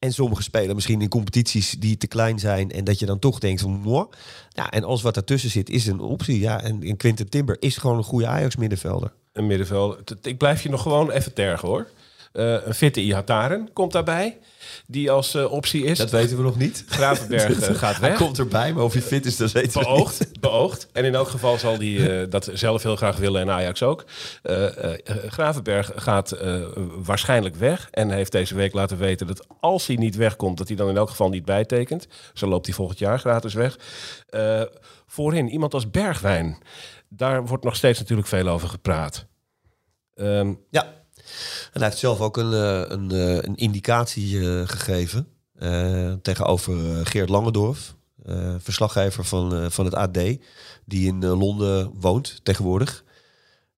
En 0.00 0.12
sommige 0.12 0.42
spelen 0.42 0.74
misschien 0.74 1.00
in 1.00 1.08
competities 1.08 1.70
die 1.78 1.96
te 1.96 2.06
klein 2.06 2.38
zijn. 2.38 2.70
En 2.70 2.84
dat 2.84 2.98
je 2.98 3.06
dan 3.06 3.18
toch 3.18 3.38
denkt 3.38 3.60
van... 3.60 3.70
Mooi. 3.70 4.06
Ja, 4.48 4.70
en 4.70 4.84
alles 4.84 5.02
wat 5.02 5.14
daartussen 5.14 5.50
zit 5.50 5.70
is 5.70 5.86
een 5.86 6.00
optie. 6.00 6.40
Ja, 6.40 6.62
en, 6.62 6.82
en 6.82 6.96
Quinten 6.96 7.28
Timber 7.28 7.56
is 7.60 7.76
gewoon 7.76 7.96
een 7.96 8.04
goede 8.04 8.26
Ajax-middenvelder. 8.26 9.12
Een 9.32 9.46
middenveld. 9.46 10.06
T- 10.06 10.26
Ik 10.26 10.38
blijf 10.38 10.62
je 10.62 10.68
nog 10.68 10.82
gewoon 10.82 11.10
even 11.10 11.32
tergen 11.34 11.68
hoor. 11.68 11.86
Eh, 12.32 12.66
een 12.66 12.74
fitte 12.74 13.00
Ihataren 13.00 13.72
komt 13.72 13.92
daarbij. 13.92 14.38
Die 14.86 15.10
als 15.10 15.34
eh, 15.34 15.52
optie 15.52 15.84
is. 15.84 15.98
Dat 15.98 16.10
weten 16.10 16.36
we 16.36 16.42
nog 16.42 16.56
niet. 16.56 16.84
Gravenberg 16.88 17.60
eh, 17.68 17.74
gaat 17.74 17.96
Hij 17.96 18.08
weg. 18.08 18.18
komt 18.18 18.38
erbij, 18.38 18.72
maar 18.72 18.84
of 18.84 18.92
hij 18.92 19.02
fit 19.02 19.26
is, 19.26 19.36
dat 19.36 19.52
weten 19.52 19.72
we 19.72 19.78
niet. 19.78 19.96
Beoogd, 19.96 20.26
beoogd. 20.40 20.88
En 20.92 21.04
in 21.04 21.14
elk 21.14 21.28
geval 21.28 21.58
zal 21.58 21.78
hij 21.78 22.28
dat 22.28 22.50
zelf 22.52 22.82
heel 22.82 22.96
graag 22.96 23.16
willen 23.16 23.40
en 23.40 23.50
Ajax 23.50 23.82
ook. 23.82 24.04
Gravenberg 25.26 25.90
gaat 25.94 26.36
waarschijnlijk 27.04 27.56
weg. 27.56 27.88
En 27.90 28.10
heeft 28.10 28.32
deze 28.32 28.54
week 28.54 28.72
laten 28.72 28.98
weten 28.98 29.26
dat 29.26 29.46
als 29.60 29.86
hij 29.86 29.96
niet 29.96 30.16
wegkomt, 30.16 30.58
dat 30.58 30.68
hij 30.68 30.76
dan 30.76 30.88
in 30.88 30.96
elk 30.96 31.10
geval 31.10 31.28
niet 31.28 31.44
bijtekent. 31.44 32.06
Zo 32.34 32.46
loopt 32.46 32.66
hij 32.66 32.74
volgend 32.74 32.98
jaar 32.98 33.18
gratis 33.18 33.54
weg. 33.54 33.78
Voorin 35.06 35.48
iemand 35.48 35.74
als 35.74 35.90
Bergwijn. 35.90 36.58
Daar 37.08 37.46
wordt 37.46 37.64
nog 37.64 37.76
steeds 37.76 37.98
natuurlijk 37.98 38.28
veel 38.28 38.48
over 38.48 38.68
gepraat. 38.68 39.26
Ehm, 40.14 40.52
Ja. 40.70 40.98
En 41.72 41.80
hij 41.80 41.88
heeft 41.88 41.98
zelf 41.98 42.20
ook 42.20 42.36
een, 42.36 42.52
eh, 42.52 42.82
een, 42.88 43.10
eh, 43.10 43.34
een 43.34 43.56
indicatie 43.56 44.40
eh, 44.40 44.68
gegeven 44.68 45.26
tegenover 46.22 47.06
Geert 47.06 47.28
Langendorf, 47.28 47.94
verslaggever 48.58 49.24
van, 49.24 49.70
van 49.72 49.84
het 49.84 49.94
AD, 49.94 50.18
die 50.84 51.06
in 51.06 51.26
Londen 51.26 51.92
woont 51.94 52.40
tegenwoordig. 52.42 53.04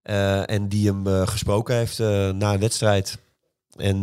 En 0.03 0.69
die 0.69 0.87
hem 0.87 1.27
gesproken 1.27 1.77
heeft 1.77 1.99
na 1.99 2.53
een 2.53 2.61
wedstrijd. 2.61 3.19
En 3.77 4.01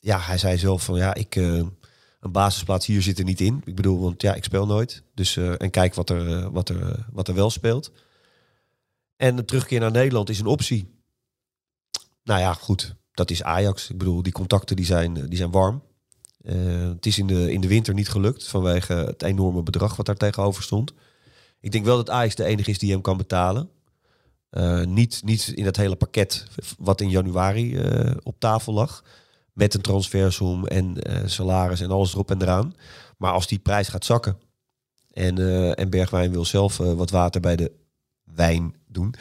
ja, 0.00 0.18
hij 0.18 0.38
zei 0.38 0.58
zelf 0.58 0.84
van 0.84 0.96
ja, 0.96 1.14
ik, 1.14 1.34
een 1.34 2.32
basisplaats 2.32 2.86
hier 2.86 3.02
zit 3.02 3.18
er 3.18 3.24
niet 3.24 3.40
in. 3.40 3.62
Ik 3.64 3.74
bedoel, 3.74 4.00
want 4.00 4.22
ja, 4.22 4.34
ik 4.34 4.44
speel 4.44 4.66
nooit. 4.66 5.02
Dus 5.14 5.36
en 5.36 5.70
kijk 5.70 5.94
wat 5.94 6.10
er, 6.10 6.50
wat, 6.50 6.68
er, 6.68 7.04
wat 7.12 7.28
er 7.28 7.34
wel 7.34 7.50
speelt. 7.50 7.90
En 9.16 9.38
een 9.38 9.44
terugkeer 9.44 9.80
naar 9.80 9.90
Nederland 9.90 10.28
is 10.28 10.38
een 10.38 10.46
optie. 10.46 10.93
Nou 12.24 12.40
ja, 12.40 12.52
goed. 12.54 12.94
Dat 13.12 13.30
is 13.30 13.42
Ajax. 13.42 13.90
Ik 13.90 13.98
bedoel, 13.98 14.22
die 14.22 14.32
contacten 14.32 14.76
die 14.76 14.84
zijn, 14.84 15.14
die 15.14 15.36
zijn 15.36 15.50
warm. 15.50 15.82
Eh, 16.42 16.88
het 16.88 17.06
is 17.06 17.18
in 17.18 17.26
de, 17.26 17.52
in 17.52 17.60
de 17.60 17.68
winter 17.68 17.94
niet 17.94 18.08
gelukt 18.08 18.48
vanwege 18.48 18.92
het 18.92 19.22
enorme 19.22 19.62
bedrag 19.62 19.96
wat 19.96 20.06
daar 20.06 20.16
tegenover 20.16 20.62
stond. 20.62 20.92
Ik 21.60 21.72
denk 21.72 21.84
wel 21.84 21.96
dat 21.96 22.10
Ajax 22.10 22.34
de 22.34 22.44
enige 22.44 22.70
is 22.70 22.78
die 22.78 22.92
hem 22.92 23.00
kan 23.00 23.16
betalen. 23.16 23.68
Eh, 24.50 24.84
niet, 24.84 25.20
niet 25.24 25.48
in 25.48 25.64
het 25.64 25.76
hele 25.76 25.96
pakket 25.96 26.46
wat 26.78 27.00
in 27.00 27.10
januari 27.10 27.76
eh, 27.76 28.16
op 28.22 28.40
tafel 28.40 28.72
lag. 28.72 29.04
Met 29.52 29.74
een 29.74 29.80
transfersom 29.80 30.66
en 30.66 31.02
eh, 31.02 31.22
salaris 31.26 31.80
en 31.80 31.90
alles 31.90 32.12
erop 32.12 32.30
en 32.30 32.42
eraan. 32.42 32.74
Maar 33.18 33.32
als 33.32 33.46
die 33.46 33.58
prijs 33.58 33.88
gaat 33.88 34.04
zakken 34.04 34.38
en, 35.14 35.38
eh, 35.38 35.78
en 35.78 35.90
Bergwijn 35.90 36.30
wil 36.30 36.44
zelf 36.44 36.80
eh, 36.80 36.92
wat 36.92 37.10
water 37.10 37.40
bij 37.40 37.56
de 37.56 37.72
wijn 38.24 38.74
doen. 38.94 39.14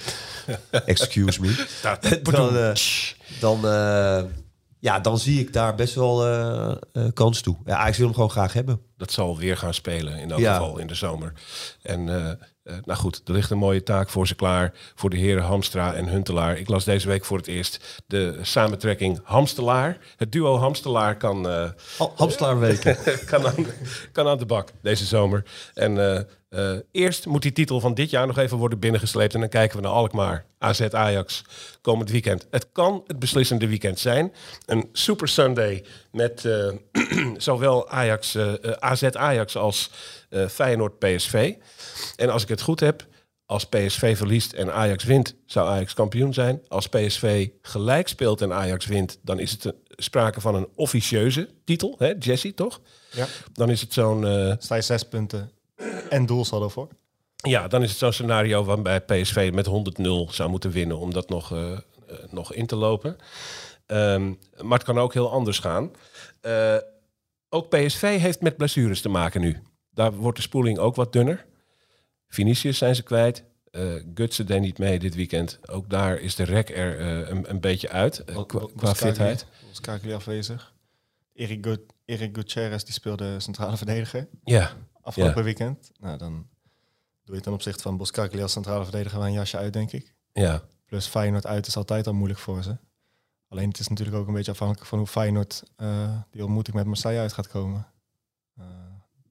Excuse 0.85 1.41
me 1.41 1.65
dan, 2.31 2.57
eh, 2.57 2.71
dan, 3.39 3.67
eh, 3.67 4.23
ja, 4.79 4.99
dan 4.99 5.17
zie 5.19 5.39
ik 5.39 5.53
daar 5.53 5.75
best 5.75 5.95
wel 5.95 6.27
eh, 6.27 7.03
kans 7.13 7.41
toe. 7.41 7.57
Ja, 7.65 7.77
Ajax 7.77 7.97
wil 7.97 8.05
hem 8.05 8.15
gewoon 8.15 8.31
graag 8.31 8.53
hebben. 8.53 8.81
dat 8.97 9.11
zal 9.11 9.37
weer 9.37 9.57
gaan 9.57 9.73
spelen 9.73 10.17
in 10.17 10.31
elk 10.31 10.39
Ja. 10.39 10.53
geval 10.53 10.77
in 10.77 10.87
de 10.87 10.95
zomer. 10.95 11.33
En 11.81 12.03
nou 12.63 12.99
goed, 12.99 13.21
er 13.25 13.33
ligt 13.33 13.49
een 13.49 13.57
mooie 13.57 13.83
taak 13.83 14.09
voor 14.09 14.27
ze 14.27 14.35
klaar. 14.35 14.73
Voor 14.95 15.09
de 15.09 15.17
heren 15.17 15.43
Hamstra 15.43 15.93
en 15.93 16.07
Huntelaar. 16.07 16.57
Ik 16.57 16.67
las 16.67 16.83
deze 16.83 17.07
week 17.07 17.25
voor 17.25 17.37
het 17.37 17.47
eerst 17.47 18.03
de 18.07 18.39
samentrekking 18.41 19.19
Hamstelaar. 19.23 19.97
Het 20.17 20.31
duo 20.31 20.57
Hamstelaar 20.57 21.17
kan, 21.17 21.47
Hamstelaarweken. 22.15 22.97
kan, 23.31 23.45
aan, 23.47 23.65
kan 24.11 24.27
aan 24.27 24.37
de 24.37 24.45
bak 24.45 24.69
deze 24.81 25.05
zomer. 25.05 25.43
En 25.73 26.27
eh, 26.53 26.75
eerst 26.91 27.25
moet 27.25 27.41
die 27.41 27.51
titel 27.51 27.79
van 27.79 27.93
dit 27.93 28.09
jaar 28.09 28.27
nog 28.27 28.37
even 28.37 28.57
worden 28.57 28.79
binnengesleept. 28.79 29.33
En 29.33 29.39
dan 29.39 29.49
kijken 29.49 29.77
we 29.77 29.83
naar 29.83 29.91
Alkmaar, 29.91 30.45
AZ 30.57 30.81
Ajax 30.81 31.43
komend 31.81 32.09
weekend. 32.09 32.47
Het 32.49 32.67
kan 32.71 33.03
het 33.07 33.19
beslissende 33.19 33.67
weekend 33.67 33.99
zijn. 33.99 34.33
Een 34.65 34.89
Super 34.91 35.27
Sunday 35.27 35.83
met 36.11 36.45
eh, 36.45 36.71
zowel 37.37 37.89
Ajax, 37.89 38.35
eh, 38.35 38.53
AZ 38.79 39.03
Ajax 39.03 39.55
als 39.55 39.91
Feyenoord 40.49 40.99
PSV. 40.99 41.53
En 42.15 42.29
als 42.29 42.43
ik 42.43 42.49
het 42.49 42.61
goed 42.61 42.79
heb, 42.79 43.05
als 43.45 43.65
PSV 43.65 44.17
verliest 44.17 44.53
en 44.53 44.73
Ajax 44.73 45.03
wint, 45.03 45.35
zou 45.45 45.67
Ajax 45.69 45.93
kampioen 45.93 46.33
zijn. 46.33 46.61
Als 46.67 46.87
PSV 46.87 47.47
gelijk 47.61 48.07
speelt 48.07 48.41
en 48.41 48.53
Ajax 48.53 48.85
wint, 48.85 49.19
dan 49.21 49.39
is 49.39 49.51
het 49.51 49.73
sprake 49.87 50.41
van 50.41 50.55
een 50.55 50.67
officieuze 50.75 51.49
titel. 51.65 51.95
Hè, 51.97 52.13
Jesse, 52.19 52.53
toch? 52.53 52.81
Ja. 53.11 53.27
Dan 53.53 53.69
is 53.69 53.81
het 53.81 53.93
zo'n... 53.93 54.55
Sta 54.59 54.75
je 54.75 54.81
zes 54.81 55.03
punten 55.03 55.51
en 56.09 56.25
doelsaldo 56.25 56.69
voor. 56.69 56.87
ja, 57.35 57.67
dan 57.67 57.83
is 57.83 57.89
het 57.89 57.99
zo'n 57.99 58.13
scenario 58.13 58.63
waarbij 58.63 59.01
PSV 59.01 59.51
met 59.53 59.67
100-0 59.67 60.33
zou 60.33 60.49
moeten 60.49 60.71
winnen 60.71 60.97
om 60.97 61.13
dat 61.13 61.29
nog, 61.29 61.51
eh, 61.51 61.71
eh, 61.71 61.79
nog 62.29 62.53
in 62.53 62.65
te 62.65 62.75
lopen. 62.75 63.17
Ehm, 63.85 64.33
maar 64.61 64.77
het 64.77 64.87
kan 64.87 64.99
ook 64.99 65.13
heel 65.13 65.31
anders 65.31 65.59
gaan. 65.59 65.91
Eh, 66.41 66.77
ook 67.49 67.69
PSV 67.69 68.19
heeft 68.19 68.41
met 68.41 68.57
blessures 68.57 69.01
te 69.01 69.09
maken 69.09 69.41
nu. 69.41 69.61
Daar 69.93 70.13
wordt 70.13 70.37
de 70.37 70.43
spoeling 70.43 70.77
ook 70.77 70.95
wat 70.95 71.13
dunner. 71.13 71.45
Vinicius 72.27 72.77
zijn 72.77 72.95
ze 72.95 73.03
kwijt. 73.03 73.43
Eh 73.71 73.81
Gutsen 74.15 74.45
deed 74.45 74.61
niet 74.61 74.77
mee 74.77 74.99
dit 74.99 75.15
weekend. 75.15 75.59
Ook 75.69 75.89
daar 75.89 76.19
is 76.19 76.35
de 76.35 76.43
rek 76.43 76.69
er 76.69 76.99
eh, 76.99 77.29
een, 77.29 77.49
een 77.49 77.59
beetje 77.59 77.89
uit 77.89 78.23
eh, 78.23 78.45
qua, 78.45 78.67
qua 78.75 78.95
fitheid. 78.95 79.45
Boskakeli 79.67 80.13
afwezig. 80.13 80.73
Erik, 81.33 81.65
Gut, 81.65 81.79
Erik 82.05 82.35
Gutierrez 82.35 82.83
die 82.83 82.93
speelde 82.93 83.39
centrale 83.39 83.77
verdediger 83.77 84.27
Ja, 84.43 84.71
afgelopen 85.03 85.43
weekend. 85.43 85.91
Nou, 85.99 86.17
dan 86.17 86.47
doe 87.23 87.35
je 87.35 87.41
ten 87.41 87.53
opzichte 87.53 87.83
van 87.83 87.97
Boskakeli 87.97 88.41
als 88.41 88.51
centrale 88.51 88.83
verdediger 88.83 89.17
wel 89.17 89.27
een 89.27 89.33
jasje 89.33 89.57
uit, 89.57 89.73
denk 89.73 89.91
ik. 89.91 90.13
ja, 90.33 90.63
Plus 90.85 91.07
Feyenoord 91.07 91.45
uit 91.45 91.67
is 91.67 91.77
altijd 91.77 92.07
al 92.07 92.13
moeilijk 92.13 92.39
voor 92.39 92.63
ze. 92.63 92.77
Alleen 93.47 93.67
het 93.67 93.79
is 93.79 93.87
natuurlijk 93.87 94.17
ook 94.17 94.27
een 94.27 94.33
beetje 94.33 94.51
afhankelijk 94.51 94.87
van 94.87 94.97
hoe 94.97 95.07
Feyenoord 95.07 95.63
eh, 95.75 96.17
die 96.29 96.43
ontmoeting 96.43 96.75
met 96.75 96.85
Marseille 96.85 97.19
uit 97.19 97.33
gaat 97.33 97.47
komen. 97.47 97.87
Eh, 98.57 98.65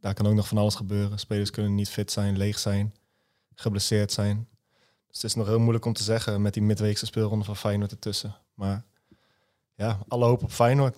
daar 0.00 0.14
kan 0.14 0.26
ook 0.26 0.34
nog 0.34 0.48
van 0.48 0.58
alles 0.58 0.74
gebeuren. 0.74 1.18
Spelers 1.18 1.50
kunnen 1.50 1.74
niet 1.74 1.88
fit 1.88 2.12
zijn, 2.12 2.36
leeg 2.36 2.58
zijn, 2.58 2.94
geblesseerd 3.54 4.12
zijn. 4.12 4.48
Dus 5.06 5.16
het 5.16 5.24
is 5.24 5.34
nog 5.34 5.46
heel 5.46 5.58
moeilijk 5.58 5.84
om 5.84 5.92
te 5.92 6.02
zeggen 6.02 6.42
met 6.42 6.54
die 6.54 6.62
midweekse 6.62 7.06
speelronde 7.06 7.44
van 7.44 7.56
Feyenoord 7.56 7.90
ertussen. 7.90 8.36
Maar 8.54 8.84
ja, 9.74 9.98
alle 10.08 10.24
hoop 10.24 10.42
op 10.42 10.50
Feyenoord. 10.50 10.96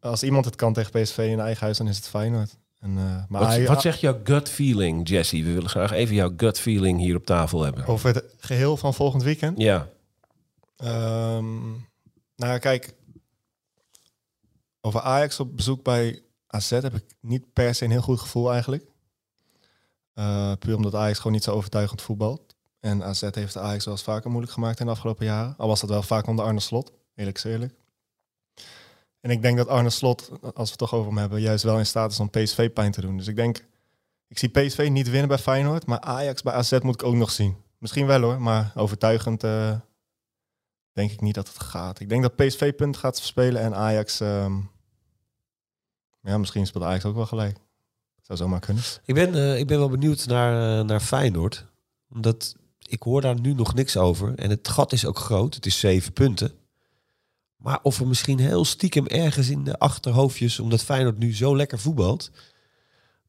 Als 0.00 0.22
iemand 0.22 0.44
het 0.44 0.56
kan 0.56 0.72
tegen 0.72 1.02
PSV 1.02 1.18
in 1.18 1.40
eigen 1.40 1.64
huis, 1.64 1.78
dan 1.78 1.88
is 1.88 1.96
het 1.96 2.08
Feyenoord. 2.08 2.56
En, 2.78 2.90
eh, 2.98 3.04
maar 3.28 3.40
Wat, 3.40 3.48
hij- 3.48 3.66
wat 3.66 3.80
zegt 3.82 4.00
jouw 4.00 4.20
gut 4.24 4.48
feeling, 4.48 5.08
Jesse? 5.08 5.42
We 5.42 5.52
willen 5.52 5.68
graag 5.70 5.90
even 5.90 6.14
jouw 6.14 6.32
gut 6.36 6.60
feeling 6.60 6.98
hier 7.00 7.16
op 7.16 7.24
tafel 7.26 7.62
hebben. 7.62 7.86
over 7.86 8.14
het 8.14 8.34
geheel 8.38 8.76
van 8.76 8.94
volgend 8.94 9.22
weekend? 9.22 9.58
Ja, 9.58 9.88
Ehm, 10.76 11.70
nou 12.36 12.58
kijk. 12.58 12.94
Over 14.80 15.00
Ajax 15.00 15.40
op 15.40 15.56
bezoek 15.56 15.82
bij 15.82 16.22
AZ 16.46 16.70
heb 16.70 16.94
ik 16.94 17.04
niet 17.20 17.52
per 17.52 17.74
se 17.74 17.84
een 17.84 17.90
heel 17.90 18.00
goed 18.02 18.20
gevoel 18.20 18.52
eigenlijk. 18.52 18.86
Eh, 20.14 20.52
puur 20.58 20.76
omdat 20.76 20.94
Ajax 20.94 21.16
gewoon 21.18 21.32
niet 21.32 21.42
zo 21.44 21.52
overtuigend 21.52 22.02
voetbalt. 22.02 22.54
En 22.80 23.02
AZ 23.04 23.20
heeft 23.30 23.52
de 23.52 23.60
Ajax 23.60 23.84
wel 23.84 23.94
eens 23.94 24.02
vaker 24.02 24.30
moeilijk 24.30 24.52
gemaakt 24.52 24.80
in 24.80 24.86
de 24.86 24.92
afgelopen 24.92 25.24
jaren. 25.26 25.54
Al 25.56 25.68
was 25.68 25.80
dat 25.80 25.90
wel 25.90 26.02
vaak 26.02 26.26
onder 26.26 26.44
Arne 26.44 26.60
Slot, 26.60 26.92
eerlijk 27.14 27.36
is 27.36 27.44
eerlijk. 27.44 27.74
En 29.20 29.30
ik 29.30 29.42
denk 29.42 29.56
dat 29.56 29.68
Arne 29.68 29.90
Slot, 29.90 30.30
als 30.30 30.52
we 30.54 30.62
het 30.62 30.78
toch 30.78 30.94
over 30.94 31.08
hem 31.08 31.18
hebben, 31.18 31.40
juist 31.40 31.64
wel 31.64 31.78
in 31.78 31.86
staat 31.86 32.10
is 32.10 32.20
om 32.20 32.30
PSV 32.30 32.70
pijn 32.70 32.92
te 32.92 33.00
doen. 33.00 33.16
Dus 33.16 33.26
ik 33.26 33.36
denk, 33.36 33.64
ik 34.28 34.38
zie 34.38 34.48
PSV 34.48 34.88
niet 34.90 35.10
winnen 35.10 35.28
bij 35.28 35.38
Feyenoord, 35.38 35.86
maar 35.86 36.00
Ajax 36.00 36.42
bij 36.42 36.52
AZ 36.52 36.78
moet 36.82 36.94
ik 36.94 37.02
ook 37.02 37.14
nog 37.14 37.30
zien. 37.30 37.56
Misschien 37.78 38.06
wel 38.06 38.20
hoor, 38.20 38.40
maar 38.40 38.72
overtuigend 38.74 39.44
eh, 39.44 39.74
denk 40.92 41.10
ik 41.10 41.20
niet 41.20 41.34
dat 41.34 41.48
het 41.48 41.60
gaat. 41.60 42.00
Ik 42.00 42.08
denk 42.08 42.22
dat 42.22 42.36
PSV 42.36 42.74
punt 42.74 42.96
gaat 42.96 43.18
verspelen 43.18 43.62
en 43.62 43.74
Ajax... 43.74 44.20
ehm, 44.20 44.56
ja, 46.20 46.38
misschien 46.38 46.66
speelt 46.66 46.84
Ajax 46.84 47.04
ook 47.04 47.14
wel 47.14 47.26
gelijk. 47.26 47.58
Zou 48.22 48.38
zomaar 48.38 48.60
kunnen. 48.60 48.82
Ik 49.04 49.14
ben, 49.14 49.34
eh, 49.34 49.58
ik 49.58 49.66
ben 49.66 49.78
wel 49.78 49.88
benieuwd 49.88 50.26
naar, 50.26 50.78
eh, 50.78 50.84
naar 50.84 51.00
Feyenoord. 51.00 51.66
Omdat 52.10 52.56
ik 52.88 53.02
hoor 53.02 53.20
daar 53.20 53.40
nu 53.40 53.54
nog 53.54 53.74
niks 53.74 53.96
over. 53.96 54.34
En 54.34 54.50
het 54.50 54.68
gat 54.68 54.92
is 54.92 55.06
ook 55.06 55.18
groot. 55.18 55.54
Het 55.54 55.66
is 55.66 55.78
zeven 55.78 56.12
punten. 56.12 56.52
Maar 57.58 57.78
of 57.82 58.00
er 58.00 58.06
misschien 58.06 58.38
heel 58.38 58.64
stiekem 58.64 59.06
ergens 59.06 59.48
in 59.48 59.64
de 59.64 59.78
achterhoofdjes... 59.78 60.60
omdat 60.60 60.82
Feyenoord 60.82 61.18
nu 61.18 61.34
zo 61.34 61.56
lekker 61.56 61.78
voetbalt... 61.78 62.30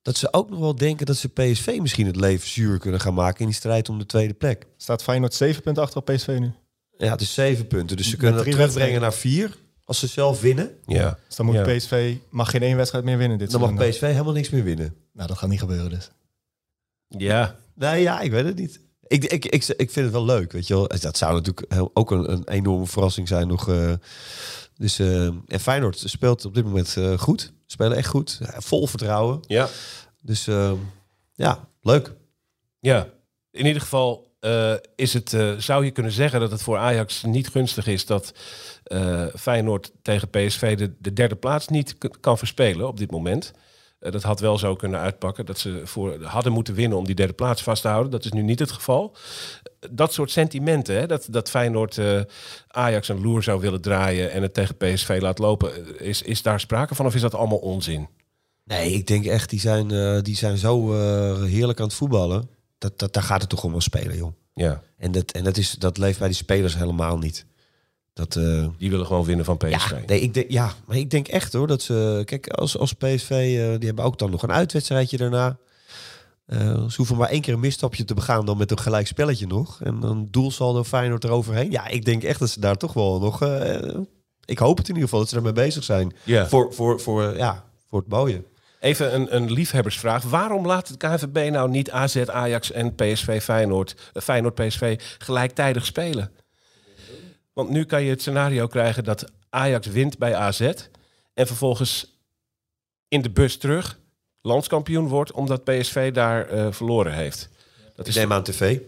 dat 0.02 0.18
ze 0.18 0.34
ook 0.34 0.50
nog 0.50 0.60
wel 0.60 0.76
denken 0.76 1.06
dat 1.06 1.18
ze 1.18 1.30
PSV 1.30 1.78
misschien 1.82 2.06
het 2.06 2.16
leven 2.16 2.48
zuur 2.48 2.80
kunnen 2.80 3.00
gaan 3.00 3.14
maken... 3.14 3.40
in 3.40 3.46
die 3.46 3.56
strijd 3.56 3.90
om 3.90 3.98
de 3.98 4.06
tweede 4.06 4.34
plek. 4.34 4.68
Staat 4.78 5.04
Feyenoord 5.04 5.34
7 5.34 5.62
punten 5.62 5.84
achter 5.84 6.00
op 6.00 6.06
PSV 6.06 6.38
nu? 6.40 6.52
Ja, 6.98 7.12
het 7.12 7.22
is 7.22 7.34
zeven 7.34 7.68
punten. 7.68 7.98
Dus 7.98 8.06
ze 8.06 8.12
Met 8.12 8.20
kunnen 8.20 8.38
dat 8.38 8.46
drie 8.46 8.58
terugbrengen 8.58 9.02
naar 9.02 9.14
vier... 9.14 9.58
als 9.84 10.00
ze 10.00 10.08
zelf 10.08 10.42
winnen. 10.42 10.72
ja. 10.86 11.18
Dus 11.28 11.36
dan 11.36 11.46
moet 11.46 11.56
Ja. 11.56 11.76
PSV 11.78 12.16
mag 12.30 12.50
geen 12.50 12.62
één 12.62 12.78
wedstrijd 12.78 13.04
meer 13.04 13.18
winnen 13.18 13.38
dit 13.38 13.52
Dan 13.52 13.76
mag. 13.76 13.90
PSV 13.90 14.02
helemaal 14.02 14.34
niks 14.34 14.50
meer 14.50 14.64
winnen. 14.64 14.96
Nou, 15.14 15.28
dat 15.28 15.38
gaat 15.38 15.50
niet 15.50 15.60
gebeuren 15.60 15.90
dus. 15.90 16.12
Ja, 17.08 17.56
Nee, 17.80 18.02
ja, 18.02 18.20
ik 18.20 18.32
weet 18.32 18.46
het 18.46 18.56
niet. 18.56 18.80
Ik, 19.10 19.24
ik, 19.26 19.46
ik, 19.46 19.66
ik 19.68 19.92
vind 19.92 19.96
het 20.06 20.12
wel 20.12 20.26
leuk, 20.26 20.52
weet 20.52 20.68
je 20.68 20.74
wel. 20.74 20.88
Dat 20.88 21.18
zou 21.18 21.34
natuurlijk 21.34 21.74
heel- 21.74 21.92
ook 21.94 22.12
een, 22.12 22.32
een 22.32 22.48
enorme 22.48 22.86
verrassing 22.88 23.28
zijn 23.28 23.48
nog. 23.48 23.70
eh. 23.70 23.94
dus, 24.78 25.00
eh, 25.00 25.26
en 25.26 25.60
Feyenoord 25.60 26.02
speelt 26.06 26.46
op 26.46 26.54
dit 26.56 26.64
moment 26.66 26.98
eh, 26.98 27.18
goed. 27.18 27.54
Spelen 27.66 27.98
echt 27.98 28.08
goed. 28.08 28.40
Vol 28.58 28.88
vertrouwen. 28.88 29.40
ja. 29.48 29.68
Dus 30.22 30.46
ja, 31.34 31.68
leuk. 31.82 32.14
Ja, 32.80 33.08
in 33.52 33.66
ieder 33.66 33.82
geval 33.82 34.28
is 34.96 35.14
het, 35.14 35.36
zou 35.58 35.86
je 35.86 35.92
kunnen 35.92 36.12
zeggen 36.12 36.40
dat 36.40 36.52
het 36.52 36.62
voor 36.62 36.78
Ajax 36.78 37.24
niet 37.24 37.48
gunstig 37.50 37.88
is 37.88 38.06
dat 38.06 38.32
Feyenoord 39.36 39.92
tegen 40.02 40.30
PSV 40.30 40.78
de, 40.78 40.94
de 41.00 41.14
derde 41.14 41.36
plaats 41.36 41.68
niet 41.68 41.96
kan 42.20 42.38
verspelen 42.38 42.88
op 42.88 42.98
dit 42.98 43.12
moment. 43.12 43.52
Eh, 44.00 44.12
dat 44.12 44.24
had 44.24 44.40
wel 44.40 44.58
zo 44.58 44.76
kunnen 44.76 45.00
uitpakken 45.00 45.46
dat 45.46 45.60
ze 45.60 45.82
voor, 45.84 46.24
hadden 46.24 46.52
moeten 46.52 46.74
winnen 46.74 46.98
om 46.98 47.06
die 47.06 47.16
derde 47.16 47.34
plaats 47.34 47.64
vast 47.64 47.82
te 47.82 47.88
houden. 47.88 48.12
Dat 48.12 48.26
is 48.26 48.32
nu 48.32 48.42
niet 48.42 48.60
het 48.60 48.72
geval. 48.72 49.16
Dat 49.92 50.14
soort 50.14 50.32
sentimenten, 50.32 50.96
hè, 50.96 51.08
dat, 51.08 51.28
dat 51.30 51.50
Feyenoord 51.50 51.98
eh, 51.98 52.22
Ajax 52.68 53.08
een 53.08 53.22
loer 53.22 53.44
zou 53.44 53.60
willen 53.62 53.82
draaien 53.82 54.32
en 54.32 54.42
het 54.42 54.54
tegen 54.54 54.78
PSV 54.78 55.18
laat 55.22 55.40
lopen, 55.40 55.98
eh, 56.00 56.08
is, 56.08 56.22
is 56.22 56.42
daar 56.42 56.60
sprake 56.60 56.96
van 56.96 57.06
of 57.06 57.16
is 57.16 57.22
dat 57.22 57.36
allemaal 57.36 57.58
onzin? 57.58 58.08
Nee, 58.70 58.92
ik 58.92 59.08
denk 59.08 59.26
echt, 59.26 59.50
die 59.50 59.60
zijn, 59.60 59.92
eh, 59.92 60.22
die 60.22 60.36
zijn 60.36 60.58
zo 60.58 60.94
eh, 60.94 61.44
heerlijk 61.44 61.80
aan 61.80 61.86
het 61.86 61.96
voetballen. 61.96 62.50
Dat, 62.78 63.00
dat, 63.00 63.14
daar 63.14 63.24
gaat 63.24 63.42
het 63.42 63.50
toch 63.50 63.64
om 63.64 63.72
wel 63.72 63.82
spelen, 63.82 64.18
joh. 64.18 64.34
Ja, 64.54 64.82
En, 64.98 65.12
dat, 65.12 65.32
en 65.32 65.44
dat, 65.44 65.58
is, 65.58 65.72
dat 65.72 65.98
leeft 65.98 66.20
bij 66.20 66.28
die 66.28 66.38
spelers 66.38 66.76
helemaal 66.76 67.18
niet. 67.18 67.46
Dat, 68.20 68.36
eh, 68.36 68.68
die 68.78 68.90
willen 68.90 69.06
gewoon 69.06 69.26
winnen 69.26 69.46
van 69.46 69.58
PSV. 69.58 69.90
Ja, 69.90 70.02
nee, 70.06 70.22
ik 70.22 70.34
denk, 70.34 70.52
ja, 70.52 70.74
maar 70.86 70.98
ik 70.98 71.10
denk 71.10 71.28
echt 71.28 71.54
hoor 71.54 71.68
dat 71.68 71.82
ze. 71.82 72.22
Kijk, 72.26 72.48
als, 72.48 72.78
als 72.78 72.94
PSV, 72.94 73.30
eh, 73.30 73.78
die 73.78 73.88
hebben 73.88 74.04
ook 74.04 74.20
dan 74.20 74.32
nog 74.32 74.44
een 74.44 74.52
uitwedstrijdje 74.52 75.18
daarna. 75.18 75.58
Eh, 76.46 76.58
ze 76.60 76.96
hoeven 76.96 77.18
maar 77.18 77.30
één 77.30 77.42
keer 77.42 77.54
een 77.54 77.60
misstapje 77.60 78.06
te 78.06 78.14
begaan, 78.14 78.46
dan 78.46 78.58
met 78.58 78.72
een 78.72 78.80
gelijk 78.80 79.08
spelletje 79.08 79.48
nog. 79.48 79.82
En 79.82 80.00
dan 80.00 80.28
doelsaldo 80.32 80.84
Feyenoord 80.84 81.24
eroverheen. 81.24 81.72
Ja, 81.72 81.88
ik 81.88 82.06
denk 82.06 82.24
echt 82.24 82.40
dat 82.40 82.50
ze 82.50 82.60
daar 82.60 82.78
toch 82.78 82.94
wel 82.94 83.20
nog. 83.20 83.42
ik 84.46 84.60
hoop 84.60 84.78
het 84.78 84.88
in 84.88 84.94
ieder 84.94 85.10
geval 85.10 85.20
dat 85.20 85.30
ze 85.30 85.36
ermee 85.36 85.54
bezig 85.54 85.84
zijn. 85.84 86.14
Voor, 86.26 86.74
voor, 86.74 87.00
voor, 87.00 87.38
ja, 87.38 87.64
voor 87.90 88.00
het 88.00 88.10
mooie. 88.10 88.44
Even 88.80 89.16
een, 89.16 89.36
een 89.36 89.52
liefhebbersvraag. 89.52 90.24
Waarom 90.24 90.66
laat 90.66 90.88
het 90.88 90.98
KNVB 90.98 91.52
nou 91.52 91.70
niet 91.70 91.92
AZ, 91.92 92.18
Ajax 92.18 92.72
en 92.72 92.96
PSV 92.96 93.42
Feyenoord, 93.42 93.96
Feyenoord 94.14 94.56
PSV 94.56 95.00
gelijktijdig 95.18 95.86
spelen? 95.86 96.32
Want 97.60 97.72
nu 97.72 97.86
kan 97.86 98.04
je 98.04 98.10
het 98.10 98.22
scenario 98.22 98.68
krijgen 98.68 99.04
dat 99.04 99.26
Ajax 99.50 99.88
wint 99.88 100.18
bij 100.18 100.36
AZ 100.36 100.60
en 101.34 101.48
vervolgens 101.48 102.18
in 103.08 103.22
de 103.22 103.30
bus 103.30 103.58
terug 103.58 104.00
landskampioen 104.42 105.08
wordt 105.08 105.32
omdat 105.32 105.64
PSV 105.64 106.12
daar 106.14 106.48
eh, 106.50 106.72
verloren 106.72 107.14
heeft. 107.14 107.50
Dat 107.96 108.06
Ik 108.08 108.08
is, 108.08 108.16
neem 108.16 108.34
aan 108.34 108.44
tv. 108.44 108.80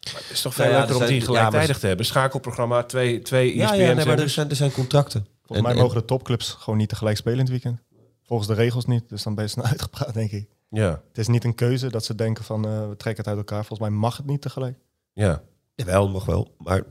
het 0.00 0.24
is 0.30 0.40
toch 0.42 0.54
veel 0.54 0.64
Nou 0.64 0.76
ja, 0.76 0.80
leuker 0.80 0.94
om 0.96 1.02
zijn- 1.06 1.18
die 1.18 1.26
gelijktijdig 1.26 1.78
te 1.78 1.86
hebben. 1.86 2.06
Schakelprogramma, 2.06 2.82
twee, 2.82 3.22
twee 3.22 3.52
E 3.52 3.56
Ja, 3.56 3.62
ESPN's. 3.64 3.78
ja 3.86 3.92
nee, 3.94 4.04
maar 4.06 4.18
er 4.18 4.28
zijn, 4.28 4.48
er 4.50 4.56
zijn 4.56 4.72
contracten. 4.72 5.26
Volgens 5.42 5.66
mij 5.68 5.76
En- 5.76 5.82
mogen 5.82 5.98
de 5.98 6.04
topclubs 6.04 6.50
gewoon 6.50 6.78
niet 6.78 6.88
tegelijk 6.88 7.16
spelen 7.16 7.38
in 7.38 7.44
het 7.44 7.50
weekend. 7.62 7.80
Volgens 8.22 8.48
de 8.48 8.54
regels 8.54 8.84
niet, 8.86 9.08
dus 9.08 9.22
dan 9.22 9.34
ben 9.34 9.44
je 9.44 9.50
snel 9.50 9.64
uitgepraat, 9.72 10.14
denk 10.14 10.30
ik. 10.30 10.48
Ja, 10.70 10.90
Het 11.08 11.18
is 11.18 11.28
niet 11.28 11.44
een 11.44 11.54
keuze 11.54 11.90
dat 11.90 12.04
ze 12.04 12.14
denken 12.14 12.44
van 12.44 12.64
eh, 12.66 12.88
we 12.88 12.96
trekken 12.96 13.24
het 13.24 13.26
uit 13.26 13.36
elkaar. 13.38 13.64
Volgens 13.64 13.88
mij 13.88 13.98
mag 13.98 14.16
het 14.16 14.26
niet 14.26 14.42
tegelijk. 14.42 14.78
ja. 15.12 15.42
Jawel, 15.74 16.08
mag 16.08 16.24
wel. 16.24 16.54
Maar 16.58 16.82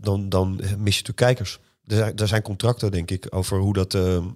dan, 0.00 0.28
dan 0.28 0.54
mis 0.56 0.66
je 0.66 0.74
natuurlijk 0.76 1.16
kijkers. 1.16 1.58
Er 1.86 1.96
zijn, 1.96 2.16
er 2.16 2.28
zijn 2.28 2.42
contracten, 2.42 2.90
denk 2.90 3.10
ik, 3.10 3.26
over 3.30 3.58
hoe 3.58 3.72
dat, 3.72 3.94
ehm, 3.94 4.26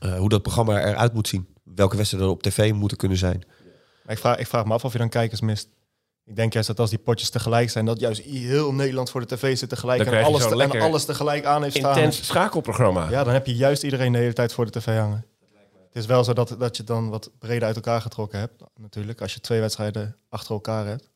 eh, 0.00 0.18
hoe 0.18 0.28
dat 0.28 0.42
programma 0.42 0.84
eruit 0.84 1.12
moet 1.12 1.28
zien. 1.28 1.48
Welke 1.62 1.96
wedstrijden 1.96 2.28
er 2.28 2.34
op 2.34 2.42
tv 2.42 2.72
moeten 2.72 2.96
kunnen 2.96 3.18
zijn. 3.18 3.42
Maar 4.04 4.14
ik 4.14 4.18
vraag, 4.18 4.38
ik 4.38 4.46
vraag 4.46 4.64
me 4.64 4.72
af 4.72 4.84
of 4.84 4.92
je 4.92 4.98
dan 4.98 5.08
kijkers 5.08 5.40
mist. 5.40 5.68
Ik 6.24 6.36
denk 6.36 6.52
juist 6.52 6.68
dat 6.68 6.80
als 6.80 6.90
die 6.90 6.98
potjes 6.98 7.30
tegelijk 7.30 7.70
zijn, 7.70 7.84
dat 7.84 8.00
juist 8.00 8.20
heel 8.20 8.72
Nederland 8.74 9.10
voor 9.10 9.20
de 9.26 9.36
tv 9.36 9.58
zit 9.58 9.68
tegelijk 9.68 10.04
en 10.04 10.24
alles, 10.24 10.46
te- 10.46 10.62
en 10.62 10.80
alles 10.80 11.04
tegelijk 11.04 11.44
aan 11.44 11.62
heeft 11.62 11.76
staan. 11.76 11.96
Intens 11.96 12.26
schakelprogramma. 12.26 13.10
Ja, 13.10 13.24
dan 13.24 13.32
heb 13.32 13.46
je 13.46 13.54
juist 13.56 13.82
iedereen 13.82 14.12
de 14.12 14.18
hele 14.18 14.32
tijd 14.32 14.52
voor 14.52 14.64
de 14.70 14.70
tv 14.80 14.98
hangen. 14.98 15.26
Het 15.86 15.96
is 15.96 16.06
wel 16.06 16.24
zo 16.24 16.32
dat, 16.32 16.54
dat 16.58 16.76
je 16.76 16.84
dan 16.84 17.08
wat 17.08 17.30
breder 17.38 17.66
uit 17.66 17.76
elkaar 17.76 18.00
getrokken 18.00 18.38
hebt, 18.38 18.62
natuurlijk. 18.76 19.20
Als 19.20 19.34
je 19.34 19.40
twee 19.40 19.60
wedstrijden 19.60 20.16
achter 20.28 20.50
elkaar 20.54 20.86
hebt, 20.86 21.10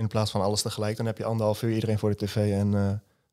in 0.00 0.08
plaats 0.08 0.30
van 0.30 0.40
alles 0.40 0.62
tegelijk, 0.62 0.96
dan 0.96 1.06
heb 1.06 1.18
je 1.18 1.24
anderhalf 1.24 1.62
uur 1.62 1.74
iedereen 1.74 1.98
voor 1.98 2.10
de 2.10 2.16
tv. 2.26 2.36
En 2.36 2.74
eh, 2.74 2.90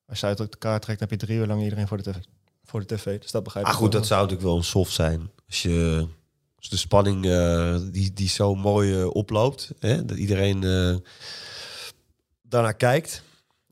als 0.07 0.20
je 0.20 0.26
uit 0.26 0.39
elkaar 0.39 0.80
trekt, 0.80 0.99
dan 0.99 1.07
heb 1.09 1.20
je 1.20 1.26
drie 1.26 1.38
uur 1.39 1.47
lang 1.47 1.63
iedereen 1.63 1.88
voor 1.88 1.97
de 1.97 2.03
tv. 2.11 2.15
Voor 2.63 2.80
de 2.86 2.95
tv. 2.95 3.20
Dus 3.22 3.32
dat 3.32 3.43
begrijp 3.43 3.65
ik 3.65 3.72
Ah, 3.72 3.78
goed, 3.78 3.91
wel. 3.91 3.99
dat 3.99 4.07
zou 4.09 4.22
natuurlijk 4.22 4.47
wel 4.47 4.57
een 4.57 4.63
soft 4.63 4.93
zijn. 4.93 5.30
Als, 5.47 5.61
je, 5.61 6.07
als 6.57 6.70
de 6.70 6.78
spanning 6.78 7.26
eh, 7.26 7.78
die, 7.91 8.13
die 8.13 8.30
zo 8.30 8.55
mooi 8.55 8.99
eh, 9.01 9.07
oploopt, 9.15 9.72
hè, 9.80 10.05
dat 10.05 10.18
iedereen 10.18 10.63
eh, 10.63 10.95
daarnaar 12.41 12.74
kijkt. 12.76 13.24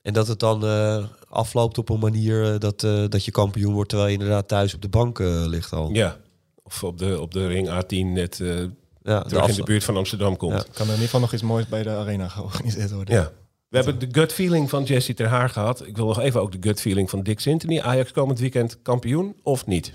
En 0.01 0.13
dat 0.13 0.27
het 0.27 0.39
dan 0.39 0.65
eh, 0.65 1.05
afloopt 1.29 1.77
op 1.77 1.89
een 1.89 1.99
manier 1.99 2.59
dat, 2.59 2.83
eh, 2.83 3.03
dat 3.09 3.25
je 3.25 3.31
kampioen 3.31 3.73
wordt, 3.73 3.89
terwijl 3.89 4.09
je 4.11 4.17
inderdaad 4.17 4.47
thuis 4.47 4.73
op 4.73 4.81
de 4.81 4.89
bank 4.89 5.19
eh, 5.19 5.43
ligt 5.45 5.73
al. 5.73 5.89
Ja. 5.93 6.17
Of 6.63 6.83
op 6.83 6.97
de, 6.97 7.21
op 7.21 7.31
de 7.33 7.47
ring 7.47 7.67
A10 7.69 8.13
net 8.13 8.39
eh, 8.39 8.63
Ja, 9.05 9.21
terug 9.21 9.47
in 9.47 9.55
de 9.55 9.63
buurt 9.63 9.83
van 9.83 9.97
Amsterdam 9.97 10.37
komt. 10.37 10.51
Ja. 10.51 10.57
Ja. 10.57 10.63
Kan 10.63 10.73
er 10.73 10.81
in 10.85 10.89
ieder 10.89 11.03
geval 11.03 11.19
nog 11.19 11.33
iets 11.33 11.41
moois 11.41 11.67
bij 11.67 11.83
de 11.83 11.89
arena 11.89 12.27
georganiseerd 12.27 12.91
worden. 12.91 13.31
We 13.69 13.77
hebben 13.77 13.99
de 13.99 14.19
gut 14.19 14.33
feeling 14.33 14.69
van 14.69 14.83
Jesse 14.83 15.13
ter 15.13 15.27
Haar 15.27 15.49
gehad. 15.49 15.87
Ik 15.87 15.95
wil 15.95 16.05
nog 16.05 16.19
even 16.19 16.41
ook 16.41 16.51
de 16.51 16.57
gut 16.61 16.81
feeling 16.81 17.09
van 17.09 17.23
Dick 17.23 17.39
Sintony. 17.39 17.79
Ajax 17.79 18.11
komend 18.11 18.39
weekend 18.39 18.81
kampioen 18.81 19.35
of 19.43 19.65
niet? 19.65 19.91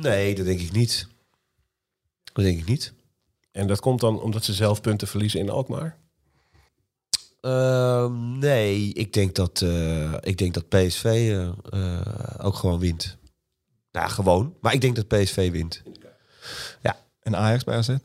Nee, 0.00 0.34
dat 0.34 0.44
denk 0.44 0.60
ik 0.60 0.72
niet. 0.72 1.08
Dat 2.32 2.44
denk 2.44 2.58
ik 2.58 2.66
niet. 2.66 2.92
En 3.52 3.66
dat 3.66 3.80
komt 3.80 4.00
dan 4.00 4.20
omdat 4.20 4.44
ze 4.44 4.52
zelf 4.52 4.80
punten 4.80 5.08
verliezen 5.08 5.40
in 5.40 5.50
Alkmaar? 5.50 5.98
Ehm, 7.40 8.38
nee, 8.38 8.92
ik 8.92 9.12
denk 9.12 9.34
dat, 9.34 9.62
eh, 9.62 10.12
ik 10.20 10.38
denk 10.38 10.54
dat 10.54 10.68
PSV 10.68 11.04
eh, 11.04 11.48
eh, 11.70 12.34
ook 12.38 12.54
gewoon 12.54 12.78
wint. 12.78 13.16
Nou, 13.92 14.08
gewoon. 14.10 14.54
Maar 14.60 14.74
ik 14.74 14.80
denk 14.80 14.96
dat 14.96 15.08
PSV 15.08 15.50
wint. 15.50 15.82
En 17.22 17.36
Ajax 17.36 17.64
bij 17.64 17.76
AZ? 17.76 17.96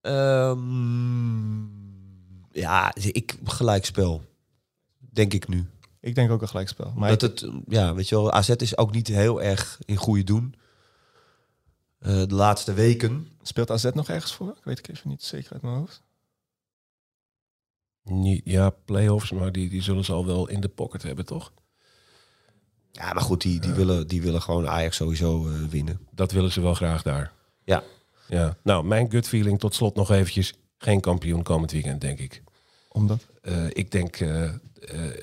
Ehm, 0.00 1.64
ja, 2.52 2.94
ik 2.94 3.36
gelijkspel. 3.44 4.22
Denk 4.98 5.32
ik 5.32 5.48
nu. 5.48 5.66
Ik 6.00 6.14
denk 6.14 6.30
ook 6.30 6.42
een 6.42 6.48
gelijkspel. 6.48 6.92
Maar 6.96 7.10
dat 7.18 7.22
ik- 7.22 7.38
het, 7.40 7.50
ja, 7.68 7.94
weet 7.94 8.08
je 8.08 8.14
wel, 8.14 8.32
AZ 8.32 8.48
is 8.48 8.76
ook 8.76 8.92
niet 8.92 9.06
heel 9.08 9.42
erg 9.42 9.78
in 9.84 9.96
goede 9.96 10.24
doen. 10.24 10.54
Eh, 11.98 12.12
de 12.26 12.34
laatste 12.34 12.72
weken. 12.72 13.28
speelt 13.42 13.70
AZ 13.70 13.84
nog 13.94 14.08
ergens 14.08 14.34
voor? 14.34 14.54
Ik 14.58 14.64
weet 14.64 14.78
ik 14.78 14.88
even 14.88 15.08
niet 15.08 15.22
zeker 15.22 15.52
uit 15.52 15.62
mijn 15.62 15.74
hoofd. 15.74 16.02
Niet, 18.02 18.40
ja, 18.44 18.70
play-offs, 18.70 19.30
maar 19.32 19.52
die, 19.52 19.68
die 19.68 19.82
zullen 19.82 20.04
ze 20.04 20.12
al 20.12 20.26
wel 20.26 20.48
in 20.48 20.60
de 20.60 20.68
pocket 20.68 21.02
hebben, 21.02 21.24
toch? 21.26 21.52
Ja, 22.92 23.12
maar 23.12 23.22
goed, 23.22 23.40
die, 23.40 23.60
die, 23.60 23.72
willen, 23.72 24.06
die 24.06 24.22
willen 24.22 24.42
gewoon 24.42 24.68
Ajax 24.68 24.96
sowieso 24.96 25.48
eh, 25.48 25.62
winnen. 25.68 26.00
Dat 26.10 26.32
willen 26.32 26.52
ze 26.52 26.60
wel 26.60 26.74
graag 26.74 27.02
daar. 27.02 27.32
Ja. 27.64 27.82
Ja. 28.28 28.56
Nou, 28.62 28.84
mijn 28.84 29.10
gut 29.10 29.28
feeling 29.28 29.58
tot 29.58 29.74
slot 29.74 29.94
nog 29.94 30.10
eventjes. 30.10 30.54
Geen 30.78 31.00
kampioen 31.00 31.42
komend 31.42 31.72
weekend, 31.72 32.00
denk 32.00 32.18
ik. 32.18 32.42
Omdat? 32.88 33.26
Eh, 33.42 33.66
ik 33.68 33.90
denk 33.90 34.16
eh, 34.16 34.44
eh, 34.44 34.50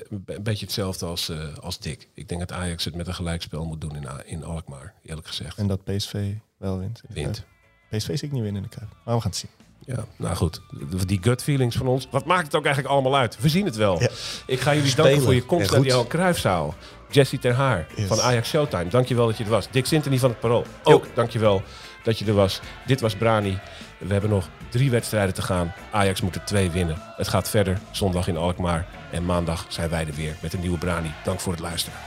een 0.08 0.24
be- 0.24 0.40
beetje 0.40 0.64
hetzelfde 0.64 1.06
als, 1.06 1.28
eh, 1.28 1.56
als 1.60 1.78
Dick. 1.78 2.08
Ik 2.14 2.28
denk 2.28 2.40
dat 2.40 2.52
Ajax 2.52 2.84
het 2.84 2.94
met 2.94 3.06
een 3.06 3.14
gelijkspel 3.14 3.64
moet 3.64 3.80
doen 3.80 3.96
in, 3.96 4.06
A- 4.06 4.22
in 4.24 4.44
Alkmaar, 4.44 4.94
eerlijk 5.02 5.26
gezegd. 5.26 5.58
En 5.58 5.66
dat 5.66 5.84
PSV 5.84 6.32
wel 6.56 6.78
wint. 6.78 7.00
Wint. 7.08 7.44
PSV 7.90 8.06
zie 8.18 8.28
ik 8.28 8.32
niet 8.32 8.42
winnen 8.42 8.62
in 8.62 8.68
de 8.70 8.76
Kuip. 8.76 8.88
Maar 9.04 9.14
we 9.14 9.20
gaan 9.20 9.30
het 9.30 9.38
zien. 9.40 9.50
Ja, 9.84 10.04
nou 10.16 10.36
goed. 10.36 10.60
Die 11.06 11.22
gut 11.22 11.42
feelings 11.42 11.76
van 11.76 11.86
ons. 11.86 12.08
Wat 12.10 12.24
maakt 12.24 12.44
het 12.44 12.54
ook 12.54 12.64
eigenlijk 12.64 12.94
allemaal 12.94 13.16
uit? 13.16 13.40
We 13.40 13.48
zien 13.48 13.64
het 13.64 13.76
wel. 13.76 14.00
Ja. 14.00 14.08
Ik 14.46 14.60
ga 14.60 14.74
jullie 14.74 14.88
Spelen. 14.90 15.04
danken 15.06 15.24
voor 15.24 15.34
je 15.34 15.44
komst 15.44 15.66
En 15.66 15.72
naar 15.72 15.82
die. 15.82 15.90
Johan 15.90 16.06
Cruijffzaal. 16.06 16.74
Jesse 17.10 17.38
Ter 17.38 17.52
Haar 17.54 17.86
Yes. 17.96 18.06
van 18.06 18.20
Ajax 18.20 18.48
Showtime. 18.48 18.88
Dankjewel 18.88 19.26
dat 19.26 19.36
je 19.38 19.44
er 19.44 19.50
was. 19.50 19.70
Dick 19.70 19.86
Sintony 19.86 20.18
van 20.18 20.30
het 20.30 20.40
Parool. 20.40 20.64
Ook 20.82 21.06
dankjewel 21.14 21.62
dat 22.02 22.18
je 22.18 22.24
er 22.24 22.34
was. 22.34 22.60
Dit 22.86 23.00
was 23.00 23.14
Brani. 23.14 23.58
We 23.98 24.12
hebben 24.12 24.30
nog 24.30 24.48
drie 24.68 24.90
wedstrijden 24.90 25.34
te 25.34 25.42
gaan. 25.42 25.74
Ajax 25.90 26.20
moet 26.20 26.34
er 26.34 26.44
twee 26.44 26.70
winnen. 26.70 26.96
Het 27.16 27.28
gaat 27.28 27.48
verder 27.48 27.78
zondag 27.90 28.28
in 28.28 28.36
Alkmaar. 28.36 28.86
En 29.10 29.24
maandag 29.24 29.66
zijn 29.68 29.90
wij 29.90 30.06
er 30.06 30.14
weer 30.14 30.36
met 30.40 30.52
een 30.52 30.60
nieuwe 30.60 30.78
Brani. 30.78 31.12
Dank 31.24 31.40
voor 31.40 31.52
het 31.52 31.60
luisteren. 31.60 31.98